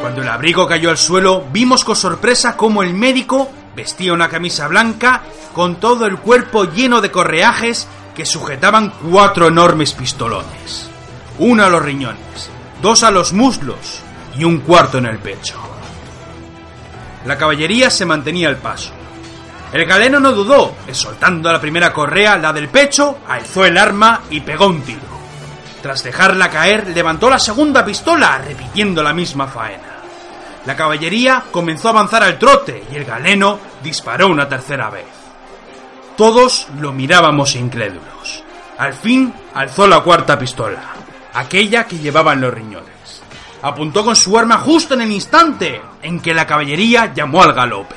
Cuando 0.03 0.21
el 0.21 0.29
abrigo 0.29 0.67
cayó 0.67 0.91
al 0.91 0.99
suelo, 0.99 1.47
vimos 1.51 1.83
con 1.83 1.97
sorpresa 1.97 2.59
cómo 2.59 2.83
el 2.83 2.93
médico 2.93 3.51
vestía 3.75 4.13
una 4.13 4.29
camisa 4.29 4.69
blanca 4.69 5.23
con 5.55 5.77
todo 5.77 6.05
el 6.05 6.19
cuerpo 6.19 6.65
lleno 6.65 7.01
de 7.01 7.11
correajes 7.11 7.89
que 8.19 8.27
sujetaban 8.27 8.93
cuatro 9.09 9.47
enormes 9.47 9.93
pistolones. 9.93 10.91
Uno 11.39 11.63
a 11.63 11.69
los 11.69 11.81
riñones, 11.81 12.51
dos 12.83 13.05
a 13.05 13.13
los 13.13 13.33
muslos 13.33 14.01
y 14.37 14.43
un 14.43 14.59
cuarto 14.59 14.99
en 14.99 15.07
el 15.07 15.21
pecho. 15.21 15.55
La 17.25 17.39
caballería 17.39 17.91
se 17.91 18.05
mantenía 18.05 18.49
al 18.49 18.57
paso. 18.57 18.91
El 19.73 19.87
galeno 19.87 20.19
no 20.19 20.33
dudó, 20.33 20.75
soltando 20.91 21.53
la 21.53 21.61
primera 21.61 21.93
correa, 21.93 22.37
la 22.39 22.53
del 22.53 22.69
pecho, 22.69 23.19
alzó 23.29 23.65
el 23.65 23.79
arma 23.79 24.23
y 24.31 24.41
pegó 24.41 24.67
un 24.67 24.83
tiro. 24.83 24.99
Tras 25.81 26.03
dejarla 26.03 26.51
caer, 26.51 26.89
levantó 26.89 27.31
la 27.31 27.39
segunda 27.39 27.85
pistola, 27.85 28.39
repitiendo 28.39 29.01
la 29.01 29.13
misma 29.13 29.47
faena. 29.47 30.01
La 30.67 30.75
caballería 30.75 31.45
comenzó 31.53 31.87
a 31.87 31.91
avanzar 31.93 32.25
al 32.25 32.37
trote 32.37 32.83
y 32.91 32.97
el 32.97 33.05
galeno 33.05 33.61
disparó 33.81 34.27
una 34.27 34.49
tercera 34.49 34.91
vez. 34.91 35.18
Todos 36.19 36.67
lo 36.81 36.93
mirábamos 36.93 37.55
incrédulos. 37.55 38.43
Al 38.77 38.93
fin 38.93 39.33
alzó 39.55 39.87
la 39.87 40.01
cuarta 40.01 40.37
pistola, 40.37 40.83
aquella 41.33 41.87
que 41.87 41.99
llevaba 41.99 42.33
en 42.33 42.41
los 42.41 42.53
riñones. 42.53 43.23
Apuntó 43.63 44.05
con 44.05 44.17
su 44.17 44.37
arma 44.37 44.59
justo 44.59 44.95
en 44.95 45.03
el 45.03 45.13
instante 45.13 45.81
en 46.03 46.19
que 46.19 46.35
la 46.35 46.45
caballería 46.45 47.15
llamó 47.15 47.45
al 47.45 47.53
galope. 47.53 47.95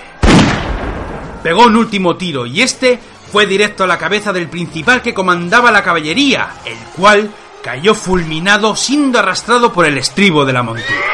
Pegó 1.42 1.64
un 1.64 1.76
último 1.76 2.16
tiro 2.16 2.46
y 2.46 2.62
este 2.62 3.00
fue 3.32 3.48
directo 3.48 3.86
a 3.86 3.88
la 3.88 3.98
cabeza 3.98 4.32
del 4.32 4.50
principal 4.50 5.02
que 5.02 5.16
comandaba 5.16 5.72
la 5.72 5.82
caballería, 5.82 6.48
el 6.64 6.78
cual 6.96 7.32
cayó 7.64 7.96
fulminado 7.96 8.76
siendo 8.76 9.18
arrastrado 9.18 9.74
por 9.74 9.88
el 9.88 9.98
estribo 9.98 10.46
de 10.46 10.54
la 10.54 10.62
montura. 10.62 11.08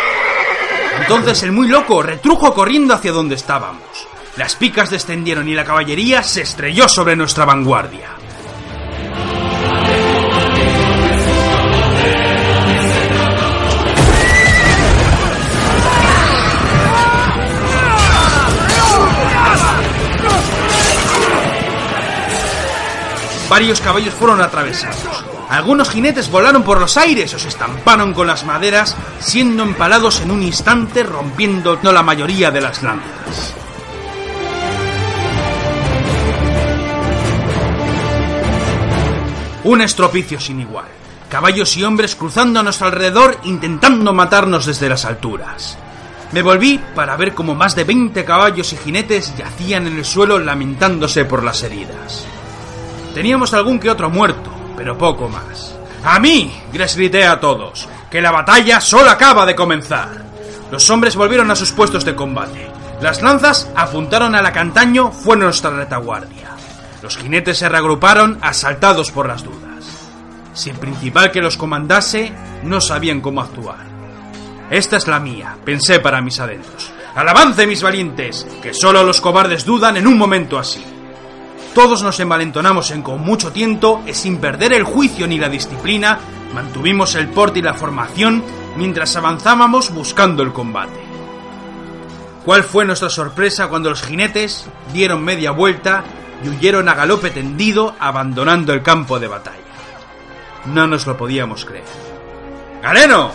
Entonces 1.00 1.42
el 1.44 1.54
muy 1.54 1.70
loco 1.70 2.04
retrujo 2.04 2.54
corriendo 2.54 2.94
hacia 2.94 3.14
donde 3.14 3.36
estábamos. 3.36 4.08
Las 4.38 4.56
picas 4.56 4.92
descendieron 4.92 5.50
y 5.50 5.56
la 5.56 5.66
caballería 5.66 6.22
se 6.22 6.44
estrelló 6.44 6.88
sobre 6.88 7.16
nuestra 7.16 7.44
vanguardia. 7.44 8.10
Varios 23.50 23.82
caballos 23.82 24.14
fueron 24.14 24.40
atravesados. 24.42 25.26
Algunos 25.50 25.90
jinetes 25.90 26.30
volaron 26.30 26.62
por 26.62 26.80
los 26.80 26.96
aires 26.98 27.34
o 27.34 27.40
se 27.40 27.48
estamparon 27.48 28.14
con 28.14 28.28
las 28.28 28.46
maderas, 28.46 28.96
siendo 29.20 29.64
empalados 29.64 30.22
en 30.22 30.30
un 30.30 30.44
instante, 30.44 31.02
rompiendo 31.02 31.80
la 31.82 32.04
mayoría 32.04 32.52
de 32.52 32.62
las 32.62 32.84
lanzas. 32.84 33.56
Un 39.68 39.82
estropicio 39.82 40.40
sin 40.40 40.62
igual. 40.62 40.86
Caballos 41.30 41.76
y 41.76 41.84
hombres 41.84 42.16
cruzando 42.16 42.62
a 42.62 42.64
nuestro 42.64 42.88
alrededor 42.88 43.38
intentando 43.44 44.14
matarnos 44.14 44.66
desde 44.66 44.88
las 44.88 45.04
alturas. 45.04 45.78
Me 46.32 46.42
volví 46.42 46.80
para 46.96 47.18
ver 47.18 47.34
cómo 47.34 47.54
más 47.54 47.76
de 47.76 47.84
20 47.84 48.24
caballos 48.24 48.72
y 48.72 48.78
jinetes 48.78 49.36
yacían 49.36 49.86
en 49.88 49.98
el 49.98 50.06
suelo 50.06 50.40
lamentándose 50.40 51.26
por 51.26 51.44
las 51.44 51.64
heridas. 51.64 52.26
Teníamos 53.14 53.54
algún 53.54 53.78
que 53.78 53.90
otro 53.90 54.10
muerto, 54.10 54.50
pero 54.78 54.98
poco 54.98 55.28
más. 55.28 55.76
¡A 56.06 56.18
mí! 56.18 56.50
grité 56.72 57.26
a 57.26 57.42
todos, 57.42 57.90
que 58.10 58.22
la 58.22 58.32
batalla 58.32 58.80
solo 58.80 59.10
acaba 59.10 59.46
de 59.46 59.56
comenzar. 59.56 60.24
Los 60.72 60.90
hombres 60.90 61.18
volvieron 61.18 61.52
a 61.52 61.58
sus 61.58 61.74
puestos 61.74 62.06
de 62.06 62.16
combate. 62.16 62.72
Las 63.02 63.22
lanzas 63.22 63.70
apuntaron 63.76 64.34
a 64.34 64.42
la 64.42 64.54
Cantaño, 64.54 65.12
fue 65.12 65.36
nuestra 65.36 65.72
retaguardia. 65.72 66.57
Los 67.02 67.18
jinetes 67.18 67.60
se 67.60 67.70
reagruparon, 67.70 68.40
asaltados 68.42 69.12
por 69.12 69.28
las 69.28 69.44
dudas. 69.44 69.86
Si 70.54 70.70
el 70.70 70.78
principal 70.78 71.32
que 71.32 71.42
los 71.42 71.58
comandase 71.58 72.32
no 72.64 72.82
sabían 72.82 73.22
cómo 73.22 73.42
actuar. 73.42 73.86
Esta 74.70 74.98
es 74.98 75.08
la 75.08 75.20
mía, 75.20 75.56
pensé 75.64 76.00
para 76.00 76.22
mis 76.22 76.40
adentros. 76.40 76.92
¡Al 77.16 77.30
avance, 77.30 77.66
mis 77.68 77.82
valientes! 77.82 78.46
Que 78.62 78.74
solo 78.74 79.04
los 79.04 79.22
cobardes 79.22 79.66
dudan 79.66 79.98
en 79.98 80.08
un 80.08 80.18
momento 80.18 80.58
así. 80.58 80.84
Todos 81.74 82.02
nos 82.02 82.20
envalentonamos 82.20 82.92
en 82.92 83.04
con 83.04 83.22
mucho 83.22 83.52
tiento 83.52 84.02
y 84.08 84.14
sin 84.14 84.38
perder 84.38 84.74
el 84.74 84.84
juicio 84.84 85.28
ni 85.28 85.38
la 85.38 85.48
disciplina, 85.48 86.20
mantuvimos 86.54 87.16
el 87.16 87.28
porte 87.28 87.60
y 87.60 87.62
la 87.62 87.76
formación 87.76 88.44
mientras 88.76 89.16
avanzábamos 89.16 89.94
buscando 89.94 90.42
el 90.44 90.54
combate. 90.54 91.00
¿Cuál 92.44 92.64
fue 92.64 92.86
nuestra 92.86 93.10
sorpresa 93.10 93.68
cuando 93.68 93.90
los 93.90 94.02
jinetes 94.02 94.68
dieron 94.92 95.24
media 95.24 95.52
vuelta 95.52 96.04
y 96.44 96.50
huyeron 96.50 96.90
a 96.90 96.96
galope 96.96 97.30
tendido 97.30 97.96
abandonando 98.00 98.74
el 98.74 98.84
campo 98.84 99.20
de 99.20 99.28
batalla? 99.28 99.58
No 100.66 100.88
nos 100.88 101.08
lo 101.08 101.18
podíamos 101.18 101.66
creer. 101.66 101.86
¡Galeno! 102.82 103.32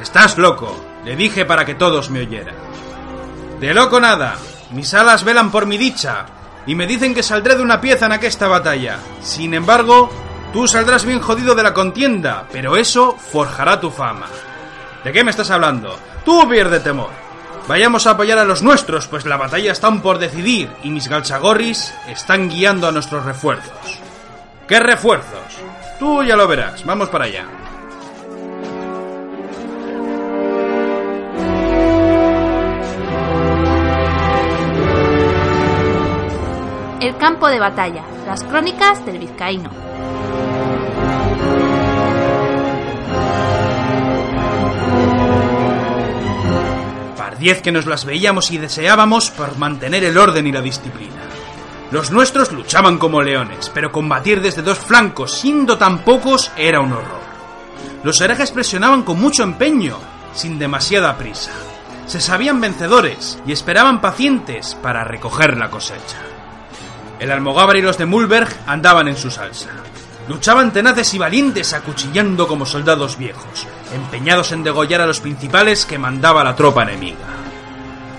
Estás 0.00 0.38
loco, 0.38 0.84
le 1.04 1.16
dije 1.16 1.44
para 1.44 1.64
que 1.64 1.74
todos 1.74 2.10
me 2.10 2.20
oyeran. 2.20 2.54
De 3.60 3.72
loco 3.72 4.00
nada, 4.00 4.36
mis 4.70 4.92
alas 4.94 5.24
velan 5.24 5.50
por 5.50 5.66
mi 5.66 5.78
dicha, 5.78 6.26
y 6.66 6.74
me 6.74 6.86
dicen 6.86 7.14
que 7.14 7.22
saldré 7.22 7.56
de 7.56 7.62
una 7.62 7.80
pieza 7.80 8.06
en 8.06 8.12
aquesta 8.12 8.48
batalla. 8.48 8.98
Sin 9.22 9.54
embargo, 9.54 10.10
tú 10.52 10.66
saldrás 10.66 11.04
bien 11.04 11.20
jodido 11.20 11.54
de 11.54 11.62
la 11.62 11.72
contienda, 11.72 12.46
pero 12.52 12.76
eso 12.76 13.16
forjará 13.16 13.80
tu 13.80 13.90
fama. 13.90 14.26
¿De 15.04 15.12
qué 15.12 15.22
me 15.22 15.30
estás 15.30 15.50
hablando? 15.50 15.96
Tú 16.24 16.48
pierde 16.48 16.80
temor. 16.80 17.25
Vayamos 17.68 18.06
a 18.06 18.12
apoyar 18.12 18.38
a 18.38 18.44
los 18.44 18.62
nuestros, 18.62 19.08
pues 19.08 19.26
la 19.26 19.36
batalla 19.36 19.72
está 19.72 19.88
aún 19.88 20.00
por 20.00 20.18
decidir 20.18 20.70
y 20.84 20.90
mis 20.90 21.08
galchagorris 21.08 21.92
están 22.06 22.48
guiando 22.48 22.86
a 22.86 22.92
nuestros 22.92 23.24
refuerzos. 23.24 24.00
¿Qué 24.68 24.78
refuerzos? 24.78 25.40
Tú 25.98 26.22
ya 26.22 26.36
lo 26.36 26.46
verás, 26.46 26.84
vamos 26.84 27.08
para 27.08 27.24
allá. 27.24 27.44
El 37.00 37.16
campo 37.18 37.48
de 37.48 37.58
batalla, 37.58 38.04
las 38.26 38.44
crónicas 38.44 39.04
del 39.04 39.18
vizcaíno. 39.18 39.85
Diez 47.46 47.62
que 47.62 47.70
nos 47.70 47.86
las 47.86 48.04
veíamos 48.04 48.50
y 48.50 48.58
deseábamos 48.58 49.30
por 49.30 49.56
mantener 49.56 50.02
el 50.02 50.18
orden 50.18 50.48
y 50.48 50.50
la 50.50 50.60
disciplina. 50.60 51.22
Los 51.92 52.10
nuestros 52.10 52.50
luchaban 52.50 52.98
como 52.98 53.22
leones, 53.22 53.70
pero 53.72 53.92
combatir 53.92 54.40
desde 54.40 54.62
dos 54.62 54.80
flancos, 54.80 55.30
siendo 55.30 55.78
tan 55.78 56.00
pocos, 56.00 56.50
era 56.56 56.80
un 56.80 56.92
horror. 56.92 57.20
Los 58.02 58.20
herejes 58.20 58.50
presionaban 58.50 59.04
con 59.04 59.20
mucho 59.20 59.44
empeño, 59.44 59.96
sin 60.34 60.58
demasiada 60.58 61.16
prisa. 61.16 61.52
Se 62.08 62.20
sabían 62.20 62.60
vencedores 62.60 63.38
y 63.46 63.52
esperaban 63.52 64.00
pacientes 64.00 64.74
para 64.82 65.04
recoger 65.04 65.56
la 65.56 65.70
cosecha. 65.70 66.18
El 67.20 67.30
almogávar 67.30 67.76
y 67.76 67.82
los 67.82 67.96
de 67.96 68.06
Mulberg 68.06 68.48
andaban 68.66 69.06
en 69.06 69.16
su 69.16 69.30
salsa. 69.30 69.70
Luchaban 70.28 70.72
tenaces 70.72 71.14
y 71.14 71.18
valientes 71.18 71.72
acuchillando 71.72 72.48
como 72.48 72.66
soldados 72.66 73.16
viejos, 73.16 73.66
empeñados 73.94 74.50
en 74.50 74.64
degollar 74.64 75.00
a 75.00 75.06
los 75.06 75.20
principales 75.20 75.86
que 75.86 75.98
mandaba 75.98 76.42
la 76.42 76.56
tropa 76.56 76.82
enemiga. 76.82 77.26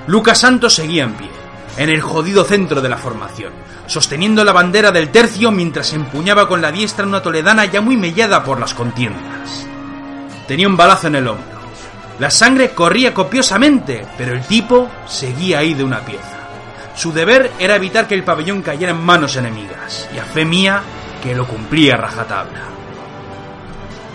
Lucas 0.07 0.39
Santos 0.39 0.73
seguía 0.73 1.03
en 1.03 1.15
pie, 1.15 1.29
en 1.77 1.89
el 1.89 1.99
jodido 1.99 2.45
centro 2.45 2.81
de 2.81 2.87
la 2.87 2.97
formación, 2.97 3.51
sosteniendo 3.87 4.45
la 4.45 4.53
bandera 4.53 4.91
del 4.91 5.09
tercio 5.09 5.51
mientras 5.51 5.91
empuñaba 5.91 6.47
con 6.47 6.61
la 6.61 6.71
diestra 6.71 7.05
una 7.05 7.21
toledana 7.21 7.65
ya 7.65 7.81
muy 7.81 7.97
mellada 7.97 8.41
por 8.41 8.57
las 8.57 8.73
contiendas. 8.73 9.67
Tenía 10.47 10.67
un 10.67 10.77
balazo 10.77 11.07
en 11.07 11.15
el 11.15 11.27
hombro. 11.27 11.57
La 12.19 12.31
sangre 12.31 12.71
corría 12.71 13.13
copiosamente, 13.13 14.07
pero 14.17 14.33
el 14.33 14.41
tipo 14.47 14.89
seguía 15.05 15.59
ahí 15.59 15.73
de 15.73 15.83
una 15.83 15.99
pieza. 15.99 16.37
Su 16.95 17.11
deber 17.11 17.51
era 17.59 17.75
evitar 17.75 18.07
que 18.07 18.15
el 18.15 18.23
pabellón 18.23 18.61
cayera 18.63 18.91
en 18.91 19.03
manos 19.03 19.35
enemigas, 19.35 20.09
y 20.15 20.17
a 20.17 20.23
fe 20.23 20.45
mía 20.45 20.81
que 21.21 21.35
lo 21.35 21.47
cumplía 21.47 21.97
rajatabla. 21.97 22.61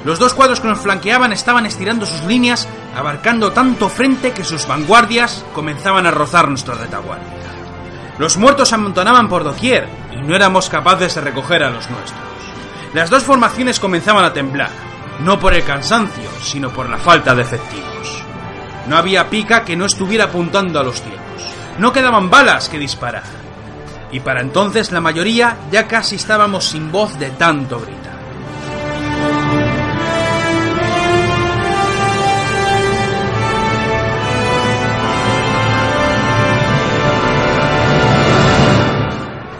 Los 0.04 0.18
dos 0.18 0.34
cuadros 0.34 0.60
que 0.60 0.68
nos 0.68 0.80
flanqueaban 0.80 1.32
estaban 1.32 1.64
estirando 1.64 2.06
sus 2.06 2.24
líneas, 2.24 2.68
abarcando 2.96 3.52
tanto 3.52 3.88
frente 3.88 4.32
que 4.32 4.42
sus 4.42 4.66
vanguardias 4.66 5.44
comenzaban 5.54 6.06
a 6.06 6.10
rozar 6.10 6.48
nuestra 6.48 6.74
retaguardia. 6.74 7.28
Los 8.18 8.36
muertos 8.36 8.68
se 8.68 8.74
amontonaban 8.74 9.28
por 9.28 9.44
doquier 9.44 9.88
y 10.12 10.26
no 10.26 10.34
éramos 10.34 10.68
capaces 10.68 11.14
de 11.14 11.20
recoger 11.20 11.62
a 11.62 11.70
los 11.70 11.88
nuestros. 11.88 12.20
Las 12.94 13.10
dos 13.10 13.22
formaciones 13.22 13.80
comenzaban 13.80 14.24
a 14.24 14.32
temblar, 14.32 14.70
no 15.20 15.38
por 15.38 15.54
el 15.54 15.64
cansancio, 15.64 16.28
sino 16.42 16.70
por 16.70 16.90
la 16.90 16.98
falta 16.98 17.34
de 17.34 17.42
efectivos. 17.42 18.24
No 18.88 18.96
había 18.96 19.30
pica 19.30 19.64
que 19.64 19.76
no 19.76 19.86
estuviera 19.86 20.24
apuntando 20.24 20.80
a 20.80 20.82
los 20.82 21.00
cielos. 21.00 21.20
No 21.78 21.92
quedaban 21.92 22.28
balas 22.28 22.68
que 22.68 22.78
disparar. 22.78 23.41
Y 24.12 24.20
para 24.20 24.42
entonces 24.42 24.92
la 24.92 25.00
mayoría 25.00 25.56
ya 25.70 25.88
casi 25.88 26.16
estábamos 26.16 26.64
sin 26.66 26.92
voz 26.92 27.18
de 27.18 27.30
tanto 27.30 27.80
gritar. 27.80 28.12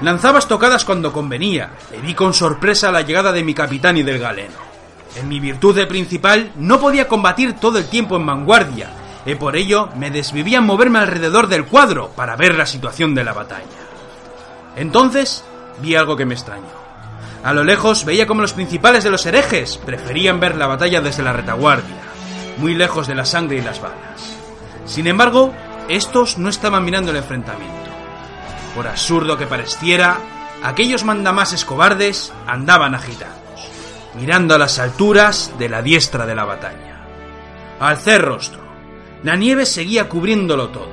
Lanzaba 0.02 0.40
estocadas 0.40 0.84
cuando 0.84 1.12
convenía, 1.12 1.70
y 1.96 2.04
vi 2.04 2.12
con 2.12 2.34
sorpresa 2.34 2.90
la 2.90 3.02
llegada 3.02 3.30
de 3.30 3.44
mi 3.44 3.54
capitán 3.54 3.96
y 3.96 4.02
del 4.02 4.18
galeno. 4.18 4.56
En 5.14 5.28
mi 5.28 5.38
virtud 5.38 5.76
de 5.76 5.86
principal 5.86 6.50
no 6.56 6.80
podía 6.80 7.06
combatir 7.06 7.54
todo 7.54 7.78
el 7.78 7.86
tiempo 7.86 8.16
en 8.16 8.26
vanguardia, 8.26 8.90
y 9.24 9.36
por 9.36 9.54
ello 9.56 9.90
me 9.96 10.10
desvivía 10.10 10.58
en 10.58 10.64
moverme 10.64 10.98
alrededor 10.98 11.46
del 11.46 11.66
cuadro 11.66 12.08
para 12.16 12.34
ver 12.34 12.56
la 12.56 12.66
situación 12.66 13.14
de 13.14 13.22
la 13.22 13.32
batalla. 13.32 13.91
Entonces 14.76 15.44
vi 15.80 15.96
algo 15.96 16.16
que 16.16 16.26
me 16.26 16.34
extrañó. 16.34 16.82
A 17.44 17.52
lo 17.52 17.64
lejos 17.64 18.04
veía 18.04 18.26
como 18.26 18.42
los 18.42 18.52
principales 18.52 19.02
de 19.02 19.10
los 19.10 19.26
herejes 19.26 19.76
preferían 19.78 20.38
ver 20.38 20.56
la 20.56 20.68
batalla 20.68 21.00
desde 21.00 21.24
la 21.24 21.32
retaguardia, 21.32 21.96
muy 22.58 22.74
lejos 22.74 23.08
de 23.08 23.16
la 23.16 23.24
sangre 23.24 23.56
y 23.56 23.62
las 23.62 23.80
balas. 23.80 24.36
Sin 24.84 25.06
embargo, 25.08 25.52
estos 25.88 26.38
no 26.38 26.48
estaban 26.48 26.84
mirando 26.84 27.10
el 27.10 27.16
enfrentamiento. 27.16 27.90
Por 28.76 28.86
absurdo 28.86 29.36
que 29.36 29.46
pareciera, 29.46 30.18
aquellos 30.62 31.04
mandamases 31.04 31.64
cobardes 31.64 32.32
andaban 32.46 32.94
agitados, 32.94 33.36
mirando 34.14 34.54
a 34.54 34.58
las 34.58 34.78
alturas 34.78 35.52
de 35.58 35.68
la 35.68 35.82
diestra 35.82 36.26
de 36.26 36.34
la 36.34 36.44
batalla. 36.44 37.04
Alcé 37.80 38.18
rostro. 38.18 38.62
La 39.24 39.34
nieve 39.34 39.66
seguía 39.66 40.08
cubriéndolo 40.08 40.68
todo, 40.68 40.92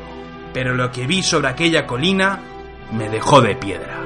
pero 0.53 0.73
lo 0.73 0.91
que 0.91 1.05
vi 1.05 1.21
sobre 1.21 1.47
aquella 1.47 1.85
colina 1.85 2.39
me 2.91 3.09
dejó 3.09 3.41
de 3.41 3.55
piedra. 3.55 4.05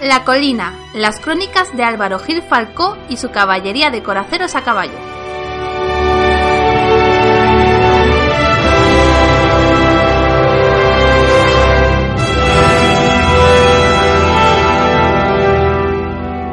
La 0.00 0.24
colina, 0.24 0.74
las 0.92 1.20
crónicas 1.20 1.76
de 1.76 1.84
Álvaro 1.84 2.18
Gil 2.18 2.42
Falcó 2.42 2.98
y 3.08 3.16
su 3.16 3.30
caballería 3.30 3.90
de 3.90 4.02
coraceros 4.02 4.56
a 4.56 4.62
caballo. 4.62 5.09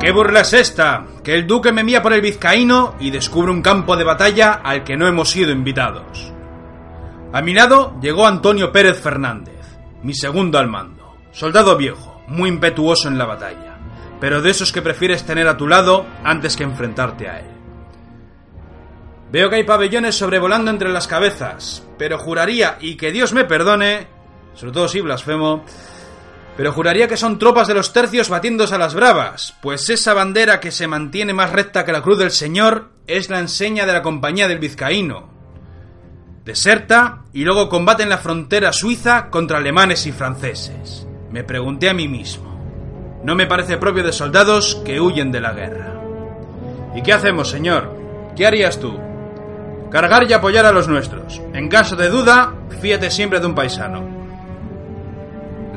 ¿Qué 0.07 0.13
burla 0.13 0.39
es 0.39 0.53
esta? 0.53 1.05
Que 1.21 1.35
el 1.35 1.45
duque 1.45 1.73
me 1.73 1.83
mía 1.83 2.01
por 2.01 2.13
el 2.13 2.21
vizcaíno 2.21 2.95
y 2.97 3.11
descubre 3.11 3.51
un 3.51 3.61
campo 3.61 3.97
de 3.97 4.05
batalla 4.05 4.53
al 4.53 4.85
que 4.85 4.95
no 4.95 5.05
hemos 5.05 5.31
sido 5.31 5.51
invitados. 5.51 6.31
A 7.33 7.41
mi 7.41 7.53
lado 7.53 7.99
llegó 8.01 8.25
Antonio 8.25 8.71
Pérez 8.71 9.01
Fernández, 9.01 9.59
mi 10.03 10.13
segundo 10.13 10.59
al 10.59 10.69
mando, 10.69 11.17
soldado 11.33 11.75
viejo, 11.75 12.23
muy 12.29 12.47
impetuoso 12.47 13.09
en 13.09 13.17
la 13.17 13.25
batalla, 13.25 13.79
pero 14.21 14.41
de 14.41 14.51
esos 14.51 14.71
que 14.71 14.81
prefieres 14.81 15.25
tener 15.25 15.45
a 15.45 15.57
tu 15.57 15.67
lado 15.67 16.05
antes 16.23 16.55
que 16.55 16.63
enfrentarte 16.63 17.27
a 17.27 17.39
él. 17.41 17.51
Veo 19.29 19.49
que 19.49 19.57
hay 19.57 19.65
pabellones 19.65 20.15
sobrevolando 20.15 20.71
entre 20.71 20.87
las 20.87 21.05
cabezas, 21.05 21.85
pero 21.97 22.17
juraría, 22.17 22.77
y 22.79 22.95
que 22.95 23.11
Dios 23.11 23.33
me 23.33 23.43
perdone, 23.43 24.07
sobre 24.53 24.71
todo 24.71 24.87
si 24.87 25.01
blasfemo, 25.01 25.65
pero 26.57 26.73
juraría 26.73 27.07
que 27.07 27.17
son 27.17 27.37
tropas 27.37 27.67
de 27.67 27.75
los 27.75 27.93
tercios 27.93 28.29
batiéndose 28.29 28.73
a 28.73 28.79
las 28.79 28.95
bravas, 28.95 29.55
pues 29.61 29.91
esa 29.91 30.15
bandera 30.15 30.59
que 30.59 30.71
se 30.71 30.87
mantiene 30.87 31.31
más 31.31 31.51
recta 31.51 31.85
que 31.85 31.91
la 31.91 32.01
cruz 32.01 32.17
del 32.17 32.31
Señor 32.31 32.89
es 33.05 33.29
la 33.29 33.39
enseña 33.39 33.85
de 33.85 33.93
la 33.93 34.01
compañía 34.01 34.47
del 34.47 34.57
vizcaíno. 34.57 35.29
Deserta 36.43 37.19
y 37.31 37.43
luego 37.43 37.69
combate 37.69 38.01
en 38.01 38.09
la 38.09 38.17
frontera 38.17 38.73
suiza 38.73 39.29
contra 39.29 39.59
alemanes 39.59 40.07
y 40.07 40.11
franceses. 40.11 41.05
Me 41.29 41.43
pregunté 41.43 41.89
a 41.89 41.93
mí 41.93 42.07
mismo. 42.07 43.21
No 43.23 43.35
me 43.35 43.45
parece 43.45 43.77
propio 43.77 44.03
de 44.03 44.11
soldados 44.11 44.81
que 44.83 44.99
huyen 44.99 45.31
de 45.31 45.41
la 45.41 45.53
guerra. 45.53 45.93
¿Y 46.95 47.03
qué 47.03 47.13
hacemos, 47.13 47.51
señor? 47.51 47.95
¿Qué 48.35 48.47
harías 48.47 48.79
tú? 48.79 48.97
Cargar 49.91 50.27
y 50.27 50.33
apoyar 50.33 50.65
a 50.65 50.71
los 50.71 50.87
nuestros. 50.87 51.39
En 51.53 51.69
caso 51.69 51.95
de 51.95 52.09
duda, 52.09 52.55
fíate 52.81 53.11
siempre 53.11 53.39
de 53.39 53.45
un 53.45 53.53
paisano. 53.53 54.16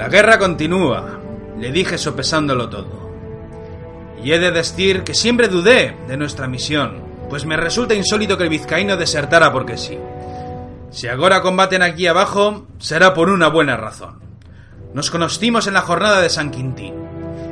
La 0.01 0.09
guerra 0.09 0.39
continúa, 0.39 1.21
le 1.59 1.73
dije 1.73 1.99
sopesándolo 1.99 2.71
todo. 2.71 3.11
Y 4.25 4.33
he 4.33 4.39
de 4.39 4.51
decir 4.51 5.05
que 5.05 5.13
siempre 5.13 5.47
dudé 5.47 5.95
de 6.09 6.17
nuestra 6.17 6.49
misión, 6.49 7.03
pues 7.29 7.45
me 7.45 7.59
resulta 7.59 7.93
insólito 7.93 8.39
que 8.39 8.45
el 8.45 8.49
vizcaíno 8.49 8.97
desertara 8.97 9.53
porque 9.53 9.77
sí. 9.77 9.99
Si 10.91 11.07
ahora 11.07 11.43
combaten 11.43 11.83
aquí 11.83 12.07
abajo, 12.07 12.67
será 12.79 13.13
por 13.13 13.29
una 13.29 13.49
buena 13.49 13.77
razón. 13.77 14.21
Nos 14.95 15.11
conocimos 15.11 15.67
en 15.67 15.75
la 15.75 15.83
jornada 15.83 16.23
de 16.23 16.31
San 16.31 16.51
Quintín. 16.51 16.95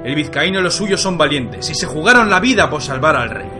El 0.02 0.14
vizcaíno 0.14 0.60
y 0.60 0.62
los 0.62 0.74
suyos 0.74 1.02
son 1.02 1.18
valientes 1.18 1.68
y 1.68 1.74
se 1.74 1.84
jugaron 1.84 2.30
la 2.30 2.40
vida 2.40 2.70
por 2.70 2.80
salvar 2.80 3.14
al 3.14 3.28
rey. 3.28 3.50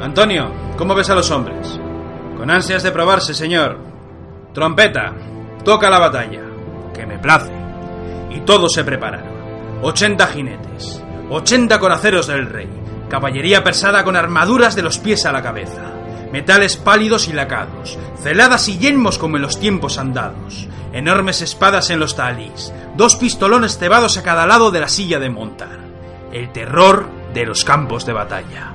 Antonio, 0.00 0.50
¿cómo 0.78 0.94
ves 0.94 1.10
a 1.10 1.14
los 1.14 1.30
hombres? 1.30 1.78
Con 2.38 2.50
ansias 2.50 2.84
de 2.84 2.90
probarse, 2.90 3.34
señor. 3.34 3.76
Trompeta, 4.54 5.12
toca 5.62 5.90
la 5.90 5.98
batalla. 5.98 6.40
Que 6.94 7.04
me 7.04 7.18
place 7.18 7.61
y 8.34 8.40
todos 8.40 8.72
se 8.72 8.84
prepararon. 8.84 9.32
80 9.82 10.26
jinetes, 10.28 11.02
80 11.28 11.78
coraceros 11.80 12.26
del 12.26 12.46
rey, 12.46 12.68
caballería 13.08 13.64
persada 13.64 14.04
con 14.04 14.16
armaduras 14.16 14.76
de 14.76 14.82
los 14.82 14.98
pies 14.98 15.26
a 15.26 15.32
la 15.32 15.42
cabeza, 15.42 15.82
metales 16.32 16.76
pálidos 16.76 17.28
y 17.28 17.32
lacados, 17.32 17.98
celadas 18.22 18.68
y 18.68 18.78
yelmos 18.78 19.18
como 19.18 19.36
en 19.36 19.42
los 19.42 19.58
tiempos 19.58 19.98
andados, 19.98 20.68
enormes 20.92 21.42
espadas 21.42 21.90
en 21.90 21.98
los 21.98 22.16
talís, 22.16 22.72
dos 22.96 23.16
pistolones 23.16 23.78
cebados 23.78 24.16
a 24.18 24.22
cada 24.22 24.46
lado 24.46 24.70
de 24.70 24.80
la 24.80 24.88
silla 24.88 25.18
de 25.18 25.30
montar. 25.30 25.80
El 26.32 26.50
terror 26.52 27.08
de 27.34 27.44
los 27.44 27.64
campos 27.64 28.06
de 28.06 28.12
batalla. 28.12 28.72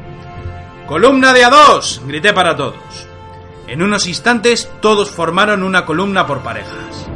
¡Columna 0.86 1.34
de 1.34 1.43
a 1.43 1.49
dos! 1.49 2.01
grité 2.05 2.34
para 2.34 2.55
todos. 2.55 3.08
En 3.68 3.82
unos 3.82 4.08
instantes 4.08 4.70
todos 4.82 5.10
formaron 5.10 5.64
una 5.64 5.86
columna 5.86 6.26
por 6.28 6.39
parejas. 6.39 7.08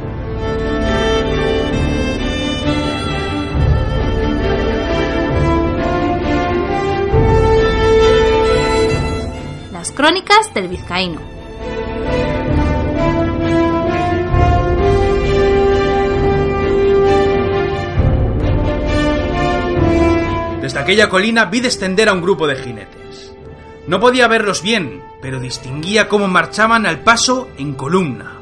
Crónicas 9.94 10.54
del 10.54 10.68
Vizcaíno. 10.68 11.20
Desde 20.62 20.78
aquella 20.78 21.10
colina 21.10 21.44
vi 21.44 21.60
descender 21.60 22.08
a 22.08 22.14
un 22.14 22.22
grupo 22.22 22.46
de 22.46 22.56
jinetes. 22.56 23.34
No 23.86 24.00
podía 24.00 24.28
verlos 24.28 24.62
bien, 24.62 25.02
pero 25.20 25.40
distinguía 25.40 26.08
cómo 26.08 26.26
marchaban 26.26 26.86
al 26.86 27.00
paso 27.00 27.48
en 27.58 27.74
columna. 27.74 28.38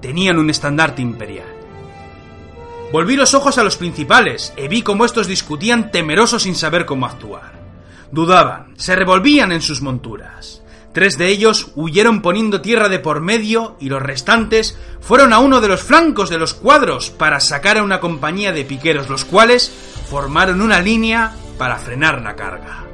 Tenían 0.00 0.38
un 0.38 0.50
estandarte 0.50 1.02
imperial. 1.02 1.48
Volví 2.92 3.16
los 3.16 3.34
ojos 3.34 3.58
a 3.58 3.64
los 3.64 3.76
principales 3.76 4.52
y 4.56 4.68
vi 4.68 4.82
cómo 4.82 5.04
estos 5.04 5.26
discutían 5.26 5.90
temerosos 5.90 6.44
sin 6.44 6.54
saber 6.54 6.86
cómo 6.86 7.06
actuar. 7.06 7.58
Dudaban, 8.12 8.74
se 8.76 8.94
revolvían 8.94 9.50
en 9.50 9.62
sus 9.62 9.82
monturas. 9.82 10.62
Tres 10.96 11.18
de 11.18 11.28
ellos 11.28 11.72
huyeron 11.74 12.22
poniendo 12.22 12.62
tierra 12.62 12.88
de 12.88 12.98
por 12.98 13.20
medio 13.20 13.76
y 13.78 13.90
los 13.90 14.00
restantes 14.00 14.78
fueron 15.02 15.34
a 15.34 15.40
uno 15.40 15.60
de 15.60 15.68
los 15.68 15.82
flancos 15.82 16.30
de 16.30 16.38
los 16.38 16.54
cuadros 16.54 17.10
para 17.10 17.38
sacar 17.38 17.76
a 17.76 17.82
una 17.82 18.00
compañía 18.00 18.50
de 18.50 18.64
piqueros, 18.64 19.10
los 19.10 19.26
cuales 19.26 19.70
formaron 20.08 20.62
una 20.62 20.80
línea 20.80 21.36
para 21.58 21.76
frenar 21.76 22.22
la 22.22 22.34
carga. 22.34 22.86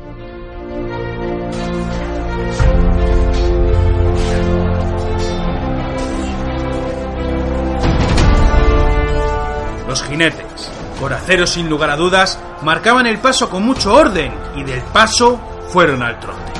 Los 9.87 10.03
jinetes, 10.03 10.73
coraceros 10.99 11.51
sin 11.51 11.69
lugar 11.69 11.91
a 11.91 11.97
dudas, 11.97 12.41
marcaban 12.65 13.07
el 13.07 13.21
paso 13.21 13.49
con 13.49 13.63
mucho 13.63 13.95
orden 13.95 14.35
y 14.57 14.65
del 14.65 14.83
paso 14.93 15.41
fueron 15.69 16.03
al 16.03 16.19
trote. 16.19 16.52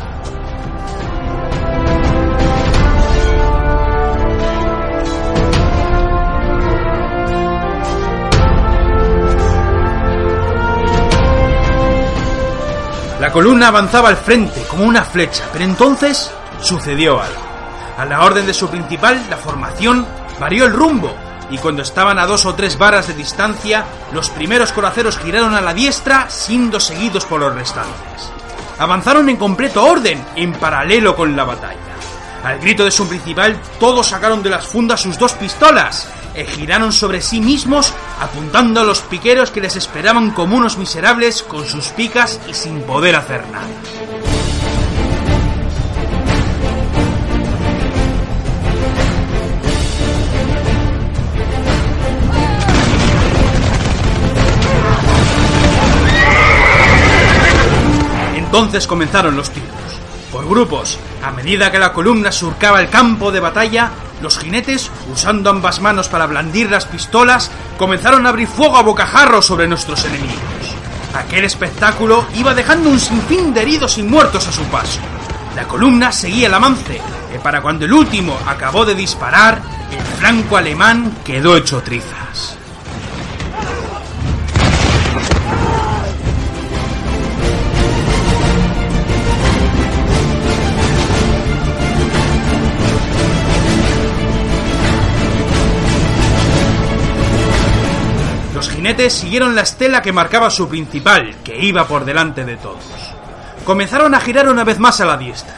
La 13.33 13.41
columna 13.41 13.69
avanzaba 13.69 14.11
al 14.11 14.19
frente 14.19 14.63
como 14.69 14.85
una 14.85 15.05
flecha, 15.05 15.49
pero 15.55 15.65
entonces 15.65 16.31
sucedió 16.61 17.19
algo. 17.19 17.41
A 17.97 18.05
la 18.05 18.27
orden 18.27 18.45
de 18.45 18.53
su 18.53 18.69
principal, 18.69 19.25
la 19.31 19.39
formación 19.39 20.07
varió 20.39 20.67
el 20.67 20.75
rumbo, 20.75 21.17
y 21.49 21.57
cuando 21.57 21.81
estaban 21.81 22.19
a 22.19 22.27
dos 22.27 22.45
o 22.45 22.55
tres 22.55 22.77
varas 22.77 23.09
de 23.09 23.15
distancia, 23.15 23.87
los 24.13 24.29
primeros 24.29 24.71
coraceros 24.73 25.17
giraron 25.17 25.55
a 25.55 25.63
la 25.63 25.73
diestra, 25.73 26.29
siendo 26.29 26.79
seguidos 26.79 27.25
por 27.25 27.41
los 27.41 27.55
restantes. 27.55 28.31
Avanzaron 28.79 29.31
en 29.31 29.37
completo 29.39 29.83
orden, 29.83 30.23
en 30.37 30.53
paralelo 30.53 31.17
con 31.17 31.35
la 31.35 31.45
batalla. 31.45 31.81
Al 32.45 32.59
grito 32.59 32.85
de 32.85 32.91
su 32.91 33.09
principal, 33.09 33.59
todos 33.81 34.09
sacaron 34.09 34.43
de 34.43 34.51
las 34.51 34.67
fundas 34.67 35.01
sus 35.01 35.17
dos 35.17 35.33
pistolas, 35.33 36.07
e 36.35 36.47
giraron 36.47 36.93
sobre 36.93 37.21
sí 37.21 37.41
mismos 37.41 37.93
apuntando 38.21 38.81
a 38.81 38.85
los 38.85 39.01
piqueros 39.01 39.51
que 39.51 39.61
les 39.61 39.77
esperaban 39.77 40.31
como 40.31 40.57
unos 40.57 40.79
miserables 40.79 41.43
con 41.43 41.67
sus 41.67 41.89
picas 41.89 42.41
y 42.49 42.55
sin 42.55 42.83
poder 42.83 43.17
hacer 43.17 43.47
nada. 43.49 43.69
Entonces 58.37 58.87
comenzaron 58.87 59.35
los 59.35 59.49
tiros. 59.49 59.71
Por 60.31 60.47
grupos, 60.47 60.99
a 61.23 61.31
medida 61.31 61.73
que 61.73 61.79
la 61.79 61.95
columna 61.95 62.31
surcaba 62.31 62.81
el 62.81 62.91
campo 62.91 63.33
de 63.33 63.41
batalla, 63.41 63.91
los 64.23 64.39
jinetes, 64.39 64.91
usando 65.13 65.51
ambas 65.51 65.81
manos 65.81 66.09
para 66.09 66.27
blandir 66.27 66.71
las 66.71 66.87
pistolas, 66.87 67.51
comenzaron 67.77 68.25
a 68.25 68.31
abrir 68.31 68.49
fuego 68.49 68.77
a 68.77 68.83
bocajarro 68.83 69.43
sobre 69.43 69.69
nuestros 69.69 70.05
enemigos. 70.05 70.39
Aquel 71.15 71.45
espectáculo 71.45 72.27
iba 72.37 72.55
dejando 72.55 72.89
un 72.89 72.99
sinfín 72.99 73.53
de 73.53 73.63
heridos 73.63 73.99
y 73.99 74.03
muertos 74.03 74.47
a 74.49 74.53
su 74.53 74.63
paso. 74.65 75.01
La 75.55 75.65
columna 75.65 76.11
seguía 76.13 76.47
el 76.47 76.55
avance, 76.55 77.01
y 77.35 77.39
para 77.39 77.61
cuando 77.61 77.85
el 77.85 77.93
último 77.93 78.39
acabó 78.47 78.85
de 78.85 78.95
disparar, 78.95 79.61
el 79.91 80.19
flanco 80.19 80.57
alemán 80.57 81.19
quedó 81.25 81.57
hecho 81.57 81.83
trizas. 81.83 82.57
Jinetes 98.83 99.13
siguieron 99.13 99.55
la 99.55 99.61
estela 99.61 100.03
que 100.03 100.13
marcaba 100.13 100.51
su 100.51 100.69
principal, 100.69 101.37
que 101.45 101.57
iba 101.57 101.87
por 101.87 102.05
delante 102.05 102.45
de 102.45 102.57
todos. 102.57 102.83
Comenzaron 103.65 104.13
a 104.13 104.19
girar 104.19 104.49
una 104.49 104.65
vez 104.65 104.81
más 104.81 105.01
a 105.01 105.05
la 105.05 105.17
diestra. 105.17 105.55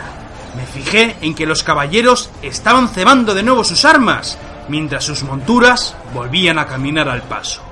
Me 0.54 0.66
fijé 0.66 1.16
en 1.22 1.34
que 1.34 1.46
los 1.46 1.62
caballeros 1.62 2.28
estaban 2.42 2.90
cebando 2.90 3.32
de 3.32 3.42
nuevo 3.42 3.64
sus 3.64 3.86
armas, 3.86 4.36
mientras 4.68 5.04
sus 5.04 5.22
monturas 5.22 5.96
volvían 6.12 6.58
a 6.58 6.66
caminar 6.66 7.08
al 7.08 7.22
paso. 7.22 7.62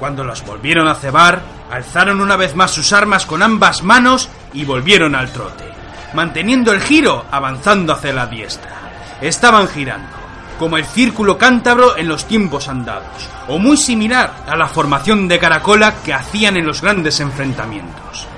Cuando 0.00 0.24
las 0.24 0.44
volvieron 0.44 0.88
a 0.88 0.96
cebar, 0.96 1.42
alzaron 1.70 2.20
una 2.20 2.34
vez 2.34 2.56
más 2.56 2.72
sus 2.72 2.92
armas 2.92 3.24
con 3.24 3.40
ambas 3.40 3.84
manos 3.84 4.30
y 4.52 4.64
volvieron 4.64 5.14
al 5.14 5.30
trote, 5.30 5.64
manteniendo 6.12 6.72
el 6.72 6.80
giro 6.80 7.24
avanzando 7.30 7.92
hacia 7.92 8.12
la 8.12 8.26
diestra. 8.26 8.72
Estaban 9.20 9.68
girando, 9.68 10.16
como 10.62 10.76
el 10.76 10.84
círculo 10.84 11.36
cántabro 11.36 11.96
en 11.96 12.06
los 12.06 12.24
tiempos 12.24 12.68
andados, 12.68 13.28
o 13.48 13.58
muy 13.58 13.76
similar 13.76 14.44
a 14.46 14.54
la 14.54 14.68
formación 14.68 15.26
de 15.26 15.40
caracola 15.40 15.96
que 16.04 16.14
hacían 16.14 16.56
en 16.56 16.64
los 16.64 16.82
grandes 16.82 17.18
enfrentamientos. 17.18 18.28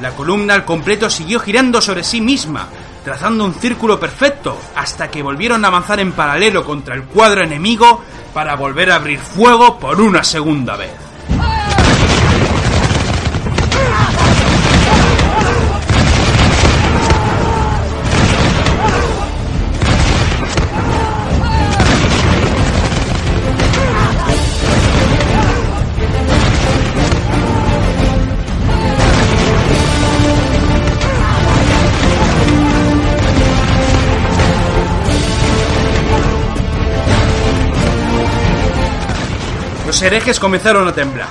La 0.00 0.12
columna 0.12 0.54
al 0.54 0.64
completo 0.64 1.10
siguió 1.10 1.40
girando 1.40 1.80
sobre 1.80 2.04
sí 2.04 2.20
misma, 2.20 2.68
trazando 3.04 3.44
un 3.44 3.54
círculo 3.54 3.98
perfecto, 3.98 4.56
hasta 4.76 5.10
que 5.10 5.20
volvieron 5.20 5.64
a 5.64 5.68
avanzar 5.68 5.98
en 5.98 6.12
paralelo 6.12 6.64
contra 6.64 6.94
el 6.94 7.02
cuadro 7.06 7.42
enemigo 7.42 8.04
para 8.32 8.54
volver 8.54 8.92
a 8.92 8.94
abrir 8.94 9.18
fuego 9.18 9.80
por 9.80 10.00
una 10.00 10.22
segunda 10.22 10.76
vez. 10.76 11.11
Herejes 40.02 40.40
comenzaron 40.40 40.88
a 40.88 40.92
temblar. 40.92 41.28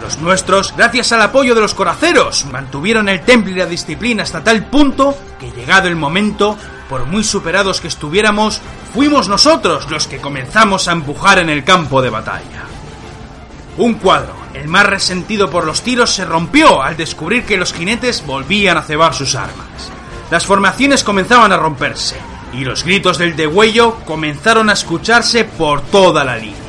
Los 0.00 0.18
nuestros, 0.18 0.74
gracias 0.76 1.12
al 1.12 1.22
apoyo 1.22 1.54
de 1.54 1.60
los 1.60 1.74
coraceros, 1.74 2.46
mantuvieron 2.52 3.08
el 3.08 3.22
temple 3.22 3.52
y 3.52 3.56
la 3.56 3.66
disciplina 3.66 4.22
hasta 4.22 4.44
tal 4.44 4.66
punto 4.66 5.16
que 5.40 5.50
llegado 5.50 5.88
el 5.88 5.96
momento, 5.96 6.56
por 6.88 7.06
muy 7.06 7.24
superados 7.24 7.80
que 7.80 7.88
estuviéramos, 7.88 8.60
fuimos 8.94 9.28
nosotros 9.28 9.90
los 9.90 10.06
que 10.06 10.18
comenzamos 10.18 10.86
a 10.88 10.92
empujar 10.92 11.40
en 11.40 11.50
el 11.50 11.64
campo 11.64 12.00
de 12.00 12.10
batalla. 12.10 12.64
Un 13.76 13.94
cuadro, 13.94 14.34
el 14.54 14.68
más 14.68 14.86
resentido 14.86 15.50
por 15.50 15.64
los 15.64 15.82
tiros, 15.82 16.10
se 16.10 16.24
rompió 16.24 16.82
al 16.82 16.96
descubrir 16.96 17.44
que 17.44 17.56
los 17.56 17.72
jinetes 17.72 18.24
volvían 18.24 18.76
a 18.76 18.82
cebar 18.82 19.14
sus 19.14 19.34
armas. 19.34 19.90
Las 20.30 20.46
formaciones 20.46 21.04
comenzaban 21.04 21.52
a 21.52 21.56
romperse, 21.56 22.16
y 22.52 22.64
los 22.64 22.84
gritos 22.84 23.18
del 23.18 23.36
degüello 23.36 23.96
comenzaron 24.04 24.70
a 24.70 24.74
escucharse 24.74 25.44
por 25.44 25.82
toda 25.82 26.24
la 26.24 26.36
línea. 26.36 26.67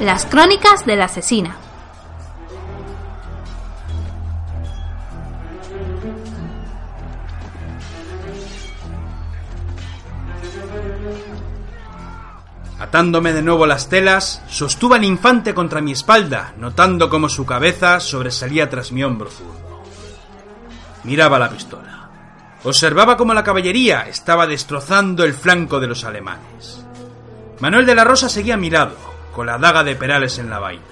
Las 0.00 0.24
crónicas 0.24 0.86
de 0.86 0.96
la 0.96 1.04
asesina. 1.04 1.58
Atándome 12.78 13.34
de 13.34 13.42
nuevo 13.42 13.66
las 13.66 13.90
telas, 13.90 14.42
sostuve 14.48 14.96
al 14.96 15.04
infante 15.04 15.52
contra 15.52 15.82
mi 15.82 15.92
espalda, 15.92 16.54
notando 16.56 17.10
cómo 17.10 17.28
su 17.28 17.44
cabeza 17.44 18.00
sobresalía 18.00 18.70
tras 18.70 18.92
mi 18.92 19.04
hombro 19.04 19.30
zurdo. 19.30 19.82
Miraba 21.04 21.38
la 21.38 21.50
pistola. 21.50 22.08
Observaba 22.64 23.18
cómo 23.18 23.34
la 23.34 23.44
caballería 23.44 24.08
estaba 24.08 24.46
destrozando 24.46 25.24
el 25.24 25.34
flanco 25.34 25.78
de 25.78 25.88
los 25.88 26.04
alemanes. 26.04 26.86
Manuel 27.60 27.84
de 27.84 27.94
la 27.94 28.04
Rosa 28.04 28.30
seguía 28.30 28.54
a 28.54 28.56
mi 28.56 28.70
con 29.32 29.46
la 29.46 29.58
daga 29.58 29.84
de 29.84 29.96
Perales 29.96 30.38
en 30.38 30.50
la 30.50 30.58
vaina. 30.58 30.82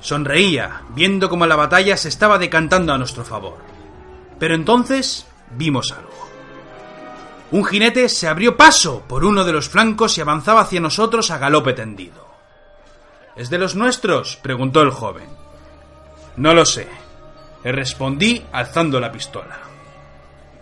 Sonreía, 0.00 0.82
viendo 0.90 1.28
cómo 1.28 1.46
la 1.46 1.56
batalla 1.56 1.96
se 1.96 2.08
estaba 2.08 2.38
decantando 2.38 2.92
a 2.92 2.98
nuestro 2.98 3.24
favor. 3.24 3.58
Pero 4.38 4.54
entonces 4.54 5.26
vimos 5.50 5.92
algo. 5.92 6.28
Un 7.50 7.64
jinete 7.64 8.08
se 8.08 8.28
abrió 8.28 8.56
paso 8.56 9.02
por 9.08 9.24
uno 9.24 9.44
de 9.44 9.52
los 9.52 9.68
flancos 9.68 10.18
y 10.18 10.20
avanzaba 10.20 10.62
hacia 10.62 10.80
nosotros 10.80 11.30
a 11.30 11.38
galope 11.38 11.72
tendido. 11.72 12.26
¿Es 13.36 13.50
de 13.50 13.58
los 13.58 13.74
nuestros? 13.76 14.36
preguntó 14.36 14.82
el 14.82 14.90
joven. 14.90 15.28
No 16.36 16.54
lo 16.54 16.64
sé, 16.64 16.88
le 17.64 17.72
respondí 17.72 18.44
alzando 18.52 19.00
la 19.00 19.12
pistola. 19.12 19.65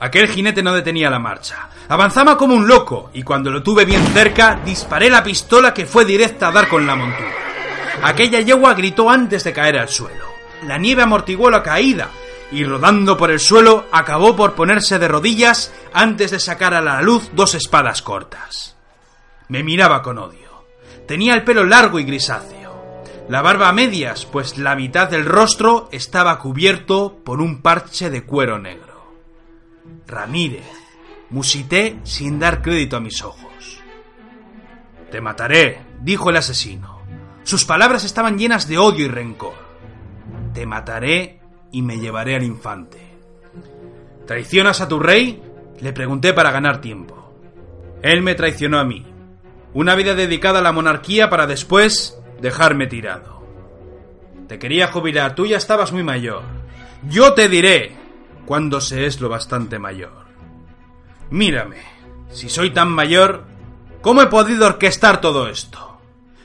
Aquel 0.04 0.28
jinete 0.28 0.62
no 0.62 0.74
detenía 0.74 1.08
la 1.08 1.18
marcha. 1.18 1.70
Avanzaba 1.88 2.36
como 2.36 2.54
un 2.54 2.68
loco 2.68 3.08
y 3.14 3.22
cuando 3.22 3.50
lo 3.50 3.62
tuve 3.62 3.86
bien 3.86 4.06
cerca 4.08 4.60
disparé 4.62 5.08
la 5.08 5.24
pistola 5.24 5.72
que 5.72 5.86
fue 5.86 6.04
directa 6.04 6.48
a 6.48 6.52
dar 6.52 6.68
con 6.68 6.86
la 6.86 6.94
montura. 6.94 7.32
Aquella 8.02 8.40
yegua 8.40 8.74
gritó 8.74 9.08
antes 9.08 9.44
de 9.44 9.54
caer 9.54 9.78
al 9.78 9.88
suelo. 9.88 10.26
La 10.64 10.76
nieve 10.76 11.00
amortiguó 11.00 11.48
la 11.48 11.62
caída 11.62 12.10
y 12.52 12.64
rodando 12.64 13.16
por 13.16 13.30
el 13.30 13.40
suelo 13.40 13.86
acabó 13.92 14.36
por 14.36 14.52
ponerse 14.52 14.98
de 14.98 15.08
rodillas 15.08 15.72
antes 15.94 16.32
de 16.32 16.38
sacar 16.38 16.74
a 16.74 16.82
la 16.82 17.00
luz 17.00 17.30
dos 17.32 17.54
espadas 17.54 18.02
cortas. 18.02 18.76
Me 19.48 19.62
miraba 19.62 20.02
con 20.02 20.18
odio. 20.18 20.66
Tenía 21.08 21.32
el 21.32 21.44
pelo 21.44 21.64
largo 21.64 21.98
y 21.98 22.04
grisáceo. 22.04 23.02
La 23.30 23.40
barba 23.40 23.70
a 23.70 23.72
medias, 23.72 24.26
pues 24.26 24.58
la 24.58 24.76
mitad 24.76 25.08
del 25.08 25.24
rostro 25.24 25.88
estaba 25.92 26.38
cubierto 26.38 27.20
por 27.24 27.40
un 27.40 27.62
parche 27.62 28.10
de 28.10 28.22
cuero 28.22 28.58
negro. 28.58 28.83
Ramírez, 30.06 30.70
musité 31.30 31.98
sin 32.02 32.38
dar 32.38 32.62
crédito 32.62 32.96
a 32.96 33.00
mis 33.00 33.22
ojos. 33.22 33.80
Te 35.10 35.20
mataré, 35.20 35.80
dijo 36.00 36.30
el 36.30 36.36
asesino. 36.36 37.00
Sus 37.42 37.64
palabras 37.64 38.04
estaban 38.04 38.38
llenas 38.38 38.68
de 38.68 38.78
odio 38.78 39.04
y 39.04 39.08
rencor. 39.08 39.54
Te 40.52 40.66
mataré 40.66 41.40
y 41.70 41.82
me 41.82 41.98
llevaré 41.98 42.36
al 42.36 42.44
infante. 42.44 42.98
¿Traicionas 44.26 44.80
a 44.80 44.88
tu 44.88 44.98
rey? 44.98 45.42
Le 45.80 45.92
pregunté 45.92 46.32
para 46.32 46.50
ganar 46.50 46.80
tiempo. 46.80 47.32
Él 48.02 48.22
me 48.22 48.34
traicionó 48.34 48.78
a 48.78 48.84
mí. 48.84 49.06
Una 49.72 49.94
vida 49.94 50.14
dedicada 50.14 50.60
a 50.60 50.62
la 50.62 50.72
monarquía 50.72 51.28
para 51.30 51.46
después 51.46 52.18
dejarme 52.40 52.86
tirado. 52.86 53.44
Te 54.48 54.58
quería 54.58 54.88
jubilar, 54.88 55.34
tú 55.34 55.46
ya 55.46 55.56
estabas 55.56 55.92
muy 55.92 56.02
mayor. 56.02 56.42
Yo 57.08 57.34
te 57.34 57.48
diré 57.48 57.96
cuando 58.46 58.80
se 58.80 59.06
es 59.06 59.20
lo 59.20 59.28
bastante 59.28 59.78
mayor. 59.78 60.24
Mírame, 61.30 61.82
si 62.30 62.48
soy 62.48 62.70
tan 62.70 62.90
mayor, 62.90 63.44
¿cómo 64.02 64.22
he 64.22 64.26
podido 64.26 64.66
orquestar 64.66 65.20
todo 65.20 65.48
esto? 65.48 65.98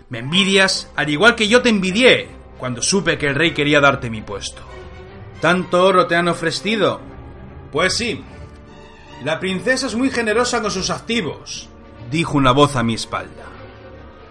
Me 0.10 0.20
envidias 0.20 0.92
al 0.96 1.10
igual 1.10 1.36
que 1.36 1.48
yo 1.48 1.62
te 1.62 1.70
envidié 1.70 2.30
cuando 2.58 2.82
supe 2.82 3.18
que 3.18 3.28
el 3.28 3.36
rey 3.36 3.54
quería 3.54 3.80
darte 3.80 4.10
mi 4.10 4.22
puesto. 4.22 4.62
¿Tanto 5.42 5.86
oro 5.86 6.08
te 6.08 6.16
han 6.16 6.28
ofrecido? 6.28 7.00
Pues 7.72 7.96
sí. 7.96 8.24
La 9.24 9.40
princesa 9.40 9.88
es 9.88 9.96
muy 9.96 10.10
generosa 10.10 10.62
con 10.62 10.72
sus 10.72 10.90
activos, 10.90 11.70
dijo 12.10 12.38
una 12.38 12.52
voz 12.52 12.76
a 12.76 12.84
mi 12.84 12.96
espalda. 12.96 13.46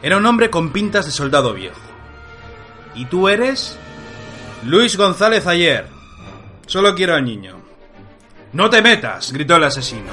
Era 0.03 0.17
un 0.17 0.27
hombre 0.27 0.51
con 0.51 0.71
pintas 0.71 1.07
de 1.07 1.13
soldado 1.13 1.55
viejo. 1.55 1.81
¿Y 2.95 3.07
tú 3.07 3.29
eres? 3.29 3.79
Luis 4.65 4.97
González 4.97 5.47
Ayer. 5.47 5.89
Solo 6.67 6.95
quiero 6.95 7.15
al 7.15 7.25
niño. 7.25 7.58
No 8.53 8.71
te 8.71 8.81
metas, 8.81 9.31
gritó 9.33 9.57
el 9.57 9.65
asesino. 9.65 10.13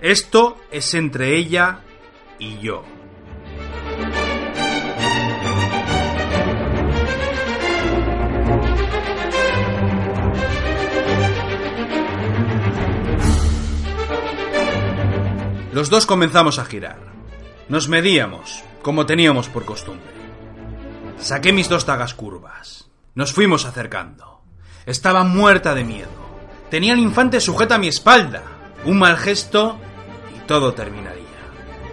Esto 0.00 0.58
es 0.70 0.92
entre 0.94 1.36
ella 1.36 1.80
y 2.38 2.58
yo. 2.58 2.84
Los 15.72 15.88
dos 15.88 16.04
comenzamos 16.04 16.58
a 16.58 16.66
girar. 16.66 16.98
Nos 17.68 17.88
medíamos, 17.88 18.62
como 18.82 19.06
teníamos 19.06 19.48
por 19.48 19.64
costumbre. 19.64 20.10
Saqué 21.18 21.52
mis 21.52 21.68
dos 21.68 21.86
dagas 21.86 22.12
curvas. 22.12 22.90
Nos 23.14 23.32
fuimos 23.32 23.64
acercando. 23.64 24.42
Estaba 24.84 25.24
muerta 25.24 25.74
de 25.74 25.84
miedo. 25.84 26.29
Tenía 26.70 26.92
al 26.92 27.00
infante 27.00 27.40
sujeta 27.40 27.74
a 27.74 27.78
mi 27.78 27.88
espalda. 27.88 28.42
Un 28.84 28.98
mal 28.98 29.16
gesto 29.16 29.78
y 30.36 30.46
todo 30.46 30.72
terminaría. 30.72 31.20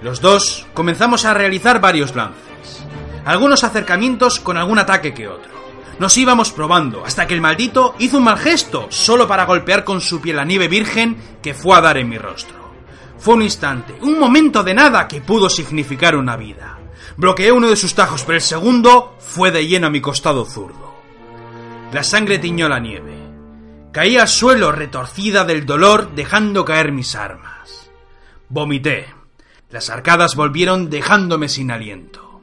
Los 0.01 0.21
dos 0.21 0.67
comenzamos 0.73 1.25
a 1.25 1.33
realizar 1.33 1.81
varios 1.81 2.15
lances. 2.15 2.85
Algunos 3.25 3.63
acercamientos 3.63 4.39
con 4.39 4.55
algún 4.55 4.79
ataque 4.79 5.13
que 5.13 5.27
otro. 5.27 5.51
Nos 5.99 6.15
íbamos 6.17 6.51
probando 6.51 7.03
hasta 7.03 7.25
que 7.25 7.33
el 7.33 7.41
maldito 7.41 7.95
hizo 7.97 8.17
un 8.17 8.25
mal 8.25 8.37
gesto 8.37 8.85
solo 8.89 9.27
para 9.27 9.45
golpear 9.45 9.83
con 9.83 9.99
su 9.99 10.21
piel 10.21 10.35
la 10.35 10.45
nieve 10.45 10.67
virgen 10.67 11.17
que 11.41 11.55
fue 11.55 11.75
a 11.75 11.81
dar 11.81 11.97
en 11.97 12.07
mi 12.07 12.19
rostro. 12.19 12.55
Fue 13.17 13.33
un 13.33 13.41
instante, 13.41 13.97
un 14.01 14.19
momento 14.19 14.63
de 14.63 14.75
nada 14.75 15.07
que 15.07 15.21
pudo 15.21 15.49
significar 15.49 16.15
una 16.15 16.37
vida. 16.37 16.77
Bloqueé 17.17 17.51
uno 17.51 17.67
de 17.67 17.75
sus 17.75 17.95
tajos, 17.95 18.23
pero 18.23 18.35
el 18.35 18.43
segundo 18.43 19.15
fue 19.17 19.49
de 19.49 19.65
lleno 19.65 19.87
a 19.87 19.89
mi 19.89 20.01
costado 20.01 20.45
zurdo. 20.45 20.95
La 21.91 22.03
sangre 22.03 22.37
tiñó 22.37 22.69
la 22.69 22.79
nieve. 22.79 23.16
Caí 23.97 24.15
al 24.15 24.27
suelo 24.27 24.71
retorcida 24.71 25.43
del 25.43 25.65
dolor 25.65 26.13
dejando 26.13 26.63
caer 26.63 26.91
mis 26.91 27.15
armas. 27.15 27.89
Vomité. 28.47 29.07
Las 29.71 29.89
arcadas 29.89 30.35
volvieron 30.35 30.91
dejándome 30.91 31.49
sin 31.49 31.71
aliento. 31.71 32.41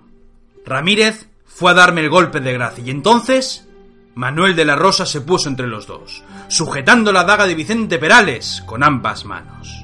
Ramírez 0.67 1.29
fue 1.47 1.71
a 1.71 1.75
darme 1.75 2.01
el 2.01 2.11
golpe 2.11 2.41
de 2.41 2.55
gracia 2.55 2.83
y 2.85 2.91
entonces 2.91 3.69
Manuel 4.17 4.57
de 4.57 4.65
la 4.65 4.75
Rosa 4.75 5.07
se 5.07 5.21
puso 5.21 5.49
entre 5.49 5.69
los 5.69 5.87
dos, 5.87 6.25
sujetando 6.49 7.13
la 7.13 7.23
daga 7.23 7.47
de 7.47 7.55
Vicente 7.55 8.01
Perales 8.01 8.65
con 8.67 8.83
ambas 8.83 9.25
manos. 9.25 9.84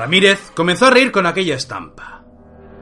Ramírez 0.00 0.50
comenzó 0.54 0.86
a 0.86 0.90
reír 0.90 1.12
con 1.12 1.26
aquella 1.26 1.56
estampa. 1.56 2.22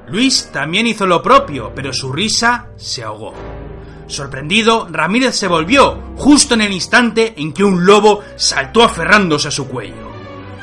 Luis 0.07 0.51
también 0.53 0.87
hizo 0.87 1.05
lo 1.05 1.21
propio, 1.21 1.73
pero 1.75 1.93
su 1.93 2.13
risa 2.13 2.69
se 2.77 3.03
ahogó. 3.03 3.35
Sorprendido, 4.07 4.87
Ramírez 4.89 5.35
se 5.35 5.49
volvió, 5.49 6.01
justo 6.15 6.55
en 6.55 6.61
el 6.61 6.73
instante 6.73 7.35
en 7.37 7.53
que 7.53 7.65
un 7.65 7.85
lobo 7.85 8.23
saltó 8.37 8.85
aferrándose 8.85 9.49
a 9.49 9.51
su 9.51 9.67
cuello. 9.67 10.13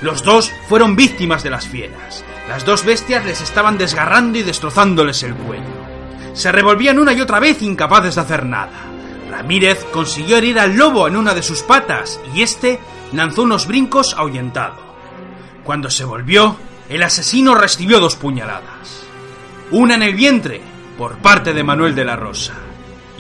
Los 0.02 0.24
dos 0.24 0.50
fueron 0.70 0.96
víctimas 0.96 1.44
de 1.44 1.50
las 1.50 1.68
fieras. 1.68 2.24
Las 2.48 2.64
dos 2.64 2.86
bestias 2.86 3.26
les 3.26 3.42
estaban 3.42 3.78
desgarrando 3.78 4.38
y 4.38 4.44
destrozándoles 4.44 5.24
el 5.24 5.36
cuello. 5.36 5.66
Se 6.32 6.54
revolvían 6.54 7.00
una 7.00 7.12
y 7.12 7.20
otra 7.20 7.42
vez 7.42 7.62
incapaces 7.64 8.16
de 8.16 8.22
hacer 8.22 8.46
nada. 8.46 8.80
Ramírez 9.30 9.84
consiguió 9.92 10.38
herir 10.38 10.58
al 10.58 10.78
lobo 10.78 11.10
en 11.10 11.18
una 11.18 11.34
de 11.34 11.44
sus 11.44 11.64
patas 11.64 12.18
y 12.34 12.44
éste 12.44 12.80
lanzó 13.12 13.44
unos 13.44 13.68
brincos 13.68 14.16
ahuyentado. 14.18 14.85
Cuando 15.66 15.90
se 15.90 16.06
volvió, 16.06 16.56
el 16.90 17.02
asesino 17.02 17.56
recibió 17.56 18.00
dos 18.00 18.16
puñaladas. 18.16 19.04
Una 19.72 19.96
en 19.96 20.04
el 20.04 20.14
vientre, 20.14 20.62
por 20.96 21.18
parte 21.18 21.54
de 21.54 21.64
Manuel 21.64 21.96
de 21.96 22.06
la 22.06 22.16
Rosa, 22.16 22.54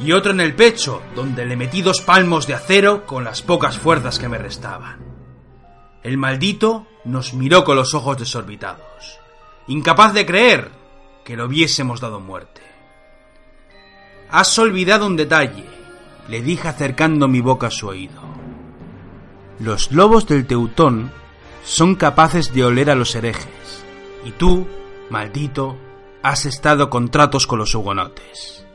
y 0.03 0.11
otra 0.11 0.31
en 0.31 0.41
el 0.41 0.53
pecho, 0.53 1.01
donde 1.15 1.43
le 1.43 1.55
metí 1.55 1.81
dos 1.81 2.01
palmos 2.01 2.45
de 2.45 2.53
acero 2.53 3.07
con 3.07 3.23
las 3.23 3.41
pocas 3.41 3.79
fuerzas 3.79 4.19
que 4.19 4.29
me 4.29 4.37
restaban. 4.37 4.99
El 6.03 6.17
maldito 6.17 6.85
nos 7.03 7.33
miró 7.33 7.63
con 7.63 7.77
los 7.77 7.95
ojos 7.95 8.19
desorbitados, 8.19 9.19
incapaz 9.67 10.13
de 10.13 10.27
creer 10.27 10.69
que 11.23 11.35
lo 11.35 11.45
hubiésemos 11.45 11.99
dado 11.99 12.19
muerte. 12.19 12.61
Has 14.29 14.57
olvidado 14.59 15.07
un 15.07 15.15
detalle, 15.15 15.65
le 16.27 16.43
dije 16.43 16.67
acercando 16.67 17.27
mi 17.27 17.41
boca 17.41 17.67
a 17.67 17.71
su 17.71 17.87
oído. 17.87 18.21
Los 19.59 19.91
lobos 19.91 20.27
del 20.27 20.45
Teutón 20.45 21.11
son 21.65 21.95
capaces 21.95 22.53
de 22.53 22.63
oler 22.63 22.89
a 22.91 22.95
los 22.95 23.15
herejes. 23.15 23.83
Y 24.23 24.31
tú, 24.31 24.67
maldito, 25.09 25.75
has 26.21 26.45
estado 26.45 26.89
con 26.89 27.09
tratos 27.09 27.47
con 27.47 27.59
los 27.59 27.73
hugonotes. 27.73 28.65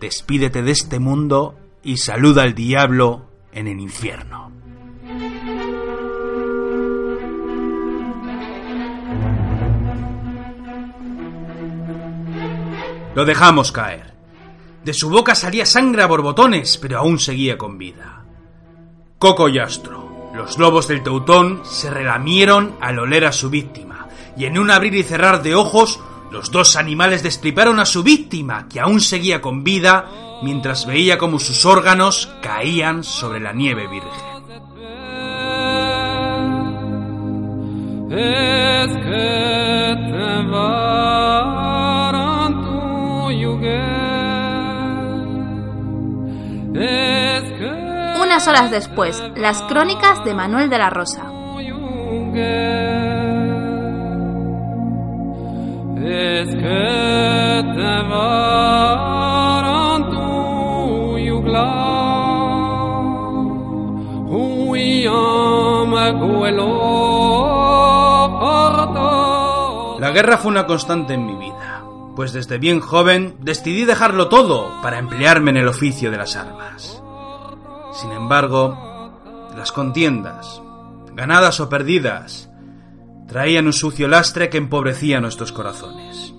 Despídete 0.00 0.62
de 0.62 0.72
este 0.72 0.98
mundo 0.98 1.56
y 1.82 1.98
saluda 1.98 2.42
al 2.42 2.54
diablo 2.54 3.26
en 3.52 3.68
el 3.68 3.80
infierno. 3.80 4.50
Lo 13.14 13.24
dejamos 13.24 13.72
caer. 13.72 14.14
De 14.84 14.92
su 14.92 15.08
boca 15.08 15.34
salía 15.34 15.64
sangre 15.64 16.02
a 16.02 16.06
borbotones, 16.06 16.76
pero 16.78 16.98
aún 16.98 17.18
seguía 17.18 17.56
con 17.56 17.78
vida. 17.78 18.24
Coco 19.18 19.48
Yastro, 19.48 20.05
los 20.36 20.58
lobos 20.58 20.86
del 20.86 21.02
Teutón 21.02 21.62
se 21.64 21.90
relamieron 21.90 22.76
al 22.80 22.98
oler 22.98 23.24
a 23.24 23.32
su 23.32 23.48
víctima, 23.48 24.06
y 24.36 24.44
en 24.44 24.58
un 24.58 24.70
abrir 24.70 24.94
y 24.94 25.02
cerrar 25.02 25.42
de 25.42 25.54
ojos, 25.54 25.98
los 26.30 26.50
dos 26.50 26.76
animales 26.76 27.22
destriparon 27.22 27.80
a 27.80 27.86
su 27.86 28.02
víctima, 28.02 28.68
que 28.68 28.78
aún 28.78 29.00
seguía 29.00 29.40
con 29.40 29.64
vida, 29.64 30.40
mientras 30.42 30.86
veía 30.86 31.16
como 31.16 31.38
sus 31.38 31.64
órganos 31.64 32.30
caían 32.42 33.02
sobre 33.02 33.40
la 33.40 33.54
nieve 33.54 33.88
virgen. 33.88 34.36
Unas 48.36 48.48
horas 48.48 48.70
después, 48.70 49.22
las 49.34 49.62
crónicas 49.62 50.22
de 50.22 50.34
Manuel 50.34 50.68
de 50.68 50.76
la 50.76 50.90
Rosa. 50.90 51.22
La 69.98 70.10
guerra 70.10 70.36
fue 70.36 70.50
una 70.50 70.66
constante 70.66 71.14
en 71.14 71.24
mi 71.24 71.36
vida, 71.36 71.84
pues 72.14 72.34
desde 72.34 72.58
bien 72.58 72.80
joven 72.80 73.36
decidí 73.40 73.86
dejarlo 73.86 74.28
todo 74.28 74.82
para 74.82 74.98
emplearme 74.98 75.52
en 75.52 75.56
el 75.56 75.68
oficio 75.68 76.10
de 76.10 76.18
las 76.18 76.36
armas. 76.36 77.02
Sin 78.00 78.12
embargo, 78.12 78.76
las 79.56 79.72
contiendas, 79.72 80.60
ganadas 81.14 81.60
o 81.60 81.68
perdidas, 81.68 82.50
traían 83.26 83.66
un 83.66 83.72
sucio 83.72 84.06
lastre 84.06 84.50
que 84.50 84.58
empobrecía 84.58 85.20
nuestros 85.20 85.50
corazones. 85.50 86.34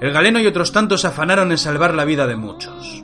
El 0.00 0.12
galeno 0.12 0.38
y 0.38 0.46
otros 0.46 0.70
tantos 0.70 1.04
afanaron 1.04 1.50
en 1.50 1.58
salvar 1.58 1.94
la 1.94 2.04
vida 2.04 2.28
de 2.28 2.36
muchos. 2.36 3.02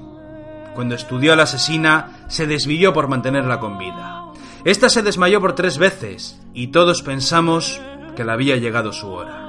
Cuando 0.77 0.95
estudió 0.95 1.33
a 1.33 1.37
la 1.37 1.43
asesina, 1.43 2.25
se 2.29 2.47
desvió 2.47 2.93
por 2.93 3.09
mantenerla 3.09 3.59
con 3.59 3.79
vida. 3.79 4.27
Esta 4.65 4.89
se 4.89 5.03
desmayó 5.03 5.41
por 5.41 5.57
tres 5.57 5.77
veces 5.77 6.41
y 6.55 6.69
todos 6.69 7.03
pensamos 7.03 7.81
que 8.15 8.25
le 8.25 8.31
había 8.31 8.57
llegado 8.57 8.93
su 8.93 9.09
hora. 9.09 9.44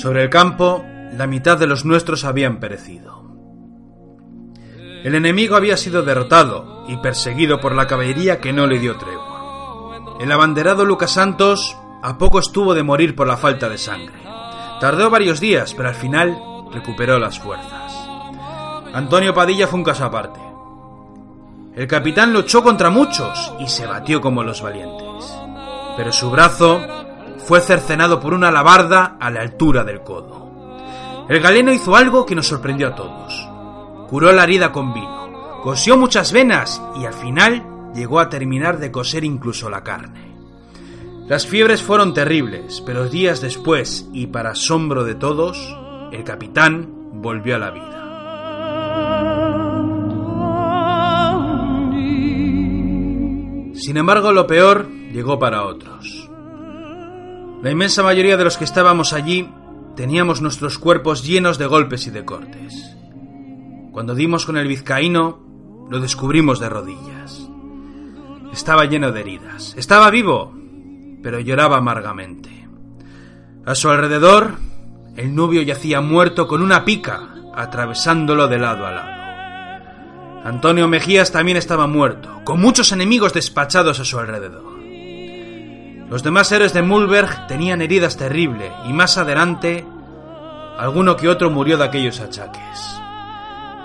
Sobre 0.00 0.22
el 0.22 0.30
campo, 0.30 0.82
la 1.12 1.26
mitad 1.26 1.58
de 1.58 1.66
los 1.66 1.84
nuestros 1.84 2.24
habían 2.24 2.58
perecido. 2.58 3.22
El 5.04 5.14
enemigo 5.14 5.56
había 5.56 5.76
sido 5.76 6.02
derrotado 6.02 6.86
y 6.88 6.96
perseguido 6.96 7.60
por 7.60 7.74
la 7.74 7.86
caballería 7.86 8.40
que 8.40 8.54
no 8.54 8.66
le 8.66 8.78
dio 8.78 8.96
tregua. 8.96 10.16
El 10.18 10.32
abanderado 10.32 10.86
Lucas 10.86 11.10
Santos 11.10 11.76
a 12.02 12.16
poco 12.16 12.38
estuvo 12.38 12.72
de 12.72 12.82
morir 12.82 13.14
por 13.14 13.26
la 13.26 13.36
falta 13.36 13.68
de 13.68 13.76
sangre. 13.76 14.14
Tardó 14.80 15.10
varios 15.10 15.38
días, 15.38 15.74
pero 15.74 15.90
al 15.90 15.94
final 15.94 16.34
recuperó 16.72 17.18
las 17.18 17.38
fuerzas. 17.38 17.92
Antonio 18.94 19.34
Padilla 19.34 19.66
fue 19.66 19.80
un 19.80 19.84
caso 19.84 20.06
aparte. 20.06 20.40
El 21.76 21.86
capitán 21.86 22.32
luchó 22.32 22.62
contra 22.62 22.88
muchos 22.88 23.52
y 23.60 23.68
se 23.68 23.86
batió 23.86 24.22
como 24.22 24.42
los 24.44 24.62
valientes. 24.62 25.36
Pero 25.98 26.10
su 26.10 26.30
brazo 26.30 26.80
fue 27.46 27.60
cercenado 27.60 28.20
por 28.20 28.34
una 28.34 28.48
alabarda 28.48 29.16
a 29.20 29.30
la 29.30 29.40
altura 29.40 29.84
del 29.84 30.02
codo. 30.02 30.50
El 31.28 31.40
galeno 31.40 31.72
hizo 31.72 31.96
algo 31.96 32.26
que 32.26 32.34
nos 32.34 32.48
sorprendió 32.48 32.88
a 32.88 32.94
todos. 32.94 33.48
Curó 34.08 34.32
la 34.32 34.44
herida 34.44 34.72
con 34.72 34.92
vino, 34.92 35.60
cosió 35.62 35.96
muchas 35.96 36.32
venas 36.32 36.82
y 37.00 37.06
al 37.06 37.14
final 37.14 37.92
llegó 37.94 38.20
a 38.20 38.28
terminar 38.28 38.78
de 38.78 38.90
coser 38.90 39.24
incluso 39.24 39.70
la 39.70 39.84
carne. 39.84 40.30
Las 41.28 41.46
fiebres 41.46 41.80
fueron 41.82 42.12
terribles, 42.12 42.82
pero 42.84 43.08
días 43.08 43.40
después, 43.40 44.08
y 44.12 44.26
para 44.26 44.50
asombro 44.50 45.04
de 45.04 45.14
todos, 45.14 45.76
el 46.10 46.24
capitán 46.24 46.88
volvió 47.12 47.54
a 47.54 47.58
la 47.60 47.70
vida. 47.70 48.00
Sin 53.76 53.96
embargo, 53.96 54.32
lo 54.32 54.46
peor 54.48 54.88
llegó 54.90 55.38
para 55.38 55.64
otros. 55.64 56.19
La 57.62 57.70
inmensa 57.70 58.02
mayoría 58.02 58.38
de 58.38 58.44
los 58.44 58.56
que 58.56 58.64
estábamos 58.64 59.12
allí 59.12 59.52
teníamos 59.94 60.40
nuestros 60.40 60.78
cuerpos 60.78 61.24
llenos 61.24 61.58
de 61.58 61.66
golpes 61.66 62.06
y 62.06 62.10
de 62.10 62.24
cortes. 62.24 62.96
Cuando 63.92 64.14
dimos 64.14 64.46
con 64.46 64.56
el 64.56 64.66
vizcaíno, 64.66 65.40
lo 65.90 66.00
descubrimos 66.00 66.58
de 66.58 66.70
rodillas. 66.70 67.50
Estaba 68.50 68.86
lleno 68.86 69.12
de 69.12 69.20
heridas. 69.20 69.74
Estaba 69.76 70.10
vivo, 70.10 70.54
pero 71.22 71.38
lloraba 71.38 71.76
amargamente. 71.76 72.66
A 73.66 73.74
su 73.74 73.90
alrededor, 73.90 74.54
el 75.16 75.34
novio 75.34 75.60
yacía 75.60 76.00
muerto 76.00 76.48
con 76.48 76.62
una 76.62 76.86
pica, 76.86 77.34
atravesándolo 77.54 78.48
de 78.48 78.58
lado 78.58 78.86
a 78.86 78.90
lado. 78.90 79.20
Antonio 80.44 80.88
Mejías 80.88 81.30
también 81.30 81.58
estaba 81.58 81.86
muerto, 81.86 82.40
con 82.44 82.58
muchos 82.58 82.90
enemigos 82.92 83.34
despachados 83.34 84.00
a 84.00 84.04
su 84.06 84.18
alrededor. 84.18 84.79
Los 86.10 86.24
demás 86.24 86.50
héroes 86.50 86.72
de 86.72 86.82
Mulberg 86.82 87.46
tenían 87.46 87.80
heridas 87.82 88.16
terribles 88.16 88.72
y 88.88 88.92
más 88.92 89.16
adelante 89.16 89.86
alguno 90.76 91.16
que 91.16 91.28
otro 91.28 91.50
murió 91.50 91.78
de 91.78 91.84
aquellos 91.84 92.18
achaques. 92.20 93.00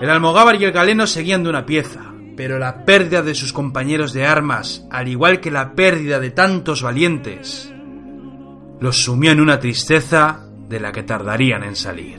El 0.00 0.10
almogávar 0.10 0.60
y 0.60 0.64
el 0.64 0.72
galeno 0.72 1.06
seguían 1.06 1.44
de 1.44 1.50
una 1.50 1.64
pieza, 1.64 2.00
pero 2.36 2.58
la 2.58 2.84
pérdida 2.84 3.22
de 3.22 3.36
sus 3.36 3.52
compañeros 3.52 4.12
de 4.12 4.26
armas, 4.26 4.84
al 4.90 5.06
igual 5.06 5.40
que 5.40 5.52
la 5.52 5.74
pérdida 5.74 6.18
de 6.18 6.30
tantos 6.30 6.82
valientes, 6.82 7.72
los 8.80 9.04
sumió 9.04 9.30
en 9.30 9.40
una 9.40 9.60
tristeza 9.60 10.46
de 10.68 10.80
la 10.80 10.90
que 10.90 11.04
tardarían 11.04 11.62
en 11.62 11.76
salir. 11.76 12.18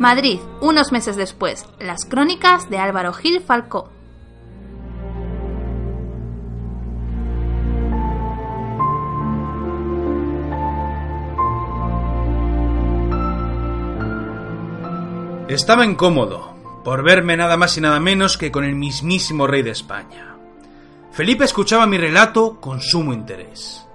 Madrid, 0.00 0.40
unos 0.60 0.92
meses 0.92 1.16
después. 1.16 1.66
Las 1.78 2.04
crónicas 2.04 2.70
de 2.70 2.78
Álvaro 2.78 3.12
Gil 3.12 3.40
Falcó. 3.40 3.90
Estaba 15.48 15.84
incómodo 15.84 16.54
por 16.84 17.02
verme 17.02 17.36
nada 17.36 17.56
más 17.56 17.76
y 17.78 17.80
nada 17.80 18.00
menos 18.00 18.36
que 18.36 18.50
con 18.50 18.64
el 18.64 18.74
mismísimo 18.74 19.46
rey 19.46 19.62
de 19.62 19.70
España. 19.70 20.36
Felipe 21.12 21.44
escuchaba 21.44 21.86
mi 21.86 21.98
relato 21.98 22.60
con 22.60 22.80
sumo 22.80 23.12
interés. 23.12 23.85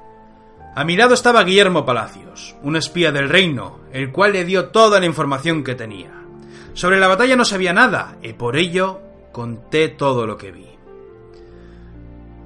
A 0.73 0.85
mi 0.85 0.95
lado 0.95 1.13
estaba 1.13 1.43
Guillermo 1.43 1.85
Palacios, 1.85 2.55
un 2.63 2.77
espía 2.77 3.11
del 3.11 3.27
reino, 3.27 3.81
el 3.91 4.11
cual 4.11 4.31
le 4.31 4.45
dio 4.45 4.69
toda 4.69 5.01
la 5.01 5.05
información 5.05 5.65
que 5.65 5.75
tenía. 5.75 6.11
Sobre 6.73 6.97
la 6.97 7.09
batalla 7.09 7.35
no 7.35 7.43
sabía 7.43 7.73
nada, 7.73 8.15
y 8.23 8.31
por 8.33 8.55
ello 8.55 9.01
conté 9.33 9.89
todo 9.89 10.25
lo 10.25 10.37
que 10.37 10.51
vi. 10.51 10.67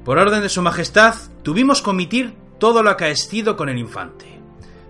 Por 0.04 0.18
orden 0.18 0.42
de 0.42 0.50
su 0.50 0.64
Majestad, 0.64 1.14
tuvimos 1.44 1.84
que 1.84 1.90
omitir 1.92 2.34
todo 2.58 2.82
lo 2.82 2.90
acaecido 2.90 3.56
con 3.56 3.70
el 3.70 3.78
infante. 3.78 4.26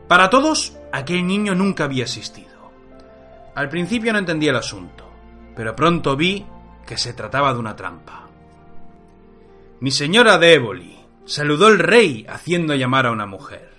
Para 0.07 0.29
todos, 0.29 0.77
aquel 0.93 1.27
niño 1.27 1.55
nunca 1.55 1.83
había 1.83 2.03
existido. 2.03 2.71
Al 3.53 3.67
principio 3.67 4.13
no 4.13 4.19
entendía 4.19 4.51
el 4.51 4.57
asunto, 4.57 5.09
pero 5.57 5.75
pronto 5.75 6.15
vi 6.15 6.45
que 6.85 6.97
se 6.97 7.13
trataba 7.13 7.53
de 7.53 7.59
una 7.59 7.75
trampa. 7.75 8.27
Mi 9.81 9.91
señora 9.91 10.37
de 10.37 10.53
Éboli, 10.53 10.94
Saludó 11.25 11.69
el 11.69 11.79
rey 11.79 12.25
haciendo 12.29 12.75
llamar 12.75 13.07
a 13.07 13.11
una 13.11 13.25
mujer. 13.25 13.71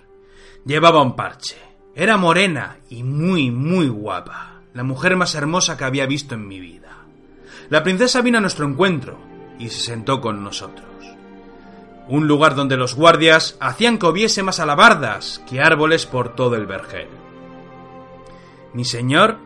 Llevaba 0.65 1.01
un 1.01 1.15
parche. 1.15 1.55
Era 1.95 2.17
morena 2.17 2.77
y 2.89 3.03
muy, 3.03 3.51
muy 3.51 3.87
guapa. 3.87 4.61
La 4.73 4.83
mujer 4.83 5.15
más 5.15 5.33
hermosa 5.33 5.77
que 5.77 5.85
había 5.85 6.05
visto 6.05 6.35
en 6.35 6.45
mi 6.45 6.59
vida. 6.59 7.05
La 7.69 7.83
princesa 7.83 8.21
vino 8.21 8.37
a 8.37 8.41
nuestro 8.41 8.67
encuentro 8.67 9.17
y 9.59 9.69
se 9.69 9.79
sentó 9.79 10.19
con 10.19 10.43
nosotros. 10.43 10.85
Un 12.09 12.27
lugar 12.27 12.53
donde 12.53 12.75
los 12.75 12.95
guardias 12.95 13.57
hacían 13.61 13.97
que 13.97 14.07
hubiese 14.07 14.43
más 14.43 14.59
alabardas 14.59 15.41
que 15.49 15.61
árboles 15.61 16.05
por 16.05 16.35
todo 16.35 16.55
el 16.55 16.65
vergel. 16.65 17.07
Mi 18.73 18.83
señor, 18.83 19.37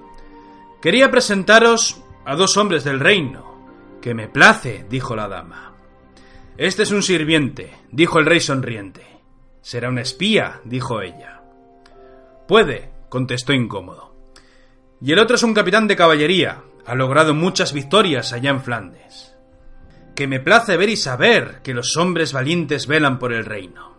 quería 0.81 1.11
presentaros 1.11 2.01
a 2.25 2.35
dos 2.35 2.57
hombres 2.57 2.83
del 2.83 2.99
reino. 2.99 3.51
Que 4.01 4.15
me 4.15 4.27
place, 4.27 4.85
dijo 4.89 5.15
la 5.15 5.27
dama. 5.27 5.70
Este 6.57 6.83
es 6.83 6.91
un 6.91 7.01
sirviente, 7.01 7.71
dijo 7.91 8.19
el 8.19 8.25
rey 8.25 8.39
sonriente. 8.39 9.05
Será 9.61 9.89
un 9.89 9.99
espía, 9.99 10.59
dijo 10.65 11.01
ella. 11.01 11.41
Puede, 12.47 12.91
contestó 13.09 13.53
incómodo. 13.53 14.15
Y 15.01 15.13
el 15.13 15.19
otro 15.19 15.37
es 15.37 15.43
un 15.43 15.53
capitán 15.53 15.87
de 15.87 15.95
caballería. 15.95 16.61
Ha 16.85 16.95
logrado 16.95 17.33
muchas 17.33 17.73
victorias 17.73 18.33
allá 18.33 18.49
en 18.49 18.61
Flandes. 18.61 19.35
Que 20.13 20.27
me 20.27 20.39
place 20.39 20.75
ver 20.75 20.89
y 20.89 20.97
saber 20.97 21.61
que 21.63 21.73
los 21.73 21.95
hombres 21.95 22.33
valientes 22.33 22.85
velan 22.85 23.17
por 23.17 23.33
el 23.33 23.45
reino. 23.45 23.97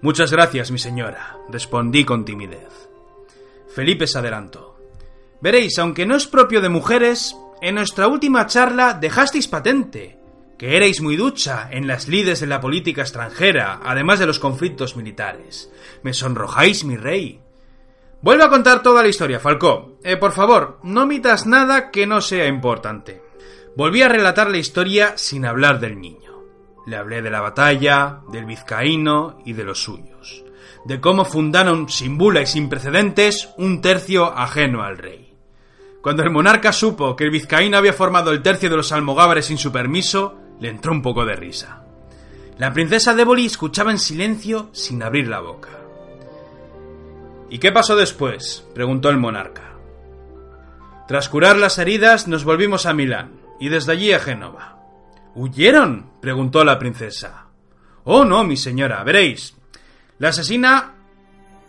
Muchas 0.00 0.32
gracias, 0.32 0.70
mi 0.70 0.78
señora, 0.78 1.36
respondí 1.50 2.04
con 2.04 2.24
timidez. 2.24 2.88
Felipe 3.68 4.06
se 4.06 4.18
adelantó. 4.18 4.78
Veréis, 5.40 5.78
aunque 5.78 6.06
no 6.06 6.16
es 6.16 6.26
propio 6.26 6.60
de 6.60 6.70
mujeres, 6.70 7.36
en 7.60 7.74
nuestra 7.74 8.08
última 8.08 8.46
charla 8.46 8.94
dejasteis 8.94 9.48
patente 9.48 10.23
que 10.64 10.78
erais 10.78 11.02
muy 11.02 11.16
ducha 11.16 11.68
en 11.70 11.86
las 11.86 12.08
lides 12.08 12.40
de 12.40 12.46
la 12.46 12.58
política 12.58 13.02
extranjera, 13.02 13.80
además 13.84 14.18
de 14.18 14.24
los 14.24 14.38
conflictos 14.38 14.96
militares. 14.96 15.70
Me 16.02 16.14
sonrojáis, 16.14 16.84
mi 16.84 16.96
rey. 16.96 17.38
Vuelvo 18.22 18.44
a 18.44 18.48
contar 18.48 18.80
toda 18.80 19.02
la 19.02 19.08
historia, 19.08 19.38
Falcó. 19.38 19.98
Eh, 20.02 20.16
por 20.16 20.32
favor, 20.32 20.78
no 20.82 21.02
omitas 21.02 21.44
nada 21.44 21.90
que 21.90 22.06
no 22.06 22.22
sea 22.22 22.46
importante. 22.46 23.22
Volví 23.76 24.00
a 24.00 24.08
relatar 24.08 24.50
la 24.50 24.56
historia 24.56 25.18
sin 25.18 25.44
hablar 25.44 25.80
del 25.80 26.00
niño. 26.00 26.32
Le 26.86 26.96
hablé 26.96 27.20
de 27.20 27.30
la 27.30 27.42
batalla, 27.42 28.20
del 28.32 28.46
vizcaíno 28.46 29.40
y 29.44 29.52
de 29.52 29.64
los 29.64 29.82
suyos. 29.82 30.46
De 30.86 30.98
cómo 30.98 31.26
fundaron 31.26 31.90
sin 31.90 32.16
bula 32.16 32.40
y 32.40 32.46
sin 32.46 32.70
precedentes 32.70 33.50
un 33.58 33.82
tercio 33.82 34.32
ajeno 34.34 34.82
al 34.82 34.96
rey. 34.96 35.36
Cuando 36.00 36.22
el 36.22 36.30
monarca 36.30 36.72
supo 36.72 37.16
que 37.16 37.24
el 37.24 37.30
vizcaíno 37.30 37.76
había 37.76 37.92
formado 37.92 38.30
el 38.30 38.40
tercio 38.40 38.70
de 38.70 38.76
los 38.78 38.92
almogávares 38.92 39.44
sin 39.44 39.58
su 39.58 39.70
permiso, 39.70 40.40
le 40.60 40.68
entró 40.68 40.92
un 40.92 41.02
poco 41.02 41.24
de 41.24 41.36
risa. 41.36 41.84
La 42.58 42.72
princesa 42.72 43.14
Déboli 43.14 43.46
escuchaba 43.46 43.90
en 43.90 43.98
silencio 43.98 44.68
sin 44.72 45.02
abrir 45.02 45.28
la 45.28 45.40
boca. 45.40 45.70
¿Y 47.50 47.58
qué 47.58 47.72
pasó 47.72 47.96
después? 47.96 48.64
preguntó 48.74 49.10
el 49.10 49.18
monarca. 49.18 49.74
Tras 51.08 51.28
curar 51.28 51.56
las 51.56 51.78
heridas 51.78 52.28
nos 52.28 52.44
volvimos 52.44 52.86
a 52.86 52.94
Milán 52.94 53.32
y 53.60 53.68
desde 53.68 53.92
allí 53.92 54.12
a 54.12 54.20
Génova. 54.20 54.78
¿Huyeron? 55.34 56.10
preguntó 56.20 56.64
la 56.64 56.78
princesa. 56.78 57.46
Oh, 58.04 58.24
no, 58.24 58.44
mi 58.44 58.56
señora, 58.56 59.02
veréis. 59.02 59.56
La 60.18 60.28
asesina 60.28 60.94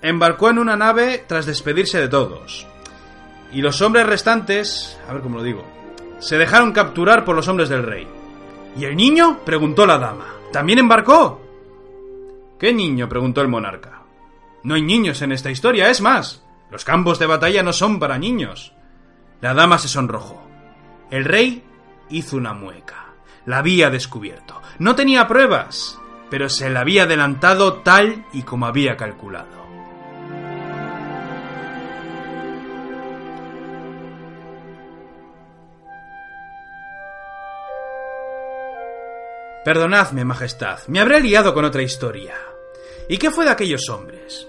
embarcó 0.01 0.49
en 0.49 0.59
una 0.59 0.77
nave 0.77 1.23
tras 1.27 1.45
despedirse 1.45 1.99
de 1.99 2.07
todos. 2.07 2.67
Y 3.51 3.61
los 3.61 3.81
hombres 3.81 4.05
restantes, 4.05 4.99
a 5.09 5.13
ver 5.13 5.21
cómo 5.21 5.37
lo 5.37 5.43
digo, 5.43 5.65
se 6.19 6.37
dejaron 6.37 6.71
capturar 6.71 7.25
por 7.25 7.35
los 7.35 7.47
hombres 7.47 7.69
del 7.69 7.83
rey. 7.83 8.07
¿Y 8.75 8.85
el 8.85 8.95
niño? 8.95 9.39
preguntó 9.45 9.85
la 9.85 9.97
dama. 9.97 10.25
¿También 10.51 10.79
embarcó? 10.79 11.41
¿Qué 12.59 12.73
niño? 12.73 13.07
preguntó 13.07 13.41
el 13.41 13.47
monarca. 13.47 14.01
No 14.63 14.75
hay 14.75 14.81
niños 14.81 15.21
en 15.21 15.31
esta 15.31 15.51
historia, 15.51 15.89
es 15.89 16.01
más. 16.01 16.43
Los 16.71 16.83
campos 16.83 17.19
de 17.19 17.27
batalla 17.27 17.63
no 17.63 17.71
son 17.71 17.99
para 17.99 18.17
niños. 18.17 18.73
La 19.41 19.53
dama 19.53 19.77
se 19.77 19.87
sonrojó. 19.87 20.41
El 21.11 21.25
rey 21.25 21.63
hizo 22.09 22.37
una 22.37 22.53
mueca. 22.53 23.13
La 23.45 23.59
había 23.59 23.89
descubierto. 23.89 24.61
No 24.79 24.95
tenía 24.95 25.27
pruebas, 25.27 25.99
pero 26.29 26.49
se 26.49 26.69
la 26.69 26.81
había 26.81 27.03
adelantado 27.03 27.75
tal 27.75 28.25
y 28.33 28.41
como 28.41 28.65
había 28.65 28.97
calculado. 28.97 29.64
Perdonadme, 39.65 40.25
Majestad, 40.25 40.81
me 40.89 40.99
habré 40.99 41.19
liado 41.21 41.55
con 41.55 41.65
otra 41.65 41.81
historia. 41.81 42.35
¿Y 43.09 43.17
qué 43.17 43.31
fue 43.31 43.45
de 43.45 43.51
aquellos 43.51 43.89
hombres? 43.89 44.47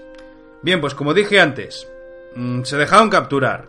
Bien, 0.61 0.79
pues 0.79 0.93
como 0.93 1.15
dije 1.15 1.39
antes, 1.39 1.87
mm, 2.35 2.61
se 2.61 2.77
dejaron 2.77 3.09
capturar. 3.09 3.67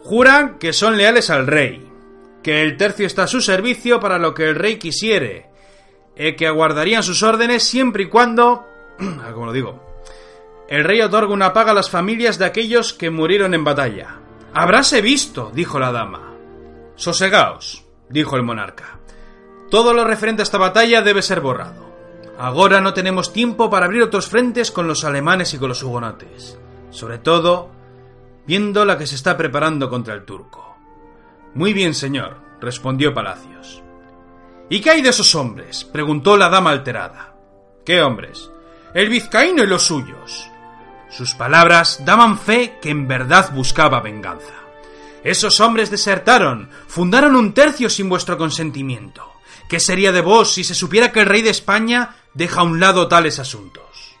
Juran 0.00 0.58
que 0.58 0.72
son 0.72 0.96
leales 0.96 1.28
al 1.28 1.46
rey, 1.46 1.86
que 2.42 2.62
el 2.62 2.78
tercio 2.78 3.06
está 3.06 3.24
a 3.24 3.26
su 3.26 3.42
servicio 3.42 4.00
para 4.00 4.18
lo 4.18 4.32
que 4.32 4.48
el 4.48 4.54
rey 4.54 4.78
quisiere, 4.78 5.50
y 6.16 6.36
que 6.36 6.46
aguardarían 6.46 7.02
sus 7.02 7.22
órdenes 7.22 7.64
siempre 7.64 8.04
y 8.04 8.08
cuando... 8.08 8.66
como 9.34 9.44
lo 9.44 9.52
digo. 9.52 10.00
El 10.70 10.84
rey 10.84 11.02
otorga 11.02 11.34
una 11.34 11.52
paga 11.52 11.72
a 11.72 11.74
las 11.74 11.90
familias 11.90 12.38
de 12.38 12.46
aquellos 12.46 12.94
que 12.94 13.10
murieron 13.10 13.52
en 13.52 13.62
batalla. 13.62 14.20
Habráse 14.54 15.02
visto, 15.02 15.52
dijo 15.54 15.78
la 15.78 15.92
dama. 15.92 16.32
Sosegaos, 16.96 17.84
dijo 18.08 18.36
el 18.36 18.42
monarca. 18.42 19.01
Todo 19.72 19.94
lo 19.94 20.04
referente 20.04 20.42
a 20.42 20.44
esta 20.44 20.58
batalla 20.58 21.00
debe 21.00 21.22
ser 21.22 21.40
borrado. 21.40 21.90
Ahora 22.38 22.82
no 22.82 22.92
tenemos 22.92 23.32
tiempo 23.32 23.70
para 23.70 23.86
abrir 23.86 24.02
otros 24.02 24.28
frentes 24.28 24.70
con 24.70 24.86
los 24.86 25.02
alemanes 25.02 25.54
y 25.54 25.58
con 25.58 25.70
los 25.70 25.82
hugonotes. 25.82 26.58
sobre 26.90 27.16
todo 27.16 27.70
viendo 28.46 28.84
la 28.84 28.98
que 28.98 29.06
se 29.06 29.14
está 29.14 29.34
preparando 29.34 29.88
contra 29.88 30.12
el 30.12 30.26
turco. 30.26 30.76
Muy 31.54 31.72
bien, 31.72 31.94
señor, 31.94 32.36
respondió 32.60 33.14
Palacios. 33.14 33.82
¿Y 34.68 34.82
qué 34.82 34.90
hay 34.90 35.00
de 35.00 35.08
esos 35.08 35.34
hombres? 35.34 35.84
preguntó 35.84 36.36
la 36.36 36.50
dama 36.50 36.68
alterada. 36.68 37.34
¿Qué 37.82 38.02
hombres? 38.02 38.50
El 38.92 39.08
vizcaíno 39.08 39.62
y 39.62 39.66
los 39.66 39.84
suyos. 39.84 40.50
Sus 41.08 41.34
palabras 41.34 42.02
daban 42.04 42.36
fe 42.36 42.78
que 42.82 42.90
en 42.90 43.08
verdad 43.08 43.50
buscaba 43.54 44.02
venganza. 44.02 44.52
Esos 45.24 45.60
hombres 45.60 45.90
desertaron, 45.90 46.68
fundaron 46.86 47.36
un 47.36 47.54
tercio 47.54 47.88
sin 47.88 48.10
vuestro 48.10 48.36
consentimiento. 48.36 49.31
¿Qué 49.72 49.80
sería 49.80 50.12
de 50.12 50.20
vos 50.20 50.52
si 50.52 50.64
se 50.64 50.74
supiera 50.74 51.12
que 51.12 51.20
el 51.20 51.26
rey 51.26 51.40
de 51.40 51.48
España 51.48 52.16
deja 52.34 52.60
a 52.60 52.62
un 52.62 52.78
lado 52.78 53.08
tales 53.08 53.38
asuntos? 53.38 54.18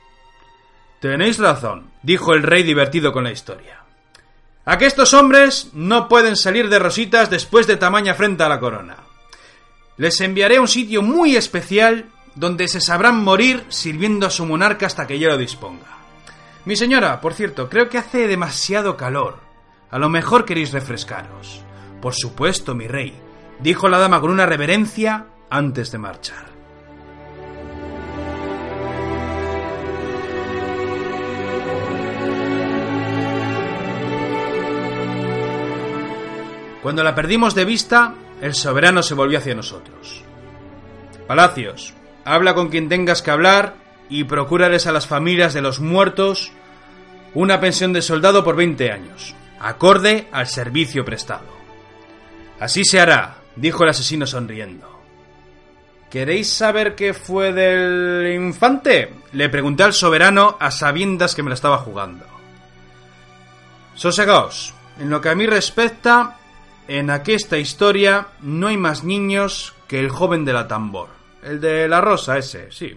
Tenéis 0.98 1.38
razón, 1.38 1.90
dijo 2.02 2.32
el 2.32 2.42
rey 2.42 2.62
divertido 2.62 3.12
con 3.12 3.24
la 3.24 3.32
historia. 3.32 3.82
Aquestos 4.64 5.12
hombres 5.12 5.68
no 5.74 6.08
pueden 6.08 6.36
salir 6.36 6.70
de 6.70 6.78
rositas 6.78 7.28
después 7.28 7.66
de 7.66 7.76
tamaña 7.76 8.12
afrenta 8.12 8.46
a 8.46 8.48
la 8.48 8.60
corona. 8.60 8.96
Les 9.98 10.22
enviaré 10.22 10.56
a 10.56 10.62
un 10.62 10.68
sitio 10.68 11.02
muy 11.02 11.36
especial 11.36 12.06
donde 12.34 12.66
se 12.66 12.80
sabrán 12.80 13.22
morir 13.22 13.62
sirviendo 13.68 14.26
a 14.26 14.30
su 14.30 14.46
monarca 14.46 14.86
hasta 14.86 15.06
que 15.06 15.18
yo 15.18 15.28
lo 15.28 15.36
disponga. 15.36 15.98
Mi 16.64 16.76
señora, 16.76 17.20
por 17.20 17.34
cierto, 17.34 17.68
creo 17.68 17.90
que 17.90 17.98
hace 17.98 18.26
demasiado 18.26 18.96
calor. 18.96 19.40
A 19.90 19.98
lo 19.98 20.08
mejor 20.08 20.46
queréis 20.46 20.72
refrescaros. 20.72 21.60
Por 22.00 22.14
supuesto, 22.14 22.74
mi 22.74 22.88
rey, 22.88 23.12
dijo 23.60 23.90
la 23.90 23.98
dama 23.98 24.18
con 24.18 24.30
una 24.30 24.46
reverencia 24.46 25.26
antes 25.52 25.92
de 25.92 25.98
marchar. 25.98 26.46
Cuando 36.82 37.04
la 37.04 37.14
perdimos 37.14 37.54
de 37.54 37.66
vista, 37.66 38.14
el 38.40 38.54
soberano 38.54 39.02
se 39.02 39.12
volvió 39.12 39.38
hacia 39.38 39.54
nosotros. 39.54 40.24
Palacios, 41.28 41.92
habla 42.24 42.54
con 42.54 42.70
quien 42.70 42.88
tengas 42.88 43.20
que 43.20 43.30
hablar 43.30 43.74
y 44.08 44.24
procúrales 44.24 44.86
a 44.86 44.92
las 44.92 45.06
familias 45.06 45.52
de 45.52 45.60
los 45.60 45.80
muertos 45.80 46.50
una 47.34 47.60
pensión 47.60 47.92
de 47.92 48.00
soldado 48.00 48.42
por 48.42 48.56
20 48.56 48.90
años, 48.90 49.34
acorde 49.60 50.28
al 50.32 50.46
servicio 50.46 51.04
prestado. 51.04 51.46
Así 52.58 52.84
se 52.84 53.00
hará, 53.00 53.36
dijo 53.54 53.84
el 53.84 53.90
asesino 53.90 54.26
sonriendo. 54.26 55.01
¿Queréis 56.12 56.52
saber 56.52 56.94
qué 56.94 57.14
fue 57.14 57.54
del 57.54 58.34
infante? 58.34 59.14
Le 59.32 59.48
pregunté 59.48 59.82
al 59.82 59.94
soberano 59.94 60.58
a 60.60 60.70
sabiendas 60.70 61.34
que 61.34 61.42
me 61.42 61.48
la 61.48 61.54
estaba 61.54 61.78
jugando. 61.78 62.26
Sosegaos. 63.94 64.74
En 64.98 65.08
lo 65.08 65.22
que 65.22 65.30
a 65.30 65.34
mí 65.34 65.46
respecta, 65.46 66.36
en 66.86 67.08
aquesta 67.08 67.56
historia 67.56 68.26
no 68.42 68.66
hay 68.66 68.76
más 68.76 69.04
niños 69.04 69.72
que 69.88 70.00
el 70.00 70.10
joven 70.10 70.44
de 70.44 70.52
la 70.52 70.68
tambor. 70.68 71.08
El 71.42 71.62
de 71.62 71.88
la 71.88 72.02
rosa, 72.02 72.36
ese, 72.36 72.70
sí. 72.70 72.94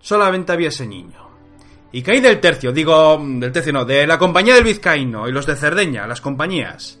Solamente 0.00 0.50
había 0.50 0.70
ese 0.70 0.88
niño. 0.88 1.30
Y 1.92 2.02
caí 2.02 2.20
del 2.20 2.40
tercio, 2.40 2.72
digo, 2.72 3.16
del 3.24 3.52
tercio 3.52 3.72
no, 3.72 3.84
de 3.84 4.08
la 4.08 4.18
compañía 4.18 4.56
del 4.56 4.64
Vizcaíno 4.64 5.28
y 5.28 5.32
los 5.32 5.46
de 5.46 5.54
Cerdeña, 5.54 6.08
las 6.08 6.20
compañías. 6.20 6.98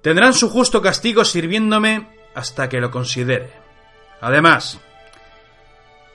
Tendrán 0.00 0.32
su 0.32 0.48
justo 0.48 0.80
castigo 0.80 1.26
sirviéndome 1.26 2.08
hasta 2.34 2.70
que 2.70 2.80
lo 2.80 2.90
considere. 2.90 3.61
Además, 4.22 4.78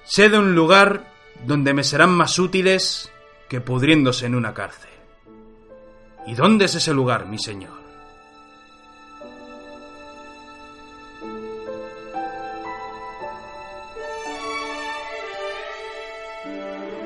sé 0.05 0.29
de 0.29 0.39
un 0.39 0.55
lugar 0.55 1.03
donde 1.43 1.73
me 1.73 1.83
serán 1.83 2.09
más 2.09 2.39
útiles 2.39 3.11
que 3.49 3.59
pudriéndose 3.59 4.25
en 4.25 4.33
una 4.33 4.53
cárcel. 4.53 4.89
¿Y 6.25 6.33
dónde 6.33 6.65
es 6.65 6.75
ese 6.75 6.93
lugar, 6.93 7.25
mi 7.25 7.37
señor? 7.37 7.77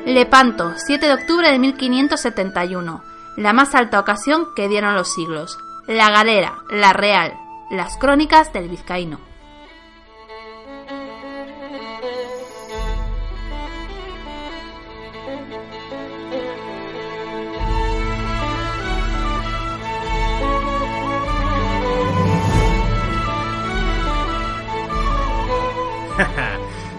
Lepanto, 0.06 0.74
7 0.78 1.08
de 1.08 1.14
octubre 1.14 1.52
de 1.52 1.58
1571. 1.58 3.04
La 3.38 3.54
más 3.54 3.74
alta 3.74 3.99
ocasión 3.99 4.49
que 4.56 4.68
dieron 4.68 4.93
los 4.93 5.12
siglos. 5.12 5.58
La 5.88 6.12
galera, 6.12 6.60
la 6.70 6.93
real. 6.93 7.34
Las 7.72 7.97
crónicas 7.97 8.54
del 8.54 8.70
vizcaíno. 8.70 9.30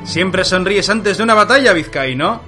Siempre 0.04 0.44
sonríes 0.44 0.90
antes 0.90 1.16
de 1.16 1.22
una 1.22 1.34
batalla, 1.34 1.72
vizcaíno. 1.72 2.40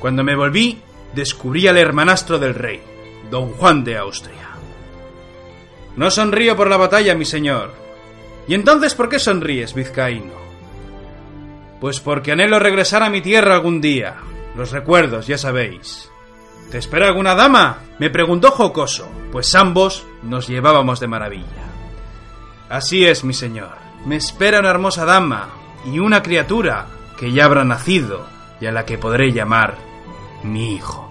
Cuando 0.00 0.24
me 0.24 0.34
volví, 0.34 0.80
descubrí 1.14 1.66
al 1.68 1.76
hermanastro 1.76 2.38
del 2.38 2.54
rey, 2.54 2.80
don 3.30 3.50
Juan 3.52 3.84
de 3.84 3.98
Austria. 3.98 4.48
No 5.96 6.10
sonrío 6.10 6.56
por 6.56 6.68
la 6.70 6.76
batalla, 6.76 7.14
mi 7.14 7.24
señor. 7.24 7.74
¿Y 8.46 8.54
entonces 8.54 8.94
por 8.94 9.08
qué 9.08 9.18
sonríes, 9.18 9.74
vizcaíno? 9.74 10.32
Pues 11.80 12.00
porque 12.00 12.32
anhelo 12.32 12.58
regresar 12.58 13.02
a 13.02 13.10
mi 13.10 13.20
tierra 13.20 13.54
algún 13.54 13.80
día. 13.80 14.16
Los 14.56 14.72
recuerdos, 14.72 15.26
ya 15.26 15.36
sabéis. 15.36 16.10
¿Te 16.70 16.78
espera 16.78 17.06
alguna 17.06 17.34
dama? 17.34 17.78
Me 17.98 18.10
preguntó 18.10 18.50
jocoso, 18.50 19.08
pues 19.30 19.54
ambos 19.54 20.06
nos 20.22 20.48
llevábamos 20.48 21.00
de 21.00 21.06
maravilla. 21.06 21.68
Así 22.68 23.04
es, 23.04 23.24
mi 23.24 23.34
señor. 23.34 23.76
Me 24.06 24.16
espera 24.16 24.60
una 24.60 24.70
hermosa 24.70 25.04
dama 25.04 25.57
y 25.84 25.98
una 25.98 26.22
criatura 26.22 26.86
que 27.18 27.32
ya 27.32 27.44
habrá 27.44 27.64
nacido 27.64 28.26
y 28.60 28.66
a 28.66 28.72
la 28.72 28.84
que 28.84 28.98
podré 28.98 29.32
llamar 29.32 29.76
mi 30.42 30.74
hijo. 30.74 31.07